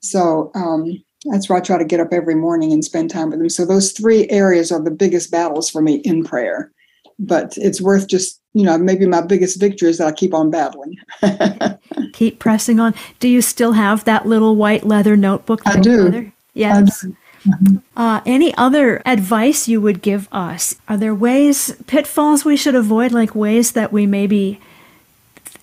So 0.00 0.50
um, 0.54 1.02
that's 1.24 1.48
why 1.48 1.58
I 1.58 1.60
try 1.60 1.78
to 1.78 1.84
get 1.84 2.00
up 2.00 2.12
every 2.12 2.34
morning 2.34 2.72
and 2.72 2.84
spend 2.84 3.10
time 3.10 3.30
with 3.30 3.38
them. 3.38 3.48
So 3.48 3.64
those 3.64 3.92
three 3.92 4.28
areas 4.28 4.70
are 4.70 4.82
the 4.82 4.90
biggest 4.90 5.30
battles 5.30 5.70
for 5.70 5.82
me 5.82 5.96
in 5.96 6.24
prayer. 6.24 6.72
But 7.18 7.56
it's 7.56 7.80
worth 7.80 8.08
just, 8.08 8.40
you 8.52 8.62
know, 8.62 8.76
maybe 8.76 9.06
my 9.06 9.22
biggest 9.22 9.58
victory 9.58 9.88
is 9.88 9.98
that 9.98 10.06
I 10.06 10.12
keep 10.12 10.34
on 10.34 10.50
battling. 10.50 10.96
keep 12.12 12.38
pressing 12.38 12.78
on. 12.78 12.94
Do 13.20 13.28
you 13.28 13.40
still 13.40 13.72
have 13.72 14.04
that 14.04 14.26
little 14.26 14.56
white 14.56 14.84
leather 14.84 15.16
notebook? 15.16 15.62
I 15.64 15.80
do. 15.80 16.30
Yes. 16.52 17.04
I 17.04 17.06
do. 17.08 17.16
Mm-hmm. 17.46 17.76
Uh, 17.96 18.20
any 18.26 18.54
other 18.56 19.02
advice 19.06 19.68
you 19.68 19.80
would 19.80 20.02
give 20.02 20.28
us? 20.32 20.76
Are 20.88 20.96
there 20.96 21.14
ways, 21.14 21.76
pitfalls 21.86 22.44
we 22.44 22.56
should 22.56 22.74
avoid, 22.74 23.12
like 23.12 23.34
ways 23.34 23.72
that 23.72 23.92
we 23.92 24.04
maybe, 24.04 24.60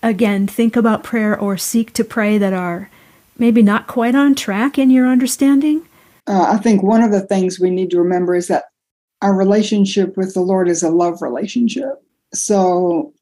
again, 0.02 0.48
think 0.48 0.76
about 0.76 1.04
prayer 1.04 1.38
or 1.38 1.58
seek 1.58 1.94
to 1.94 2.04
pray 2.04 2.38
that 2.38 2.54
are 2.54 2.90
maybe 3.38 3.62
not 3.62 3.88
quite 3.88 4.16
on 4.16 4.36
track 4.36 4.78
in 4.78 4.90
your 4.90 5.08
understanding? 5.08 5.88
Uh, 6.28 6.54
I 6.54 6.58
think 6.58 6.84
one 6.84 7.02
of 7.02 7.12
the 7.12 7.22
things 7.22 7.60
we 7.60 7.70
need 7.70 7.92
to 7.92 8.00
remember 8.00 8.36
is 8.36 8.48
that 8.48 8.66
our 9.22 9.36
relationship 9.36 10.18
with 10.18 10.34
the 10.34 10.42
Lord 10.42 10.70
is 10.70 10.84
a 10.84 10.90
love 10.90 11.22
relationship. 11.22 12.04
So 12.34 13.14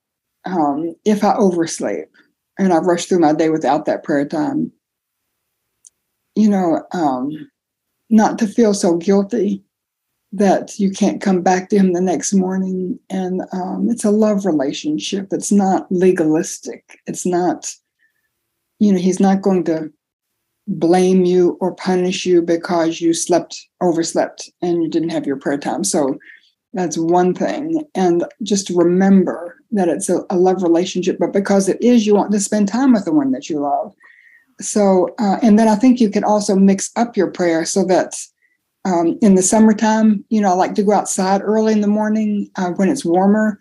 um, 0.46 0.96
if 1.06 1.24
I 1.24 1.36
oversleep 1.36 2.10
and 2.58 2.74
I 2.74 2.78
rush 2.78 3.06
through 3.06 3.20
my 3.20 3.34
day 3.34 3.50
without 3.50 3.86
that 3.86 4.04
prayer 4.04 4.28
time, 4.28 4.72
you 6.36 6.50
know, 6.50 6.84
um, 6.94 7.50
not 8.10 8.40
to 8.40 8.48
feel 8.48 8.74
so 8.74 8.98
guilty 8.98 9.64
that 10.34 10.80
you 10.80 10.92
can't 10.92 11.22
come 11.22 11.42
back 11.42 11.70
to 11.70 11.78
him 11.78 11.94
the 11.94 12.02
next 12.02 12.34
morning. 12.34 12.98
And 13.10 13.42
um, 13.52 13.88
it's 13.90 14.06
a 14.06 14.12
love 14.12 14.46
relationship. 14.46 15.28
It's 15.32 15.52
not 15.52 15.92
legalistic. 15.92 17.00
It's 17.06 17.26
not, 17.26 17.74
you 18.80 18.94
know, 18.94 19.00
he's 19.00 19.20
not 19.20 19.42
going 19.42 19.66
to 19.66 19.92
blame 20.80 21.26
you 21.26 21.58
or 21.60 21.76
punish 21.76 22.26
you 22.26 22.42
because 22.42 23.02
you 23.02 23.14
slept 23.14 23.68
overslept 23.82 24.50
and 24.62 24.84
you 24.84 24.90
didn't 24.90 25.10
have 25.10 25.26
your 25.26 25.38
prayer 25.38 25.58
time. 25.58 25.84
So 25.84 26.18
that's 26.74 26.98
one 26.98 27.34
thing. 27.34 27.84
And 27.96 28.24
just 28.44 28.70
remember 28.70 29.58
that 29.72 29.90
it's 29.90 30.10
a, 30.10 30.22
a 30.30 30.38
love 30.38 30.64
relationship 30.64 31.18
but 31.20 31.34
because 31.34 31.70
it 31.70 31.82
is 31.82 32.06
you 32.06 32.16
want 32.16 32.32
to 32.32 32.40
spend 32.40 32.68
time 32.68 32.94
with 32.94 33.06
the 33.06 33.14
one 33.14 33.32
that 33.32 33.50
you 33.50 33.60
love. 33.60 33.94
So 34.60 35.14
uh, 35.18 35.38
and 35.42 35.58
then 35.58 35.68
i 35.68 35.74
think 35.74 36.00
you 36.00 36.10
can 36.10 36.24
also 36.24 36.56
mix 36.56 36.92
up 36.96 37.18
your 37.18 37.32
prayer 37.32 37.66
so 37.66 37.84
that 37.86 38.14
um, 38.86 39.18
in 39.22 39.34
the 39.34 39.42
summertime 39.42 40.24
you 40.30 40.40
know 40.40 40.50
i 40.50 40.54
like 40.54 40.76
to 40.76 40.84
go 40.84 40.92
outside 40.92 41.42
early 41.42 41.74
in 41.74 41.82
the 41.82 41.88
morning 41.88 42.48
uh, 42.58 42.70
when 42.72 42.88
it's 42.88 43.04
warmer 43.04 43.60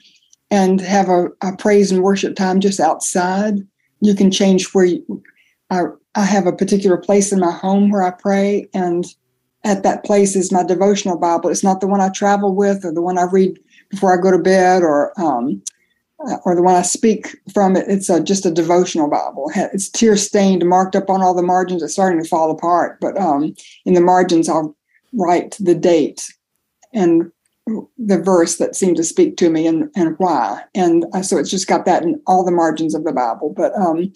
and 0.50 0.80
have 0.80 1.08
a, 1.08 1.28
a 1.42 1.56
praise 1.56 1.92
and 1.92 2.02
worship 2.02 2.34
time 2.34 2.60
just 2.60 2.80
outside. 2.80 3.58
You 4.00 4.14
can 4.14 4.30
change 4.30 4.72
where 4.72 4.84
you 4.84 5.22
I, 5.70 5.84
I 6.14 6.24
have 6.24 6.46
a 6.46 6.52
particular 6.52 6.96
place 6.96 7.32
in 7.32 7.40
my 7.40 7.52
home 7.52 7.90
where 7.90 8.02
I 8.02 8.10
pray, 8.10 8.68
and 8.74 9.04
at 9.64 9.82
that 9.82 10.04
place 10.04 10.34
is 10.34 10.52
my 10.52 10.62
devotional 10.62 11.18
Bible. 11.18 11.50
It's 11.50 11.64
not 11.64 11.80
the 11.80 11.86
one 11.86 12.00
I 12.00 12.08
travel 12.08 12.54
with 12.54 12.84
or 12.84 12.92
the 12.92 13.02
one 13.02 13.18
I 13.18 13.24
read 13.24 13.58
before 13.90 14.16
I 14.16 14.20
go 14.20 14.30
to 14.30 14.38
bed 14.38 14.82
or 14.82 15.18
um, 15.20 15.62
uh, 16.26 16.36
or 16.44 16.54
the 16.54 16.62
one 16.62 16.74
I 16.74 16.82
speak 16.82 17.36
from. 17.52 17.76
It's 17.76 18.10
a, 18.10 18.22
just 18.22 18.46
a 18.46 18.50
devotional 18.50 19.08
Bible. 19.08 19.50
It's 19.54 19.88
tear 19.88 20.16
stained, 20.16 20.68
marked 20.68 20.96
up 20.96 21.10
on 21.10 21.22
all 21.22 21.34
the 21.34 21.42
margins. 21.42 21.82
It's 21.82 21.92
starting 21.92 22.22
to 22.22 22.28
fall 22.28 22.50
apart, 22.50 22.98
but 23.00 23.16
um, 23.18 23.54
in 23.84 23.94
the 23.94 24.00
margins 24.00 24.48
I'll 24.48 24.76
write 25.12 25.56
the 25.60 25.74
date 25.74 26.32
and 26.92 27.30
the 27.98 28.18
verse 28.18 28.56
that 28.56 28.74
seemed 28.74 28.96
to 28.96 29.04
speak 29.04 29.36
to 29.36 29.50
me 29.50 29.66
and, 29.66 29.90
and 29.94 30.16
why. 30.18 30.62
And 30.74 31.04
uh, 31.12 31.22
so 31.22 31.38
it's 31.38 31.50
just 31.50 31.68
got 31.68 31.84
that 31.84 32.02
in 32.02 32.20
all 32.26 32.44
the 32.44 32.50
margins 32.50 32.94
of 32.94 33.04
the 33.04 33.12
Bible. 33.12 33.52
But 33.56 33.72
um, 33.76 34.12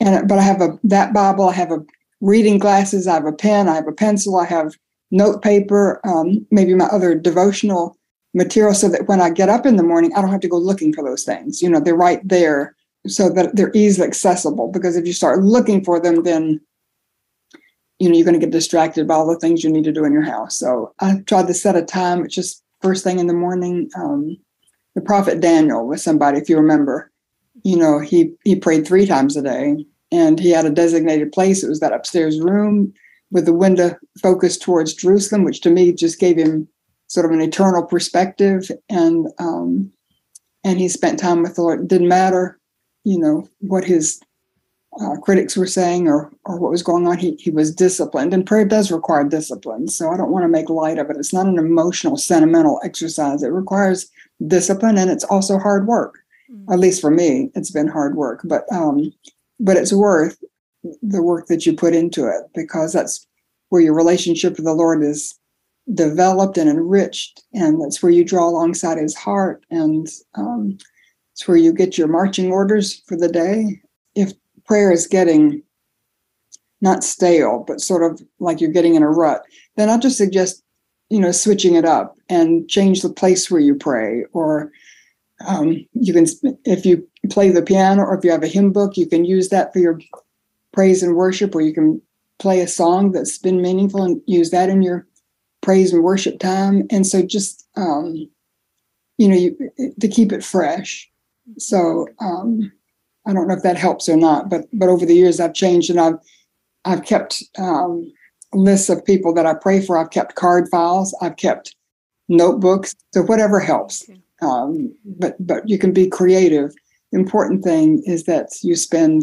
and 0.00 0.28
but 0.28 0.38
I 0.38 0.42
have 0.42 0.60
a 0.60 0.78
that 0.84 1.12
Bible. 1.12 1.48
I 1.48 1.52
have 1.54 1.72
a 1.72 1.84
reading 2.20 2.58
glasses. 2.58 3.06
I 3.06 3.14
have 3.14 3.26
a 3.26 3.32
pen. 3.32 3.68
I 3.68 3.74
have 3.74 3.88
a 3.88 3.92
pencil. 3.92 4.38
I 4.38 4.46
have 4.46 4.74
note 5.10 5.42
paper. 5.42 6.00
Um, 6.04 6.46
maybe 6.50 6.74
my 6.74 6.86
other 6.86 7.14
devotional 7.14 7.96
material, 8.34 8.74
so 8.74 8.88
that 8.88 9.08
when 9.08 9.20
I 9.20 9.30
get 9.30 9.48
up 9.48 9.64
in 9.64 9.76
the 9.76 9.82
morning, 9.82 10.12
I 10.14 10.20
don't 10.20 10.30
have 10.30 10.40
to 10.40 10.48
go 10.48 10.58
looking 10.58 10.92
for 10.92 11.02
those 11.02 11.24
things. 11.24 11.62
You 11.62 11.70
know, 11.70 11.80
they're 11.80 11.94
right 11.96 12.20
there, 12.26 12.74
so 13.06 13.30
that 13.30 13.56
they're 13.56 13.72
easily 13.74 14.06
accessible. 14.06 14.70
Because 14.70 14.96
if 14.96 15.06
you 15.06 15.12
start 15.12 15.42
looking 15.42 15.84
for 15.84 15.98
them, 15.98 16.22
then 16.22 16.60
you 17.98 18.08
know 18.08 18.16
you're 18.16 18.26
going 18.26 18.38
to 18.38 18.44
get 18.44 18.52
distracted 18.52 19.08
by 19.08 19.14
all 19.14 19.26
the 19.26 19.38
things 19.38 19.64
you 19.64 19.70
need 19.70 19.84
to 19.84 19.92
do 19.92 20.04
in 20.04 20.12
your 20.12 20.22
house. 20.22 20.58
So 20.58 20.92
I 21.00 21.20
tried 21.26 21.46
to 21.46 21.54
set 21.54 21.76
a 21.76 21.82
time. 21.82 22.24
It's 22.24 22.34
just 22.34 22.62
first 22.82 23.02
thing 23.02 23.18
in 23.18 23.26
the 23.26 23.32
morning. 23.32 23.88
Um, 23.96 24.36
the 24.94 25.00
prophet 25.00 25.40
Daniel 25.40 25.86
was 25.86 26.02
somebody, 26.02 26.38
if 26.38 26.48
you 26.48 26.56
remember 26.56 27.10
you 27.66 27.76
know, 27.76 27.98
he 27.98 28.32
he 28.44 28.54
prayed 28.54 28.86
three 28.86 29.06
times 29.06 29.36
a 29.36 29.42
day, 29.42 29.84
and 30.12 30.38
he 30.38 30.50
had 30.50 30.66
a 30.66 30.70
designated 30.70 31.32
place. 31.32 31.64
It 31.64 31.68
was 31.68 31.80
that 31.80 31.92
upstairs 31.92 32.38
room 32.40 32.94
with 33.32 33.44
the 33.44 33.52
window 33.52 33.96
focused 34.22 34.62
towards 34.62 34.94
Jerusalem, 34.94 35.42
which 35.42 35.62
to 35.62 35.70
me 35.70 35.92
just 35.92 36.20
gave 36.20 36.36
him 36.36 36.68
sort 37.08 37.26
of 37.26 37.32
an 37.32 37.40
eternal 37.40 37.82
perspective. 37.82 38.70
And 38.88 39.26
um, 39.40 39.92
and 40.62 40.78
he 40.78 40.88
spent 40.88 41.18
time 41.18 41.42
with 41.42 41.56
the 41.56 41.62
Lord. 41.62 41.80
It 41.80 41.88
didn't 41.88 42.06
matter, 42.06 42.56
you 43.02 43.18
know, 43.18 43.48
what 43.58 43.84
his 43.84 44.20
uh, 45.00 45.16
critics 45.16 45.56
were 45.56 45.66
saying 45.66 46.06
or 46.06 46.30
or 46.44 46.60
what 46.60 46.70
was 46.70 46.84
going 46.84 47.08
on. 47.08 47.18
He 47.18 47.34
he 47.40 47.50
was 47.50 47.74
disciplined, 47.74 48.32
and 48.32 48.46
prayer 48.46 48.64
does 48.64 48.92
require 48.92 49.24
discipline. 49.24 49.88
So 49.88 50.12
I 50.12 50.16
don't 50.16 50.30
want 50.30 50.44
to 50.44 50.48
make 50.56 50.70
light 50.70 51.00
of 51.00 51.10
it. 51.10 51.16
It's 51.16 51.34
not 51.34 51.46
an 51.46 51.58
emotional, 51.58 52.16
sentimental 52.16 52.80
exercise. 52.84 53.42
It 53.42 53.48
requires 53.48 54.08
discipline, 54.46 54.98
and 54.98 55.10
it's 55.10 55.24
also 55.24 55.58
hard 55.58 55.88
work. 55.88 56.22
At 56.70 56.78
least 56.78 57.00
for 57.00 57.10
me, 57.10 57.50
it's 57.54 57.70
been 57.70 57.88
hard 57.88 58.16
work, 58.16 58.40
but 58.44 58.70
um, 58.72 59.12
but 59.58 59.76
it's 59.76 59.92
worth 59.92 60.42
the 61.02 61.22
work 61.22 61.46
that 61.48 61.66
you 61.66 61.74
put 61.74 61.94
into 61.94 62.26
it 62.26 62.42
because 62.54 62.92
that's 62.92 63.26
where 63.70 63.82
your 63.82 63.94
relationship 63.94 64.56
with 64.56 64.64
the 64.64 64.72
Lord 64.72 65.02
is 65.02 65.38
developed 65.94 66.58
and 66.58 66.68
enriched, 66.68 67.42
and 67.52 67.80
that's 67.80 68.02
where 68.02 68.12
you 68.12 68.24
draw 68.24 68.48
alongside 68.48 68.98
His 68.98 69.14
heart, 69.14 69.64
and 69.70 70.08
um, 70.34 70.78
it's 71.32 71.46
where 71.46 71.56
you 71.56 71.72
get 71.72 71.98
your 71.98 72.08
marching 72.08 72.52
orders 72.52 73.02
for 73.06 73.16
the 73.16 73.28
day. 73.28 73.80
If 74.14 74.32
prayer 74.64 74.92
is 74.92 75.06
getting 75.06 75.62
not 76.80 77.04
stale, 77.04 77.64
but 77.66 77.80
sort 77.80 78.02
of 78.02 78.22
like 78.38 78.60
you're 78.60 78.70
getting 78.70 78.94
in 78.94 79.02
a 79.02 79.10
rut, 79.10 79.42
then 79.76 79.88
I'll 79.88 79.98
just 79.98 80.18
suggest, 80.18 80.62
you 81.08 81.20
know, 81.20 81.32
switching 81.32 81.74
it 81.74 81.84
up 81.84 82.16
and 82.28 82.68
change 82.68 83.02
the 83.02 83.12
place 83.12 83.50
where 83.50 83.60
you 83.60 83.74
pray 83.74 84.24
or 84.32 84.70
um, 85.44 85.84
you 85.92 86.12
can, 86.12 86.26
if 86.64 86.86
you 86.86 87.06
play 87.30 87.50
the 87.50 87.62
piano 87.62 88.02
or 88.02 88.16
if 88.16 88.24
you 88.24 88.30
have 88.30 88.42
a 88.42 88.48
hymn 88.48 88.72
book, 88.72 88.96
you 88.96 89.06
can 89.06 89.24
use 89.24 89.48
that 89.50 89.72
for 89.72 89.78
your 89.78 90.00
praise 90.72 91.02
and 91.02 91.16
worship, 91.16 91.54
or 91.54 91.60
you 91.60 91.74
can 91.74 92.00
play 92.38 92.60
a 92.60 92.68
song 92.68 93.12
that's 93.12 93.38
been 93.38 93.62
meaningful 93.62 94.02
and 94.02 94.20
use 94.26 94.50
that 94.50 94.68
in 94.68 94.82
your 94.82 95.06
praise 95.62 95.92
and 95.92 96.02
worship 96.02 96.38
time. 96.38 96.84
And 96.90 97.06
so 97.06 97.22
just, 97.22 97.66
um, 97.76 98.28
you 99.18 99.28
know, 99.28 99.36
you, 99.36 99.94
to 100.00 100.08
keep 100.08 100.32
it 100.32 100.44
fresh. 100.44 101.10
So 101.58 102.06
um, 102.20 102.72
I 103.26 103.32
don't 103.32 103.48
know 103.48 103.54
if 103.54 103.62
that 103.62 103.76
helps 103.76 104.08
or 104.08 104.16
not, 104.16 104.50
but 104.50 104.66
but 104.72 104.88
over 104.88 105.06
the 105.06 105.14
years 105.14 105.40
I've 105.40 105.54
changed 105.54 105.90
and 105.90 106.00
I've 106.00 106.18
I've 106.84 107.04
kept 107.04 107.42
um, 107.58 108.12
lists 108.52 108.88
of 108.88 109.04
people 109.04 109.32
that 109.34 109.46
I 109.46 109.54
pray 109.54 109.80
for. 109.80 109.96
I've 109.96 110.10
kept 110.10 110.34
card 110.34 110.68
files. 110.70 111.16
I've 111.22 111.36
kept 111.36 111.74
notebooks. 112.28 112.94
So 113.14 113.22
whatever 113.22 113.60
helps. 113.60 114.08
Okay 114.08 114.20
um, 114.42 114.94
but 115.04 115.34
but 115.38 115.68
you 115.68 115.78
can 115.78 115.92
be 115.92 116.08
creative. 116.08 116.74
Important 117.12 117.62
thing 117.64 118.02
is 118.04 118.24
that 118.24 118.48
you 118.62 118.76
spend 118.76 119.22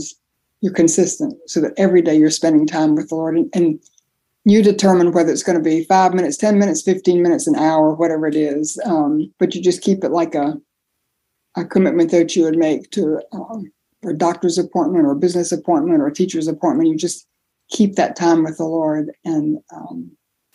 you're 0.62 0.74
consistent, 0.74 1.38
so 1.48 1.60
that 1.62 1.74
every 1.78 2.02
day 2.02 2.16
you're 2.16 2.30
spending 2.30 2.66
time 2.66 2.96
with 2.96 3.10
the 3.10 3.16
Lord, 3.16 3.38
and, 3.38 3.50
and 3.54 3.80
you 4.46 4.64
determine 4.64 5.12
whether 5.12 5.32
it's 5.32 5.44
going 5.44 5.58
to 5.58 5.64
be 5.64 5.84
five 5.84 6.14
minutes, 6.14 6.38
ten 6.38 6.58
minutes, 6.58 6.82
fifteen 6.82 7.22
minutes, 7.22 7.48
an 7.48 7.56
hour, 7.56 7.94
whatever 7.94 8.28
it 8.28 8.36
is. 8.36 8.80
Um, 8.86 9.34
but 9.40 9.54
you 9.54 9.62
just 9.62 9.82
keep 9.82 10.04
it 10.04 10.12
like 10.12 10.36
a 10.36 10.60
a 11.56 11.66
commitment 11.66 12.12
that 12.12 12.36
you 12.36 12.44
would 12.44 12.58
make 12.58 12.90
to 12.92 13.22
um, 13.32 13.72
a 14.04 14.14
doctor's 14.14 14.58
appointment 14.58 15.06
or 15.06 15.12
a 15.12 15.16
business 15.16 15.52
appointment 15.52 16.02
or 16.02 16.08
a 16.08 16.14
teacher's 16.14 16.48
appointment. 16.48 16.90
You 16.90 16.98
just 16.98 17.28
keep 17.70 17.96
that 17.96 18.16
time 18.16 18.44
with 18.44 18.58
the 18.58 18.66
Lord, 18.66 19.12
and 19.24 19.60
um, 19.74 20.12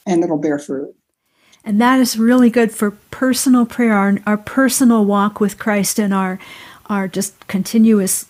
and 0.06 0.24
it'll 0.24 0.38
bear 0.38 0.58
fruit. 0.58 0.94
And 1.68 1.78
that 1.82 2.00
is 2.00 2.16
really 2.16 2.48
good 2.48 2.72
for 2.72 2.92
personal 3.10 3.66
prayer, 3.66 3.92
our, 3.92 4.16
our 4.24 4.38
personal 4.38 5.04
walk 5.04 5.38
with 5.38 5.58
Christ 5.58 5.98
and 6.00 6.14
our, 6.14 6.38
our 6.86 7.06
just 7.06 7.46
continuous 7.46 8.24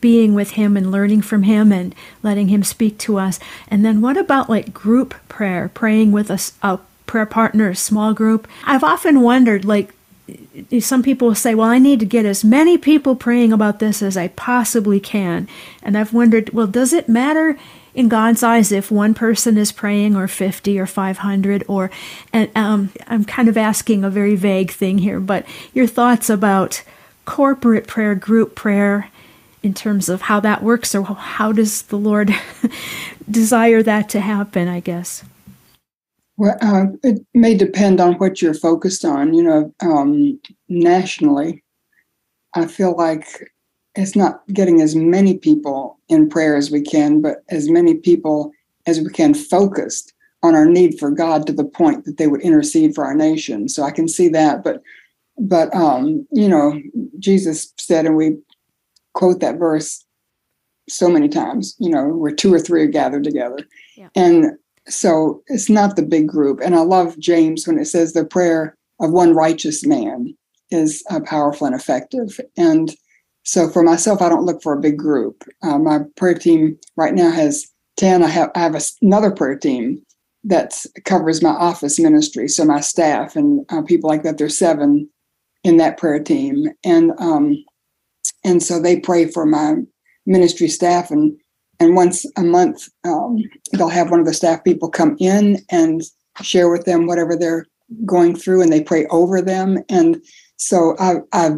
being 0.00 0.32
with 0.32 0.52
Him 0.52 0.76
and 0.76 0.92
learning 0.92 1.22
from 1.22 1.42
Him 1.42 1.72
and 1.72 1.92
letting 2.22 2.46
Him 2.46 2.62
speak 2.62 2.96
to 2.98 3.18
us. 3.18 3.40
And 3.66 3.84
then 3.84 4.00
what 4.00 4.16
about 4.16 4.48
like 4.48 4.72
group 4.72 5.12
prayer, 5.28 5.72
praying 5.74 6.12
with 6.12 6.30
a, 6.30 6.40
a 6.62 6.78
prayer 7.06 7.26
partner, 7.26 7.70
a 7.70 7.74
small 7.74 8.14
group? 8.14 8.46
I've 8.64 8.84
often 8.84 9.22
wondered, 9.22 9.64
like, 9.64 9.92
some 10.78 11.02
people 11.02 11.34
say, 11.34 11.56
well, 11.56 11.68
I 11.68 11.80
need 11.80 11.98
to 11.98 12.06
get 12.06 12.24
as 12.24 12.44
many 12.44 12.78
people 12.78 13.16
praying 13.16 13.52
about 13.52 13.80
this 13.80 14.02
as 14.02 14.16
I 14.16 14.28
possibly 14.28 15.00
can. 15.00 15.48
And 15.82 15.98
I've 15.98 16.14
wondered, 16.14 16.50
well, 16.50 16.68
does 16.68 16.92
it 16.92 17.08
matter 17.08 17.58
in 17.94 18.08
God's 18.08 18.42
eyes 18.42 18.72
if 18.72 18.90
one 18.90 19.14
person 19.14 19.56
is 19.56 19.72
praying 19.72 20.16
or 20.16 20.26
50 20.26 20.78
or 20.78 20.86
500 20.86 21.64
or 21.68 21.90
and 22.32 22.50
um, 22.56 22.90
I'm 23.06 23.24
kind 23.24 23.48
of 23.48 23.56
asking 23.56 24.04
a 24.04 24.10
very 24.10 24.36
vague 24.36 24.70
thing 24.70 24.98
here 24.98 25.20
but 25.20 25.46
your 25.72 25.86
thoughts 25.86 26.28
about 26.28 26.82
corporate 27.24 27.86
prayer 27.86 28.14
group 28.14 28.54
prayer 28.54 29.10
in 29.62 29.72
terms 29.72 30.08
of 30.08 30.22
how 30.22 30.40
that 30.40 30.62
works 30.62 30.94
or 30.94 31.04
how 31.04 31.52
does 31.52 31.82
the 31.82 31.96
Lord 31.96 32.34
desire 33.30 33.82
that 33.82 34.08
to 34.10 34.20
happen 34.20 34.68
I 34.68 34.80
guess? 34.80 35.24
Well 36.36 36.58
uh, 36.60 36.86
it 37.02 37.24
may 37.32 37.54
depend 37.54 38.00
on 38.00 38.14
what 38.14 38.42
you're 38.42 38.54
focused 38.54 39.04
on 39.04 39.34
you 39.34 39.42
know 39.42 39.72
um, 39.80 40.40
nationally. 40.68 41.62
I 42.56 42.66
feel 42.66 42.96
like 42.96 43.26
it's 43.96 44.16
not 44.16 44.42
getting 44.52 44.80
as 44.80 44.96
many 44.96 45.38
people 45.38 45.98
in 46.08 46.28
prayer 46.28 46.56
as 46.56 46.70
we 46.70 46.82
can, 46.82 47.20
but 47.20 47.44
as 47.48 47.70
many 47.70 47.94
people 47.94 48.50
as 48.86 49.00
we 49.00 49.08
can 49.10 49.34
focused 49.34 50.12
on 50.42 50.54
our 50.54 50.66
need 50.66 50.98
for 50.98 51.10
God 51.10 51.46
to 51.46 51.52
the 51.52 51.64
point 51.64 52.04
that 52.04 52.18
they 52.18 52.26
would 52.26 52.42
intercede 52.42 52.94
for 52.94 53.04
our 53.04 53.14
nation. 53.14 53.68
So 53.68 53.82
I 53.82 53.90
can 53.90 54.08
see 54.08 54.28
that, 54.28 54.62
but 54.62 54.82
but 55.38 55.74
um, 55.74 56.26
you 56.30 56.48
know, 56.48 56.80
Jesus 57.18 57.72
said, 57.78 58.06
and 58.06 58.16
we 58.16 58.36
quote 59.14 59.40
that 59.40 59.58
verse 59.58 60.04
so 60.88 61.08
many 61.08 61.28
times, 61.28 61.74
you 61.78 61.90
know, 61.90 62.08
where 62.08 62.32
two 62.32 62.52
or 62.52 62.60
three 62.60 62.82
are 62.82 62.88
gathered 62.88 63.24
together. 63.24 63.58
Yeah. 63.96 64.08
And 64.14 64.52
so 64.86 65.42
it's 65.46 65.70
not 65.70 65.96
the 65.96 66.02
big 66.02 66.28
group. 66.28 66.60
And 66.62 66.74
I 66.74 66.80
love 66.80 67.18
James 67.18 67.66
when 67.66 67.78
it 67.78 67.86
says 67.86 68.12
the 68.12 68.24
prayer 68.24 68.76
of 69.00 69.10
one 69.10 69.34
righteous 69.34 69.84
man 69.84 70.36
is 70.70 71.02
uh, 71.10 71.20
powerful 71.20 71.66
and 71.66 71.74
effective. 71.74 72.38
And 72.56 72.94
so 73.44 73.68
for 73.68 73.82
myself, 73.82 74.20
I 74.20 74.28
don't 74.28 74.44
look 74.44 74.62
for 74.62 74.72
a 74.72 74.80
big 74.80 74.98
group. 74.98 75.44
Uh, 75.62 75.78
my 75.78 76.00
prayer 76.16 76.34
team 76.34 76.78
right 76.96 77.14
now 77.14 77.30
has 77.30 77.66
10. 77.96 78.22
I 78.22 78.28
have, 78.28 78.50
I 78.54 78.60
have 78.60 78.74
a, 78.74 78.80
another 79.02 79.30
prayer 79.30 79.56
team 79.56 80.02
that 80.44 80.74
covers 81.04 81.42
my 81.42 81.50
office 81.50 81.98
ministry. 81.98 82.48
So 82.48 82.64
my 82.64 82.80
staff 82.80 83.36
and 83.36 83.64
uh, 83.70 83.82
people 83.82 84.10
like 84.10 84.22
that, 84.24 84.38
there's 84.38 84.58
seven 84.58 85.08
in 85.62 85.76
that 85.78 85.96
prayer 85.96 86.22
team. 86.22 86.68
And, 86.84 87.12
um, 87.18 87.64
and 88.44 88.62
so 88.62 88.80
they 88.80 88.98
pray 88.98 89.30
for 89.30 89.46
my 89.46 89.76
ministry 90.26 90.68
staff 90.68 91.10
and 91.10 91.38
and 91.80 91.96
once 91.96 92.24
a 92.36 92.42
month, 92.42 92.88
um, 93.04 93.42
they'll 93.72 93.88
have 93.88 94.10
one 94.10 94.20
of 94.20 94.26
the 94.26 94.34
staff 94.34 94.64
people 94.64 94.88
come 94.88 95.16
in 95.18 95.58
and 95.70 96.02
share 96.40 96.70
with 96.70 96.84
them 96.84 97.06
whatever 97.06 97.36
they're 97.36 97.66
going 98.06 98.36
through, 98.36 98.62
and 98.62 98.72
they 98.72 98.82
pray 98.82 99.06
over 99.06 99.42
them. 99.42 99.78
And 99.88 100.22
so 100.56 100.96
I, 100.98 101.16
I 101.32 101.50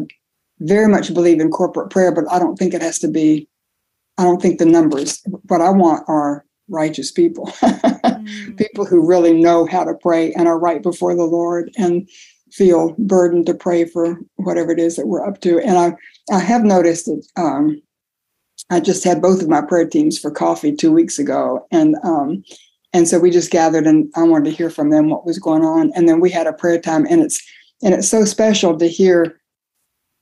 very 0.59 0.87
much 0.87 1.13
believe 1.13 1.39
in 1.39 1.49
corporate 1.49 1.89
prayer, 1.89 2.11
but 2.11 2.25
I 2.31 2.39
don't 2.39 2.57
think 2.57 2.73
it 2.73 2.81
has 2.81 2.99
to 2.99 3.07
be. 3.07 3.47
I 4.17 4.23
don't 4.23 4.41
think 4.41 4.57
the 4.57 4.65
numbers. 4.65 5.21
What 5.47 5.61
I 5.61 5.69
want 5.69 6.03
are 6.07 6.43
righteous 6.69 7.11
people, 7.11 7.45
mm. 7.61 8.57
people 8.57 8.85
who 8.85 9.07
really 9.07 9.33
know 9.33 9.65
how 9.65 9.83
to 9.83 9.93
pray 9.93 10.33
and 10.33 10.47
are 10.47 10.59
right 10.59 10.81
before 10.81 11.15
the 11.15 11.23
Lord 11.23 11.71
and 11.77 12.09
feel 12.51 12.95
burdened 12.97 13.45
to 13.45 13.53
pray 13.53 13.85
for 13.85 14.19
whatever 14.35 14.71
it 14.71 14.79
is 14.79 14.95
that 14.95 15.07
we're 15.07 15.25
up 15.25 15.41
to. 15.41 15.59
And 15.59 15.77
I, 15.77 15.93
I 16.33 16.39
have 16.39 16.63
noticed 16.63 17.05
that 17.05 17.25
um, 17.35 17.81
I 18.69 18.79
just 18.79 19.03
had 19.03 19.21
both 19.21 19.41
of 19.41 19.49
my 19.49 19.61
prayer 19.61 19.87
teams 19.87 20.17
for 20.17 20.31
coffee 20.31 20.75
two 20.75 20.91
weeks 20.91 21.19
ago, 21.19 21.65
and 21.71 21.95
um, 22.03 22.43
and 22.93 23.07
so 23.07 23.19
we 23.19 23.29
just 23.29 23.51
gathered, 23.51 23.85
and 23.85 24.11
I 24.15 24.23
wanted 24.23 24.45
to 24.45 24.55
hear 24.55 24.69
from 24.69 24.89
them 24.89 25.09
what 25.09 25.25
was 25.25 25.39
going 25.39 25.63
on, 25.63 25.91
and 25.95 26.09
then 26.09 26.19
we 26.19 26.29
had 26.29 26.47
a 26.47 26.53
prayer 26.53 26.79
time, 26.79 27.05
and 27.09 27.21
it's 27.21 27.41
and 27.83 27.93
it's 27.93 28.09
so 28.09 28.25
special 28.25 28.77
to 28.77 28.87
hear 28.87 29.39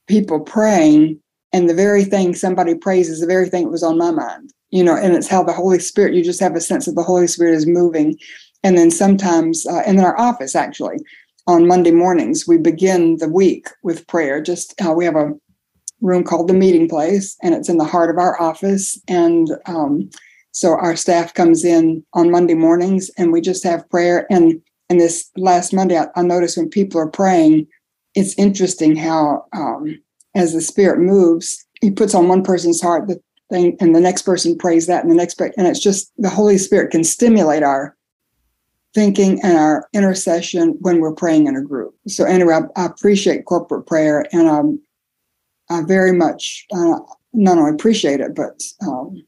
people 0.08 0.39
praying, 0.39 1.20
and 1.53 1.70
the 1.70 1.74
very 1.74 2.03
thing 2.03 2.36
somebody 2.36 2.76
prays 2.76 3.10
is 3.10 3.22
the 3.22 3.28
very 3.28 3.49
thing 3.49 3.64
that 3.64 3.72
was 3.72 3.84
on 3.84 3.97
my 3.97 4.12
mind, 4.12 4.51
you 4.70 4.84
know, 4.84 4.95
and 4.95 5.16
it's 5.16 5.28
how 5.28 5.43
the 5.43 5.53
Holy 5.53 5.80
Spirit. 5.80 6.14
You 6.14 6.24
just 6.24 6.39
have 6.39 6.56
a 6.56 6.62
sense 6.62 6.86
that 6.86 6.95
the 6.95 7.03
Holy 7.03 7.28
Spirit 7.28 7.56
is 7.56 7.68
moving, 7.68 8.18
and 8.64 8.78
then 8.78 8.91
sometimes, 8.91 9.66
uh, 9.68 9.84
in 9.86 9.99
our 9.99 10.20
office 10.20 10.56
actually, 10.56 10.97
on 11.47 11.68
Monday 11.68 11.91
mornings 11.91 12.47
we 12.47 12.58
begin 12.58 13.18
the 13.18 13.30
week 13.30 13.68
with 13.84 14.08
prayer. 14.08 14.41
Just 14.41 14.74
uh, 14.82 14.91
we 14.91 15.06
have 15.06 15.16
a 15.16 15.34
room 16.01 16.24
called 16.24 16.47
the 16.47 16.53
meeting 16.53 16.89
place, 16.89 17.38
and 17.41 17.53
it's 17.53 17.70
in 17.70 17.78
the 17.78 17.84
heart 17.84 18.10
of 18.10 18.18
our 18.18 18.39
office. 18.41 18.99
And 19.08 19.49
um, 19.66 20.10
so 20.51 20.72
our 20.72 20.95
staff 20.95 21.34
comes 21.34 21.64
in 21.66 22.03
on 22.14 22.32
Monday 22.32 22.53
mornings, 22.53 23.10
and 23.18 23.32
we 23.32 23.41
just 23.41 23.64
have 23.64 23.89
prayer. 23.89 24.26
And 24.30 24.62
and 24.89 24.99
this 24.99 25.32
last 25.36 25.74
Monday, 25.74 25.97
I, 25.97 26.08
I 26.16 26.22
noticed 26.22 26.58
when 26.58 26.70
people 26.70 26.99
are 27.01 27.10
praying, 27.10 27.68
it's 28.16 28.38
interesting 28.38 28.95
how 28.95 29.45
um, 29.53 30.01
as 30.36 30.53
the 30.53 30.61
Spirit 30.61 30.99
moves, 30.99 31.66
He 31.82 31.91
puts 31.91 32.16
on 32.16 32.28
one 32.28 32.43
person's 32.43 32.82
heart 32.82 33.07
the 33.07 33.22
thing, 33.49 33.78
and 33.80 33.95
the 33.95 34.01
next 34.01 34.24
person 34.24 34.57
prays 34.57 34.88
that, 34.88 35.03
and 35.03 35.11
the 35.11 35.16
next, 35.16 35.39
and 35.39 35.68
it's 35.68 35.80
just 35.80 36.11
the 36.18 36.30
Holy 36.30 36.57
Spirit 36.57 36.91
can 36.91 37.03
stimulate 37.03 37.63
our 37.63 37.95
thinking 38.93 39.41
and 39.43 39.57
our 39.57 39.88
intercession 39.93 40.78
when 40.80 41.01
we're 41.01 41.13
praying 41.13 41.47
in 41.47 41.55
a 41.55 41.61
group. 41.61 41.93
So 42.07 42.24
anyway, 42.24 42.55
I, 42.55 42.82
I 42.82 42.86
appreciate 42.86 43.45
corporate 43.45 43.86
prayer, 43.86 44.26
and 44.32 44.47
um, 44.47 44.82
I 45.70 45.82
very 45.84 46.13
much 46.13 46.66
uh, 46.74 46.99
not 47.34 47.57
only 47.57 47.72
appreciate 47.72 48.22
it, 48.22 48.34
but 48.36 48.63
um, 48.82 49.24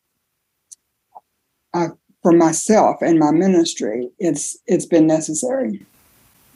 I, 1.74 1.88
for 2.24 2.32
myself 2.32 2.98
and 3.02 3.20
my 3.20 3.32
ministry, 3.32 4.10
it's 4.20 4.58
it's 4.66 4.86
been 4.86 5.06
necessary. 5.06 5.86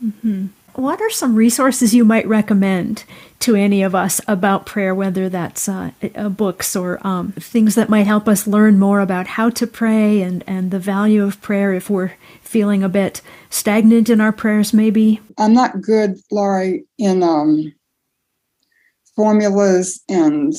Mm-hmm. 0.04 0.48
What 0.82 1.00
are 1.00 1.12
some 1.12 1.36
resources 1.36 1.94
you 1.94 2.04
might 2.04 2.28
recommend 2.28 3.04
to 3.42 3.54
any 3.54 3.84
of 3.84 3.94
us 3.94 4.20
about 4.28 4.66
prayer, 4.66 4.96
whether 4.96 5.30
that's 5.30 5.70
uh, 5.70 5.92
uh, 6.16 6.30
books 6.30 6.76
or 6.76 7.00
um, 7.06 7.34
things 7.34 7.76
that 7.76 7.88
might 7.88 8.08
help 8.08 8.28
us 8.28 8.48
learn 8.48 8.80
more 8.80 9.00
about 9.00 9.28
how 9.28 9.52
to 9.52 9.68
pray 9.68 10.24
and, 10.24 10.44
and 10.48 10.72
the 10.72 10.80
value 10.80 11.24
of 11.24 11.40
prayer 11.40 11.72
if 11.72 11.88
we're 11.88 12.14
feeling 12.42 12.82
a 12.82 12.90
bit 12.90 13.22
stagnant 13.52 14.10
in 14.10 14.20
our 14.20 14.32
prayers, 14.32 14.74
maybe? 14.74 15.22
I'm 15.38 15.54
not 15.54 15.82
good, 15.82 16.18
Laurie, 16.32 16.86
in 16.98 17.22
um, 17.22 17.72
formulas 19.16 20.02
and 20.10 20.52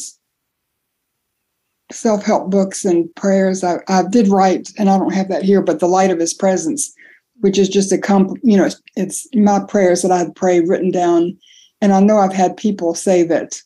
self-help 1.91 2.49
books 2.49 2.85
and 2.85 3.13
prayers. 3.17 3.65
I, 3.65 3.79
I 3.89 4.05
did 4.09 4.29
write, 4.29 4.71
and 4.79 4.89
I 4.89 4.99
don't 4.99 5.15
have 5.15 5.31
that 5.31 5.43
here, 5.43 5.63
but 5.63 5.81
the 5.81 5.89
light 5.89 6.13
of 6.13 6.21
His 6.21 6.33
presence, 6.33 6.95
which 7.41 7.59
is 7.59 7.69
just 7.69 7.93
a 7.93 7.99
comp. 7.99 8.39
You 8.43 8.57
know, 8.57 8.65
it's, 8.65 8.81
it's 8.97 9.29
my 9.35 9.61
prayers 9.61 10.03
that 10.03 10.13
I'd 10.13 10.35
pray 10.35 10.61
written 10.61 10.91
down, 10.91 11.37
and 11.81 11.93
I 11.93 12.01
know 12.01 12.19
I've 12.19 12.33
had 12.33 12.57
people 12.57 12.95
say 12.95 13.23
that 13.25 13.61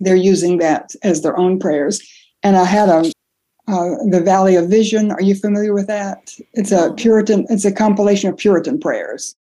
they're 0.00 0.16
using 0.16 0.58
that 0.58 0.94
as 1.02 1.22
their 1.22 1.38
own 1.38 1.58
prayers. 1.58 2.00
And 2.42 2.56
I 2.56 2.64
had 2.64 2.88
a 2.88 3.10
uh, 3.68 3.96
the 4.08 4.20
Valley 4.20 4.54
of 4.54 4.68
Vision. 4.68 5.10
Are 5.10 5.22
you 5.22 5.34
familiar 5.34 5.72
with 5.72 5.88
that? 5.88 6.32
It's 6.52 6.70
a 6.70 6.92
Puritan. 6.94 7.46
It's 7.48 7.64
a 7.64 7.72
compilation 7.72 8.30
of 8.30 8.36
Puritan 8.36 8.78
prayers, 8.78 9.34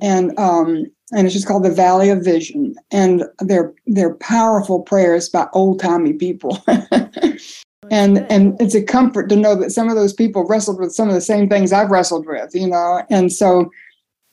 and 0.00 0.36
um, 0.38 0.86
and 1.12 1.26
it's 1.26 1.34
just 1.34 1.46
called 1.46 1.64
the 1.64 1.70
Valley 1.70 2.10
of 2.10 2.24
Vision. 2.24 2.74
And 2.90 3.24
they're 3.38 3.72
they're 3.86 4.14
powerful 4.14 4.80
prayers 4.80 5.28
by 5.28 5.46
old 5.52 5.80
timey 5.80 6.14
people. 6.14 6.58
and 7.90 8.18
and 8.30 8.60
it's 8.60 8.74
a 8.74 8.82
comfort 8.82 9.28
to 9.28 9.36
know 9.36 9.54
that 9.56 9.70
some 9.70 9.88
of 9.88 9.96
those 9.96 10.12
people 10.12 10.46
wrestled 10.46 10.78
with 10.78 10.92
some 10.92 11.08
of 11.08 11.14
the 11.14 11.20
same 11.20 11.48
things 11.48 11.72
I've 11.72 11.90
wrestled 11.90 12.26
with, 12.26 12.54
you 12.54 12.66
know. 12.66 13.02
And 13.10 13.32
so 13.32 13.70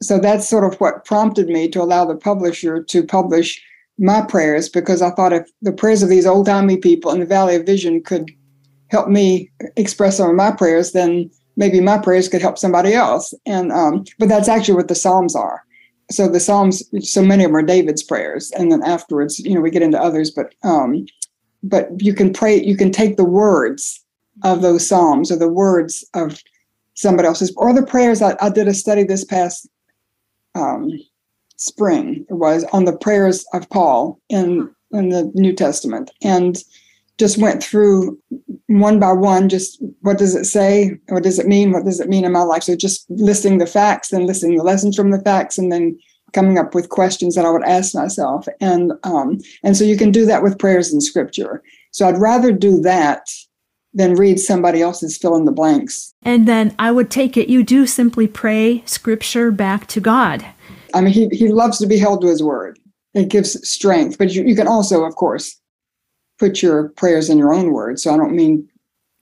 so 0.01 0.19
that's 0.19 0.47
sort 0.47 0.63
of 0.63 0.79
what 0.79 1.05
prompted 1.05 1.47
me 1.47 1.67
to 1.69 1.81
allow 1.81 2.05
the 2.05 2.15
publisher 2.15 2.83
to 2.83 3.03
publish 3.03 3.61
my 3.97 4.21
prayers 4.21 4.67
because 4.67 5.01
I 5.01 5.11
thought 5.11 5.33
if 5.33 5.49
the 5.61 5.71
prayers 5.71 6.03
of 6.03 6.09
these 6.09 6.25
old 6.25 6.47
timey 6.47 6.77
people 6.77 7.11
in 7.11 7.19
the 7.19 7.25
Valley 7.25 7.55
of 7.55 7.65
Vision 7.65 8.03
could 8.03 8.29
help 8.89 9.07
me 9.07 9.49
express 9.77 10.17
some 10.17 10.29
of 10.29 10.35
my 10.35 10.51
prayers, 10.51 10.91
then 10.91 11.31
maybe 11.55 11.79
my 11.79 11.97
prayers 11.97 12.27
could 12.27 12.41
help 12.41 12.57
somebody 12.57 12.93
else. 12.93 13.33
And 13.45 13.71
um, 13.71 14.05
but 14.19 14.29
that's 14.29 14.49
actually 14.49 14.75
what 14.75 14.89
the 14.89 14.95
Psalms 14.95 15.35
are 15.35 15.65
so 16.11 16.27
the 16.27 16.39
psalms 16.39 16.83
so 16.99 17.21
many 17.21 17.43
of 17.43 17.49
them 17.49 17.57
are 17.57 17.63
david's 17.63 18.03
prayers 18.03 18.51
and 18.51 18.71
then 18.71 18.83
afterwards 18.83 19.39
you 19.39 19.53
know 19.53 19.61
we 19.61 19.71
get 19.71 19.81
into 19.81 20.01
others 20.01 20.31
but 20.31 20.53
um 20.63 21.05
but 21.65 21.89
you 21.99 22.13
can 22.13 22.31
pray 22.31 22.61
you 22.61 22.77
can 22.77 22.91
take 22.91 23.17
the 23.17 23.25
words 23.25 24.03
of 24.43 24.61
those 24.61 24.87
psalms 24.87 25.31
or 25.31 25.37
the 25.37 25.51
words 25.51 26.03
of 26.13 26.41
somebody 26.93 27.27
else's 27.27 27.53
or 27.57 27.73
the 27.73 27.85
prayers 27.85 28.21
i, 28.21 28.35
I 28.39 28.49
did 28.49 28.67
a 28.67 28.73
study 28.73 29.03
this 29.03 29.25
past 29.25 29.67
um 30.55 30.91
spring. 31.57 32.25
It 32.29 32.33
was 32.33 32.63
on 32.65 32.85
the 32.85 32.97
prayers 32.97 33.45
of 33.53 33.69
paul 33.69 34.19
in 34.29 34.69
in 34.91 35.09
the 35.09 35.31
new 35.35 35.53
testament 35.53 36.11
and 36.21 36.57
just 37.17 37.37
went 37.37 37.63
through 37.63 38.19
one 38.67 38.99
by 38.99 39.13
one 39.13 39.47
just 39.49 39.81
what 40.01 40.17
does 40.17 40.35
it 40.35 40.45
say? 40.45 40.97
What 41.09 41.23
does 41.23 41.39
it 41.39 41.47
mean? 41.47 41.71
What 41.71 41.85
does 41.85 41.99
it 41.99 42.09
mean 42.09 42.25
in 42.25 42.31
my 42.31 42.41
life? 42.41 42.63
So 42.63 42.75
just 42.75 43.05
listing 43.09 43.57
the 43.57 43.65
facts 43.65 44.11
and 44.11 44.25
listing 44.25 44.55
the 44.57 44.63
lessons 44.63 44.95
from 44.95 45.11
the 45.11 45.21
facts 45.21 45.57
and 45.57 45.71
then 45.71 45.97
coming 46.33 46.57
up 46.57 46.75
with 46.75 46.89
questions 46.89 47.35
that 47.35 47.45
i 47.45 47.49
would 47.49 47.63
ask 47.63 47.95
myself. 47.95 48.47
And 48.59 48.93
um, 49.03 49.39
and 49.63 49.75
so 49.77 49.83
you 49.83 49.97
can 49.97 50.11
do 50.11 50.25
that 50.25 50.43
with 50.43 50.59
prayers 50.59 50.93
in 50.93 51.01
scripture. 51.01 51.63
So 51.91 52.07
i'd 52.07 52.17
rather 52.17 52.51
do 52.51 52.79
that 52.81 53.27
than 53.93 54.15
read 54.15 54.39
somebody 54.39 54.81
else's 54.81 55.17
fill 55.17 55.37
in 55.37 55.45
the 55.45 55.51
blanks. 55.51 56.13
And 56.23 56.47
then 56.47 56.75
i 56.79 56.91
would 56.91 57.09
take 57.09 57.37
it 57.37 57.49
you 57.49 57.63
do 57.63 57.87
simply 57.87 58.27
pray 58.27 58.83
scripture 58.85 59.51
back 59.51 59.87
to 59.87 59.99
god. 59.99 60.45
I 60.93 61.01
mean 61.01 61.13
he, 61.13 61.27
he 61.29 61.49
loves 61.49 61.77
to 61.79 61.87
be 61.87 61.97
held 61.97 62.21
to 62.21 62.27
his 62.27 62.43
word. 62.43 62.79
It 63.13 63.29
gives 63.29 63.67
strength 63.67 64.17
but 64.17 64.33
you, 64.33 64.43
you 64.43 64.55
can 64.55 64.67
also 64.67 65.03
of 65.05 65.15
course 65.15 65.59
put 66.37 66.61
your 66.61 66.89
prayers 66.89 67.29
in 67.29 67.37
your 67.37 67.53
own 67.53 67.71
words. 67.71 68.03
So 68.03 68.13
I 68.13 68.17
don't 68.17 68.35
mean 68.35 68.67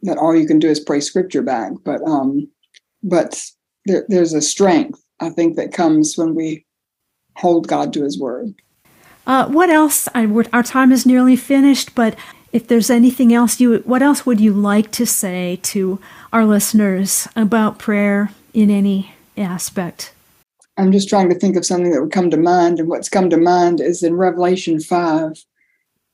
that 0.01 0.17
all 0.17 0.35
you 0.35 0.47
can 0.47 0.59
do 0.59 0.67
is 0.67 0.79
pray 0.79 0.99
scripture 0.99 1.41
back, 1.41 1.71
but 1.85 2.01
um, 2.03 2.49
but 3.03 3.41
there, 3.85 4.05
there's 4.09 4.33
a 4.33 4.41
strength 4.41 5.03
I 5.19 5.29
think 5.29 5.55
that 5.55 5.73
comes 5.73 6.17
when 6.17 6.35
we 6.35 6.62
hold 7.35 7.67
God 7.67 7.93
to 7.93 8.03
His 8.03 8.19
word. 8.19 8.53
Uh, 9.25 9.47
what 9.47 9.69
else? 9.69 10.07
I, 10.13 10.25
our 10.51 10.63
time 10.63 10.91
is 10.91 11.05
nearly 11.05 11.35
finished, 11.35 11.95
but 11.95 12.15
if 12.51 12.67
there's 12.67 12.89
anything 12.89 13.33
else 13.33 13.59
you, 13.59 13.79
what 13.79 14.01
else 14.01 14.25
would 14.25 14.39
you 14.39 14.53
like 14.53 14.91
to 14.91 15.05
say 15.05 15.59
to 15.63 15.99
our 16.31 16.45
listeners 16.45 17.27
about 17.35 17.79
prayer 17.79 18.31
in 18.53 18.69
any 18.69 19.13
aspect? 19.37 20.13
I'm 20.77 20.91
just 20.91 21.07
trying 21.07 21.29
to 21.29 21.35
think 21.35 21.55
of 21.55 21.65
something 21.65 21.91
that 21.91 22.01
would 22.01 22.11
come 22.11 22.29
to 22.31 22.37
mind, 22.37 22.79
and 22.79 22.89
what's 22.89 23.09
come 23.09 23.29
to 23.29 23.37
mind 23.37 23.79
is 23.79 24.03
in 24.03 24.15
Revelation 24.15 24.79
five 24.79 25.43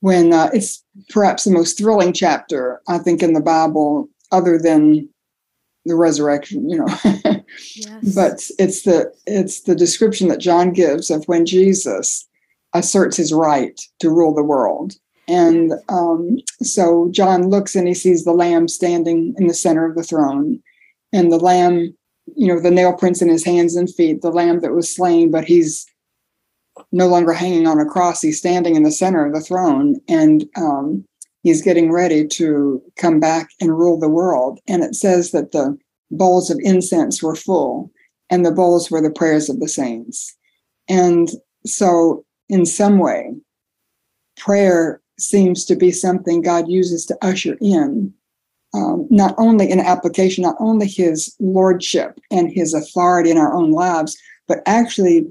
when 0.02 0.32
uh, 0.32 0.50
it's 0.54 0.84
perhaps 1.10 1.44
the 1.44 1.52
most 1.52 1.78
thrilling 1.78 2.14
chapter 2.14 2.82
I 2.88 3.00
think 3.00 3.22
in 3.22 3.34
the 3.34 3.42
Bible, 3.42 4.08
other 4.32 4.58
than 4.58 5.10
the 5.90 5.96
resurrection. 5.96 6.70
You 6.70 6.78
know, 6.78 6.88
yes. 7.76 8.16
but 8.16 8.42
it's 8.58 8.84
the 8.84 9.14
it's 9.28 9.62
the 9.62 9.76
description 9.76 10.30
that 10.30 10.40
John 10.40 10.72
gives 10.72 11.10
of 11.10 11.26
when 11.26 11.46
Jesus 11.46 12.26
asserts 12.74 13.18
his 13.18 13.34
right 13.34 13.80
to 14.00 14.10
rule 14.10 14.34
the 14.34 14.44
world. 14.44 14.94
And 15.28 15.74
um, 15.90 16.40
so 16.64 17.10
John 17.12 17.50
looks 17.50 17.76
and 17.76 17.88
he 17.88 17.94
sees 17.94 18.24
the 18.24 18.32
lamb 18.32 18.68
standing 18.68 19.36
in 19.38 19.48
the 19.48 19.54
center 19.54 19.86
of 19.86 19.96
the 19.96 20.04
throne, 20.04 20.62
and 21.12 21.32
the 21.32 21.38
lamb, 21.38 21.96
you 22.36 22.48
know, 22.48 22.60
the 22.60 22.72
nail 22.72 22.94
prints 22.94 23.22
in 23.22 23.30
his 23.30 23.46
hands 23.46 23.76
and 23.76 23.94
feet, 23.94 24.22
the 24.22 24.32
lamb 24.32 24.62
that 24.62 24.74
was 24.74 24.94
slain, 24.94 25.30
but 25.30 25.46
he's 25.46 25.86
no 26.92 27.08
longer 27.08 27.34
hanging 27.34 27.68
on 27.68 27.80
a 27.80 27.86
cross. 27.86 28.22
He's 28.22 28.38
standing 28.38 28.76
in 28.76 28.84
the 28.84 28.92
center 28.92 29.26
of 29.26 29.34
the 29.34 29.42
throne 29.42 29.98
and 30.08 30.46
um, 30.56 31.06
he's 31.44 31.62
getting 31.62 31.92
ready 31.92 32.28
to 32.28 32.82
come 32.98 33.20
back 33.20 33.50
and 33.60 33.78
rule 33.78 34.00
the 34.00 34.10
world. 34.10 34.60
And 34.68 34.84
it 34.84 34.96
says 34.96 35.32
that 35.32 35.52
the 35.52 35.78
bowls 36.12 36.50
of 36.50 36.60
incense 36.62 37.22
were 37.22 37.36
full 37.36 37.92
and 38.30 38.46
the 38.46 38.52
bowls 38.52 38.92
were 38.92 39.02
the 39.02 39.12
prayers 39.12 39.50
of 39.50 39.60
the 39.60 39.68
saints. 39.68 40.36
And 40.88 41.30
so, 41.66 42.26
in 42.48 42.66
some 42.66 42.98
way, 42.98 43.36
prayer 44.38 45.02
seems 45.20 45.66
to 45.66 45.76
be 45.76 45.92
something 45.92 46.42
God 46.42 46.68
uses 46.68 47.06
to 47.08 47.18
usher 47.22 47.58
in 47.62 48.14
um, 48.74 49.08
not 49.10 49.34
only 49.38 49.70
in 49.70 49.80
application, 49.80 50.44
not 50.44 50.56
only 50.60 50.88
his 50.88 51.36
lordship 51.40 52.20
and 52.32 52.52
his 52.52 52.74
authority 52.74 53.32
in 53.32 53.38
our 53.38 53.54
own 53.54 53.72
lives, 53.72 54.18
but 54.48 54.62
actually 54.66 55.26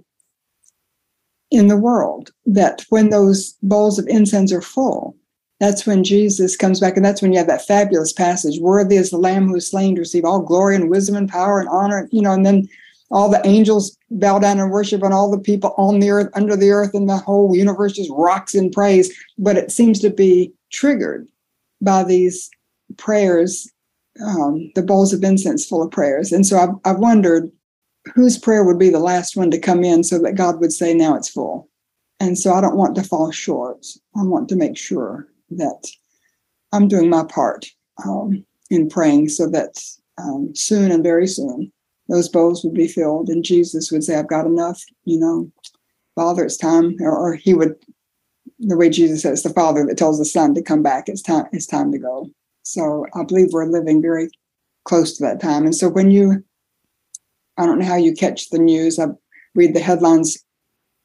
in 1.50 1.68
the 1.68 1.76
world. 1.76 2.30
That 2.46 2.84
when 2.88 3.10
those 3.10 3.56
bowls 3.62 3.98
of 3.98 4.06
incense 4.08 4.52
are 4.52 4.62
full, 4.62 5.16
that's 5.60 5.86
when 5.86 6.04
Jesus 6.04 6.56
comes 6.56 6.80
back, 6.80 6.96
and 6.96 7.04
that's 7.04 7.20
when 7.20 7.32
you 7.32 7.38
have 7.38 7.48
that 7.48 7.66
fabulous 7.66 8.12
passage: 8.12 8.60
"Worthy 8.60 8.96
is 8.96 9.10
the 9.10 9.18
Lamb 9.18 9.48
who 9.48 9.56
is 9.56 9.68
slain 9.68 9.94
to 9.94 10.00
receive 10.00 10.24
all 10.24 10.40
glory 10.40 10.76
and 10.76 10.90
wisdom 10.90 11.16
and 11.16 11.28
power 11.28 11.58
and 11.60 11.68
honor." 11.68 12.08
You 12.12 12.22
know, 12.22 12.32
and 12.32 12.46
then 12.46 12.68
all 13.10 13.28
the 13.28 13.44
angels 13.46 13.96
bow 14.10 14.38
down 14.38 14.60
and 14.60 14.70
worship, 14.70 15.02
and 15.02 15.12
all 15.12 15.30
the 15.30 15.38
people 15.38 15.74
on 15.76 15.98
the 15.98 16.10
earth, 16.10 16.30
under 16.34 16.56
the 16.56 16.70
earth, 16.70 16.94
and 16.94 17.08
the 17.08 17.16
whole 17.16 17.56
universe 17.56 17.94
just 17.94 18.10
rocks 18.12 18.54
in 18.54 18.70
praise. 18.70 19.12
But 19.36 19.56
it 19.56 19.72
seems 19.72 19.98
to 20.00 20.10
be 20.10 20.52
triggered 20.70 21.26
by 21.80 22.04
these 22.04 22.50
prayers, 22.96 23.70
um, 24.24 24.70
the 24.74 24.82
bowls 24.82 25.12
of 25.12 25.24
incense 25.24 25.66
full 25.66 25.82
of 25.82 25.90
prayers. 25.90 26.32
And 26.32 26.46
so 26.46 26.58
I've, 26.58 26.74
I've 26.84 26.98
wondered 26.98 27.50
whose 28.14 28.38
prayer 28.38 28.64
would 28.64 28.78
be 28.78 28.90
the 28.90 28.98
last 28.98 29.36
one 29.36 29.50
to 29.50 29.58
come 29.58 29.84
in 29.84 30.02
so 30.02 30.18
that 30.20 30.34
God 30.34 30.60
would 30.60 30.72
say, 30.72 30.94
now 30.94 31.14
it's 31.14 31.28
full. 31.28 31.68
And 32.20 32.38
so 32.38 32.52
I 32.52 32.60
don't 32.60 32.76
want 32.76 32.94
to 32.96 33.02
fall 33.02 33.30
short. 33.30 33.86
I 34.16 34.22
want 34.22 34.48
to 34.48 34.56
make 34.56 34.76
sure 34.76 35.28
that 35.50 35.86
I'm 36.72 36.88
doing 36.88 37.08
my 37.08 37.24
part 37.24 37.66
um, 38.04 38.44
in 38.70 38.88
praying 38.88 39.28
so 39.30 39.48
that 39.50 39.80
um, 40.18 40.54
soon 40.54 40.90
and 40.90 41.02
very 41.02 41.26
soon 41.26 41.72
those 42.08 42.28
bowls 42.28 42.64
would 42.64 42.74
be 42.74 42.88
filled 42.88 43.28
and 43.28 43.44
Jesus 43.44 43.92
would 43.92 44.02
say, 44.02 44.16
I've 44.16 44.28
got 44.28 44.46
enough, 44.46 44.82
you 45.04 45.18
know, 45.18 45.50
Father, 46.14 46.44
it's 46.44 46.56
time. 46.56 46.96
Or, 47.00 47.16
or 47.16 47.34
he 47.34 47.54
would, 47.54 47.74
the 48.58 48.76
way 48.76 48.88
Jesus 48.88 49.22
says, 49.22 49.42
the 49.42 49.50
Father 49.50 49.84
that 49.86 49.98
tells 49.98 50.18
the 50.18 50.24
Son 50.24 50.54
to 50.54 50.62
come 50.62 50.82
back, 50.82 51.08
it's 51.08 51.22
time, 51.22 51.46
it's 51.52 51.66
time 51.66 51.92
to 51.92 51.98
go. 51.98 52.28
So 52.62 53.06
I 53.14 53.24
believe 53.24 53.48
we're 53.52 53.66
living 53.66 54.02
very 54.02 54.30
close 54.84 55.16
to 55.16 55.24
that 55.24 55.40
time. 55.40 55.64
And 55.64 55.74
so 55.74 55.88
when 55.88 56.10
you, 56.10 56.42
I 57.58 57.66
don't 57.66 57.78
know 57.78 57.86
how 57.86 57.96
you 57.96 58.14
catch 58.14 58.50
the 58.50 58.58
news. 58.58 58.98
I 58.98 59.06
read 59.54 59.74
the 59.74 59.80
headlines 59.80 60.38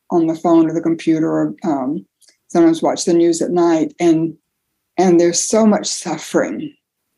on 0.09 0.27
the 0.27 0.35
phone 0.35 0.69
or 0.69 0.73
the 0.73 0.81
computer, 0.81 1.27
or 1.27 1.55
um, 1.63 2.05
sometimes 2.53 2.81
watch 2.81 3.05
the 3.05 3.13
news 3.13 3.41
at 3.41 3.51
night, 3.51 3.93
and 3.99 4.37
and 4.97 5.19
there's 5.19 5.43
so 5.43 5.65
much 5.65 5.87
suffering 5.87 6.73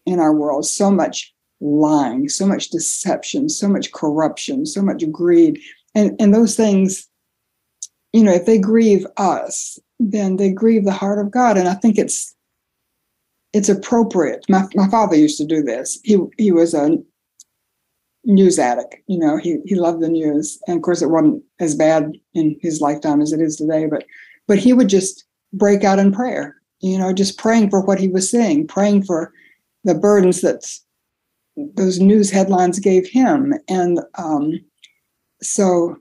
in 0.06 0.20
our 0.20 0.34
world, 0.34 0.66
so 0.66 0.90
much 0.90 1.34
lying, 1.60 2.30
so 2.30 2.46
much 2.46 2.70
deception, 2.70 3.50
so 3.50 3.68
much 3.68 3.92
corruption, 3.92 4.66
so 4.66 4.82
much 4.82 5.04
greed, 5.12 5.60
and 5.94 6.16
and 6.20 6.34
those 6.34 6.56
things, 6.56 7.08
you 8.14 8.24
know, 8.24 8.34
if 8.34 8.46
they 8.46 8.58
grieve 8.58 9.06
us, 9.18 9.78
then 10.00 10.38
they 10.38 10.52
grieve 10.52 10.86
the 10.86 10.92
heart 10.92 11.20
of 11.20 11.32
God. 11.32 11.58
And 11.58 11.68
I 11.68 11.74
think 11.74 11.98
it's 11.98 12.34
it's 13.54 13.70
appropriate. 13.70 14.46
My 14.50 14.64
my 14.74 14.88
father 14.90 15.16
used 15.16 15.38
to 15.38 15.46
do 15.46 15.62
this. 15.62 16.00
He 16.04 16.18
he 16.38 16.52
was 16.52 16.74
a 16.74 16.98
news 18.24 18.58
addict. 18.58 18.96
You 19.08 19.20
know, 19.20 19.36
he 19.38 19.58
he 19.66 19.76
loved 19.76 20.02
the 20.02 20.10
news, 20.10 20.60
and 20.66 20.78
of 20.78 20.82
course, 20.82 21.02
it 21.02 21.10
wasn't 21.10 21.44
as 21.60 21.76
bad 21.76 22.14
in 22.34 22.58
his 22.62 22.80
lifetime 22.80 23.22
as 23.22 23.34
it 23.34 23.42
is 23.42 23.58
today. 23.58 23.86
But 23.86 24.06
but 24.48 24.58
he 24.58 24.74
would 24.74 24.90
just 24.90 25.26
break 25.54 25.84
out 25.84 26.00
in 26.00 26.12
prayer. 26.12 26.56
You 26.82 26.98
know, 26.98 27.14
just 27.14 27.38
praying 27.38 27.70
for 27.70 27.82
what 27.82 28.00
he 28.00 28.08
was 28.08 28.30
seeing, 28.30 28.68
praying 28.68 29.04
for 29.04 29.34
the 29.84 29.96
burdens 29.96 30.42
that 30.42 30.66
those 31.56 32.00
news 32.00 32.30
headlines 32.30 32.80
gave 32.80 33.08
him, 33.08 33.54
and 33.68 34.00
um, 34.18 34.60
so 35.42 35.98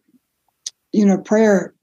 you 0.92 1.04
know, 1.04 1.18
prayer 1.18 1.74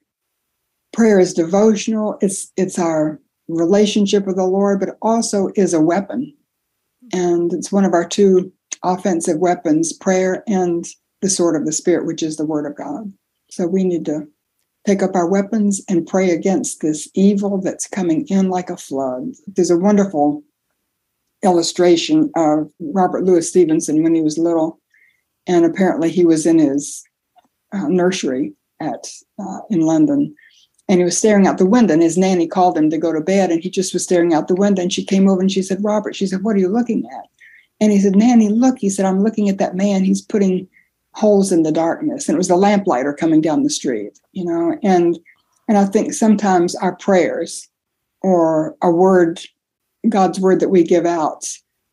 prayer 0.93 1.19
is 1.19 1.33
devotional. 1.33 2.17
It's 2.21 2.51
it's 2.57 2.79
our 2.79 3.19
relationship 3.47 4.25
with 4.25 4.37
the 4.37 4.45
Lord, 4.45 4.79
but 4.79 4.97
also 5.01 5.49
is 5.55 5.73
a 5.73 5.81
weapon. 5.81 6.33
And 7.13 7.51
it's 7.53 7.71
one 7.71 7.83
of 7.83 7.93
our 7.93 8.07
two 8.07 8.51
offensive 8.83 9.37
weapons 9.37 9.91
prayer 9.93 10.43
and 10.47 10.85
the 11.21 11.29
sword 11.29 11.55
of 11.55 11.65
the 11.65 11.73
Spirit, 11.73 12.05
which 12.05 12.23
is 12.23 12.37
the 12.37 12.45
Word 12.45 12.65
of 12.65 12.75
God. 12.75 13.11
So 13.49 13.67
we 13.67 13.83
need 13.83 14.05
to 14.05 14.27
take 14.85 15.03
up 15.03 15.15
our 15.15 15.27
weapons 15.27 15.81
and 15.87 16.07
pray 16.07 16.31
against 16.31 16.81
this 16.81 17.07
evil 17.13 17.59
that's 17.59 17.87
coming 17.87 18.25
in 18.27 18.49
like 18.49 18.69
a 18.69 18.77
flood. 18.77 19.33
There's 19.47 19.69
a 19.69 19.77
wonderful 19.77 20.43
illustration 21.43 22.31
of 22.35 22.71
Robert 22.79 23.23
Louis 23.23 23.47
Stevenson 23.47 24.03
when 24.03 24.15
he 24.15 24.21
was 24.21 24.37
little, 24.37 24.79
and 25.47 25.65
apparently 25.65 26.09
he 26.09 26.25
was 26.25 26.45
in 26.45 26.59
his 26.59 27.03
uh, 27.73 27.87
nursery 27.87 28.53
at 28.79 29.07
uh, 29.39 29.59
in 29.69 29.81
London, 29.81 30.35
and 30.91 30.99
he 30.99 31.05
was 31.05 31.17
staring 31.17 31.47
out 31.47 31.57
the 31.57 31.65
window 31.65 31.93
and 31.93 32.03
his 32.03 32.17
nanny 32.17 32.45
called 32.45 32.77
him 32.77 32.89
to 32.89 32.97
go 32.97 33.13
to 33.13 33.21
bed 33.21 33.49
and 33.49 33.63
he 33.63 33.69
just 33.69 33.93
was 33.93 34.03
staring 34.03 34.33
out 34.33 34.49
the 34.49 34.55
window 34.55 34.81
and 34.81 34.91
she 34.91 35.05
came 35.05 35.29
over 35.29 35.39
and 35.39 35.51
she 35.51 35.61
said 35.61 35.83
robert 35.83 36.15
she 36.15 36.27
said 36.27 36.43
what 36.43 36.55
are 36.55 36.59
you 36.59 36.67
looking 36.67 37.05
at 37.17 37.29
and 37.79 37.91
he 37.91 37.99
said 37.99 38.15
nanny 38.15 38.49
look 38.49 38.77
he 38.77 38.89
said 38.89 39.05
i'm 39.05 39.23
looking 39.23 39.47
at 39.47 39.57
that 39.57 39.75
man 39.75 40.03
he's 40.03 40.21
putting 40.21 40.67
holes 41.13 41.51
in 41.51 41.63
the 41.63 41.71
darkness 41.71 42.27
and 42.27 42.35
it 42.35 42.37
was 42.37 42.47
the 42.47 42.55
lamplighter 42.55 43.13
coming 43.13 43.41
down 43.41 43.63
the 43.63 43.69
street 43.69 44.19
you 44.31 44.45
know 44.45 44.77
and 44.83 45.19
and 45.67 45.77
i 45.77 45.85
think 45.85 46.13
sometimes 46.13 46.75
our 46.75 46.95
prayers 46.95 47.67
or 48.21 48.75
a 48.81 48.89
word 48.89 49.41
god's 50.09 50.39
word 50.39 50.59
that 50.59 50.69
we 50.69 50.83
give 50.83 51.05
out 51.05 51.45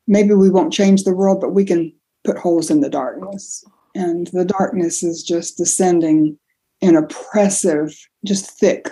maybe 0.07 0.35
we 0.35 0.51
won't 0.51 0.73
change 0.73 1.03
the 1.03 1.15
world 1.15 1.41
but 1.41 1.53
we 1.53 1.65
can 1.65 1.93
put 2.25 2.39
holes 2.39 2.71
in 2.71 2.81
the 2.81 2.91
darkness 2.91 3.65
and 3.95 4.29
the 4.29 4.45
darkness 4.45 5.03
is 5.03 5.23
just 5.23 5.57
descending 5.57 6.39
and 6.81 6.97
oppressive, 6.97 7.97
just 8.25 8.51
thick, 8.59 8.91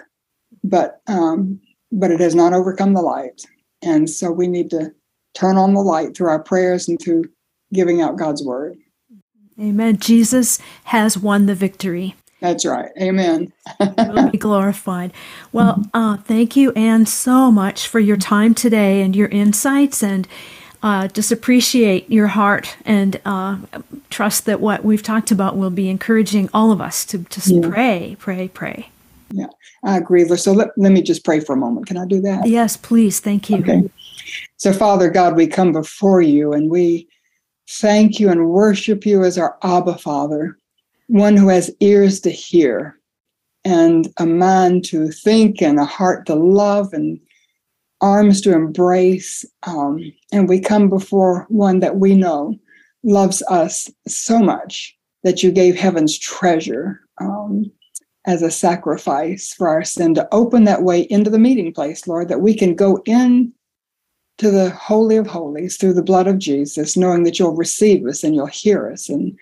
but 0.64 1.00
um, 1.06 1.60
but 1.92 2.10
it 2.10 2.20
has 2.20 2.34
not 2.34 2.52
overcome 2.52 2.94
the 2.94 3.02
light. 3.02 3.42
And 3.82 4.10
so 4.10 4.32
we 4.32 4.48
need 4.48 4.70
to 4.70 4.92
turn 5.34 5.56
on 5.56 5.74
the 5.74 5.80
light 5.80 6.16
through 6.16 6.30
our 6.30 6.42
prayers 6.42 6.88
and 6.88 7.00
through 7.00 7.24
giving 7.72 8.00
out 8.00 8.18
God's 8.18 8.42
word. 8.42 8.76
Amen. 9.60 9.98
Jesus 9.98 10.58
has 10.84 11.16
won 11.16 11.46
the 11.46 11.54
victory. 11.54 12.14
That's 12.40 12.66
right. 12.66 12.90
Amen. 13.00 13.52
will 13.80 14.30
be 14.30 14.38
glorified. 14.38 15.12
Well, 15.52 15.84
uh, 15.94 16.18
thank 16.18 16.54
you, 16.54 16.72
Anne, 16.72 17.06
so 17.06 17.50
much 17.50 17.88
for 17.88 17.98
your 17.98 18.18
time 18.18 18.54
today 18.54 19.00
and 19.00 19.16
your 19.16 19.28
insights 19.28 20.02
and 20.02 20.28
uh, 20.82 21.08
just 21.08 21.32
appreciate 21.32 22.10
your 22.10 22.28
heart 22.28 22.76
and 22.84 23.20
uh, 23.24 23.56
trust 24.10 24.44
that 24.44 24.60
what 24.60 24.84
we've 24.84 25.02
talked 25.02 25.30
about 25.30 25.56
will 25.56 25.70
be 25.70 25.88
encouraging 25.88 26.50
all 26.52 26.70
of 26.70 26.80
us 26.80 27.04
to 27.06 27.18
just 27.18 27.48
yeah. 27.48 27.68
pray, 27.68 28.16
pray, 28.18 28.48
pray. 28.48 28.90
Yeah, 29.32 29.46
I 29.82 29.96
agree. 29.96 30.24
So 30.36 30.52
let, 30.52 30.68
let 30.76 30.92
me 30.92 31.02
just 31.02 31.24
pray 31.24 31.40
for 31.40 31.54
a 31.54 31.56
moment. 31.56 31.86
Can 31.86 31.96
I 31.96 32.04
do 32.06 32.20
that? 32.20 32.46
Yes, 32.46 32.76
please. 32.76 33.18
Thank 33.18 33.50
you. 33.50 33.58
Okay. 33.58 33.90
So, 34.58 34.72
Father 34.72 35.10
God, 35.10 35.36
we 35.36 35.46
come 35.46 35.72
before 35.72 36.20
you 36.20 36.52
and 36.52 36.70
we 36.70 37.08
thank 37.68 38.20
you 38.20 38.30
and 38.30 38.48
worship 38.48 39.04
you 39.04 39.24
as 39.24 39.38
our 39.38 39.56
Abba 39.62 39.98
Father, 39.98 40.58
one 41.08 41.36
who 41.36 41.48
has 41.48 41.74
ears 41.80 42.20
to 42.20 42.30
hear 42.30 42.98
and 43.64 44.08
a 44.18 44.26
mind 44.26 44.84
to 44.84 45.08
think 45.08 45.60
and 45.60 45.78
a 45.78 45.84
heart 45.84 46.26
to 46.26 46.34
love 46.34 46.92
and 46.92 47.18
arms 48.00 48.40
to 48.42 48.52
embrace. 48.52 49.44
Um, 49.64 50.00
and 50.32 50.48
we 50.48 50.60
come 50.60 50.88
before 50.88 51.46
one 51.48 51.80
that 51.80 51.96
we 51.96 52.14
know 52.14 52.56
loves 53.02 53.42
us 53.48 53.90
so 54.06 54.38
much 54.38 54.96
that 55.24 55.42
you 55.42 55.50
gave 55.50 55.76
heaven's 55.76 56.18
treasure 56.18 57.00
um, 57.20 57.70
as 58.26 58.42
a 58.42 58.50
sacrifice 58.50 59.52
for 59.52 59.68
our 59.68 59.84
sin 59.84 60.14
to 60.14 60.28
open 60.32 60.64
that 60.64 60.82
way 60.82 61.00
into 61.02 61.30
the 61.30 61.38
meeting 61.38 61.72
place, 61.72 62.06
Lord, 62.06 62.28
that 62.28 62.40
we 62.40 62.54
can 62.54 62.74
go 62.74 63.02
in 63.06 63.52
to 64.38 64.50
the 64.50 64.70
Holy 64.70 65.16
of 65.16 65.26
Holies 65.26 65.76
through 65.76 65.94
the 65.94 66.02
blood 66.02 66.26
of 66.26 66.38
Jesus, 66.38 66.96
knowing 66.96 67.24
that 67.24 67.38
you'll 67.38 67.56
receive 67.56 68.06
us 68.06 68.22
and 68.22 68.34
you'll 68.34 68.46
hear 68.46 68.90
us. 68.90 69.08
And 69.08 69.36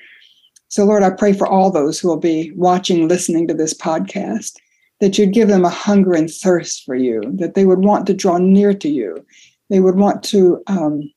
so, 0.68 0.84
Lord, 0.84 1.02
I 1.02 1.10
pray 1.10 1.32
for 1.32 1.46
all 1.46 1.70
those 1.70 1.98
who 1.98 2.08
will 2.08 2.16
be 2.16 2.52
watching, 2.52 3.08
listening 3.08 3.48
to 3.48 3.54
this 3.54 3.74
podcast, 3.74 4.56
that 5.00 5.18
you'd 5.18 5.32
give 5.32 5.48
them 5.48 5.64
a 5.64 5.70
hunger 5.70 6.14
and 6.14 6.30
thirst 6.30 6.84
for 6.84 6.94
you, 6.94 7.22
that 7.34 7.54
they 7.54 7.64
would 7.64 7.80
want 7.80 8.06
to 8.06 8.14
draw 8.14 8.38
near 8.38 8.72
to 8.74 8.88
you. 8.88 9.24
They 9.70 9.80
would 9.80 9.96
want 9.96 10.22
to 10.24 10.62
um, 10.66 11.12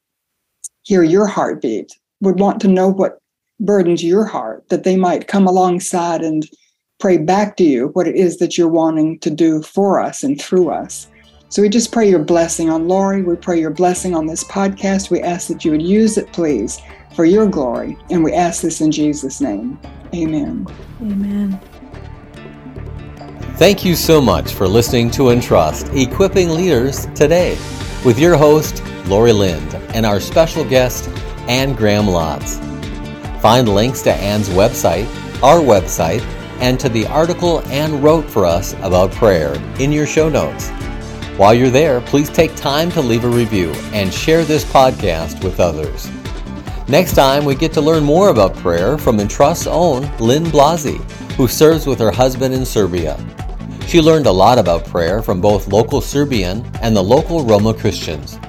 hear 0.84 1.04
your 1.04 1.28
heartbeat, 1.28 1.92
would 2.22 2.40
want 2.40 2.60
to 2.62 2.68
know 2.68 2.88
what 2.88 3.20
burdens 3.60 4.04
your 4.04 4.26
heart, 4.26 4.68
that 4.70 4.84
they 4.84 4.96
might 4.96 5.28
come 5.28 5.48
alongside 5.48 6.22
and 6.22 6.48
pray 7.00 7.18
back 7.18 7.58
to 7.58 7.64
you 7.64 7.88
what 7.90 8.08
it 8.08 8.16
is 8.16 8.38
that 8.38 8.58
you're 8.58 8.68
wanting 8.68 9.20
to 9.20 9.30
do 9.30 9.62
for 9.62 10.00
us 10.00 10.24
and 10.24 10.42
through 10.42 10.70
us. 10.70 11.08
So 11.50 11.62
we 11.62 11.70
just 11.70 11.94
pray 11.94 12.10
your 12.10 12.20
blessing 12.20 12.70
on 12.70 12.90
Laurie. 12.90 13.24
We 13.24 13.38
pray 13.38 13.60
your 13.60 13.70
blessing 13.70 14.14
on 14.14 14.26
this 14.26 14.44
podcast. 14.44 15.10
We 15.10 15.22
ask 15.22 15.48
that 15.48 15.64
you 15.64 15.72
would 15.72 15.82
use 15.82 16.18
it, 16.18 16.32
please, 16.34 16.82
for 17.16 17.24
your 17.24 17.48
glory. 17.48 17.98
And 18.10 18.22
we 18.22 18.34
ask 18.34 18.62
this 18.62 18.82
in 18.82 18.92
Jesus' 18.92 19.40
name. 19.40 19.80
Amen. 20.14 20.68
Amen. 21.02 21.60
Thank 23.56 23.86
you 23.86 23.96
so 23.96 24.20
much 24.20 24.54
for 24.54 24.68
listening 24.68 25.10
to 25.12 25.30
Entrust 25.30 25.88
Equipping 25.94 26.50
Leaders 26.50 27.06
today 27.16 27.58
with 28.04 28.20
your 28.20 28.36
host, 28.36 28.84
Laurie 29.06 29.32
Lind, 29.32 29.74
and 29.96 30.06
our 30.06 30.20
special 30.20 30.66
guest, 30.66 31.08
Anne 31.48 31.74
Graham 31.74 32.06
Lotz. 32.06 32.62
Find 33.42 33.70
links 33.70 34.02
to 34.02 34.14
Anne's 34.14 34.50
website, 34.50 35.08
our 35.42 35.60
website, 35.60 36.22
and 36.60 36.78
to 36.82 36.90
the 36.90 37.08
article 37.08 37.62
Anne 37.68 38.02
wrote 38.02 38.30
for 38.30 38.46
us 38.46 38.74
about 38.82 39.12
prayer 39.12 39.56
in 39.80 39.94
your 39.94 40.06
show 40.06 40.28
notes. 40.28 40.70
While 41.38 41.54
you're 41.54 41.70
there, 41.70 42.02
please 42.02 42.30
take 42.32 42.56
time 42.56 42.90
to 42.94 43.00
leave 43.00 43.24
a 43.24 43.30
review 43.30 43.72
and 43.94 44.12
share 44.12 44.44
this 44.44 44.66
podcast 44.66 45.44
with 45.44 45.60
others. 45.60 46.10
Next 46.88 47.14
time, 47.14 47.46
we 47.46 47.54
get 47.54 47.72
to 47.74 47.82
learn 47.82 48.04
more 48.04 48.30
about 48.30 48.56
prayer 48.56 48.98
from 48.98 49.20
Entrust's 49.20 49.68
own 49.68 50.12
Lynn 50.18 50.46
Blasi, 50.46 50.98
who 51.34 51.48
serves 51.48 51.86
with 51.86 52.00
her 52.00 52.10
husband 52.10 52.56
in 52.56 52.66
Serbia. 52.66 53.24
She 53.86 54.02
learned 54.02 54.26
a 54.26 54.32
lot 54.32 54.58
about 54.58 54.88
prayer 54.88 55.22
from 55.22 55.40
both 55.40 55.68
local 55.68 56.02
Serbian 56.02 56.66
and 56.82 56.96
the 56.96 57.04
local 57.04 57.46
Roma 57.46 57.76
Christians. 57.76 58.40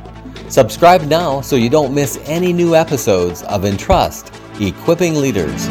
Subscribe 0.48 1.02
now 1.02 1.42
so 1.42 1.56
you 1.56 1.68
don't 1.68 1.94
miss 1.94 2.18
any 2.24 2.54
new 2.54 2.74
episodes 2.74 3.42
of 3.42 3.66
Entrust 3.66 4.32
Equipping 4.60 5.16
Leaders. 5.16 5.68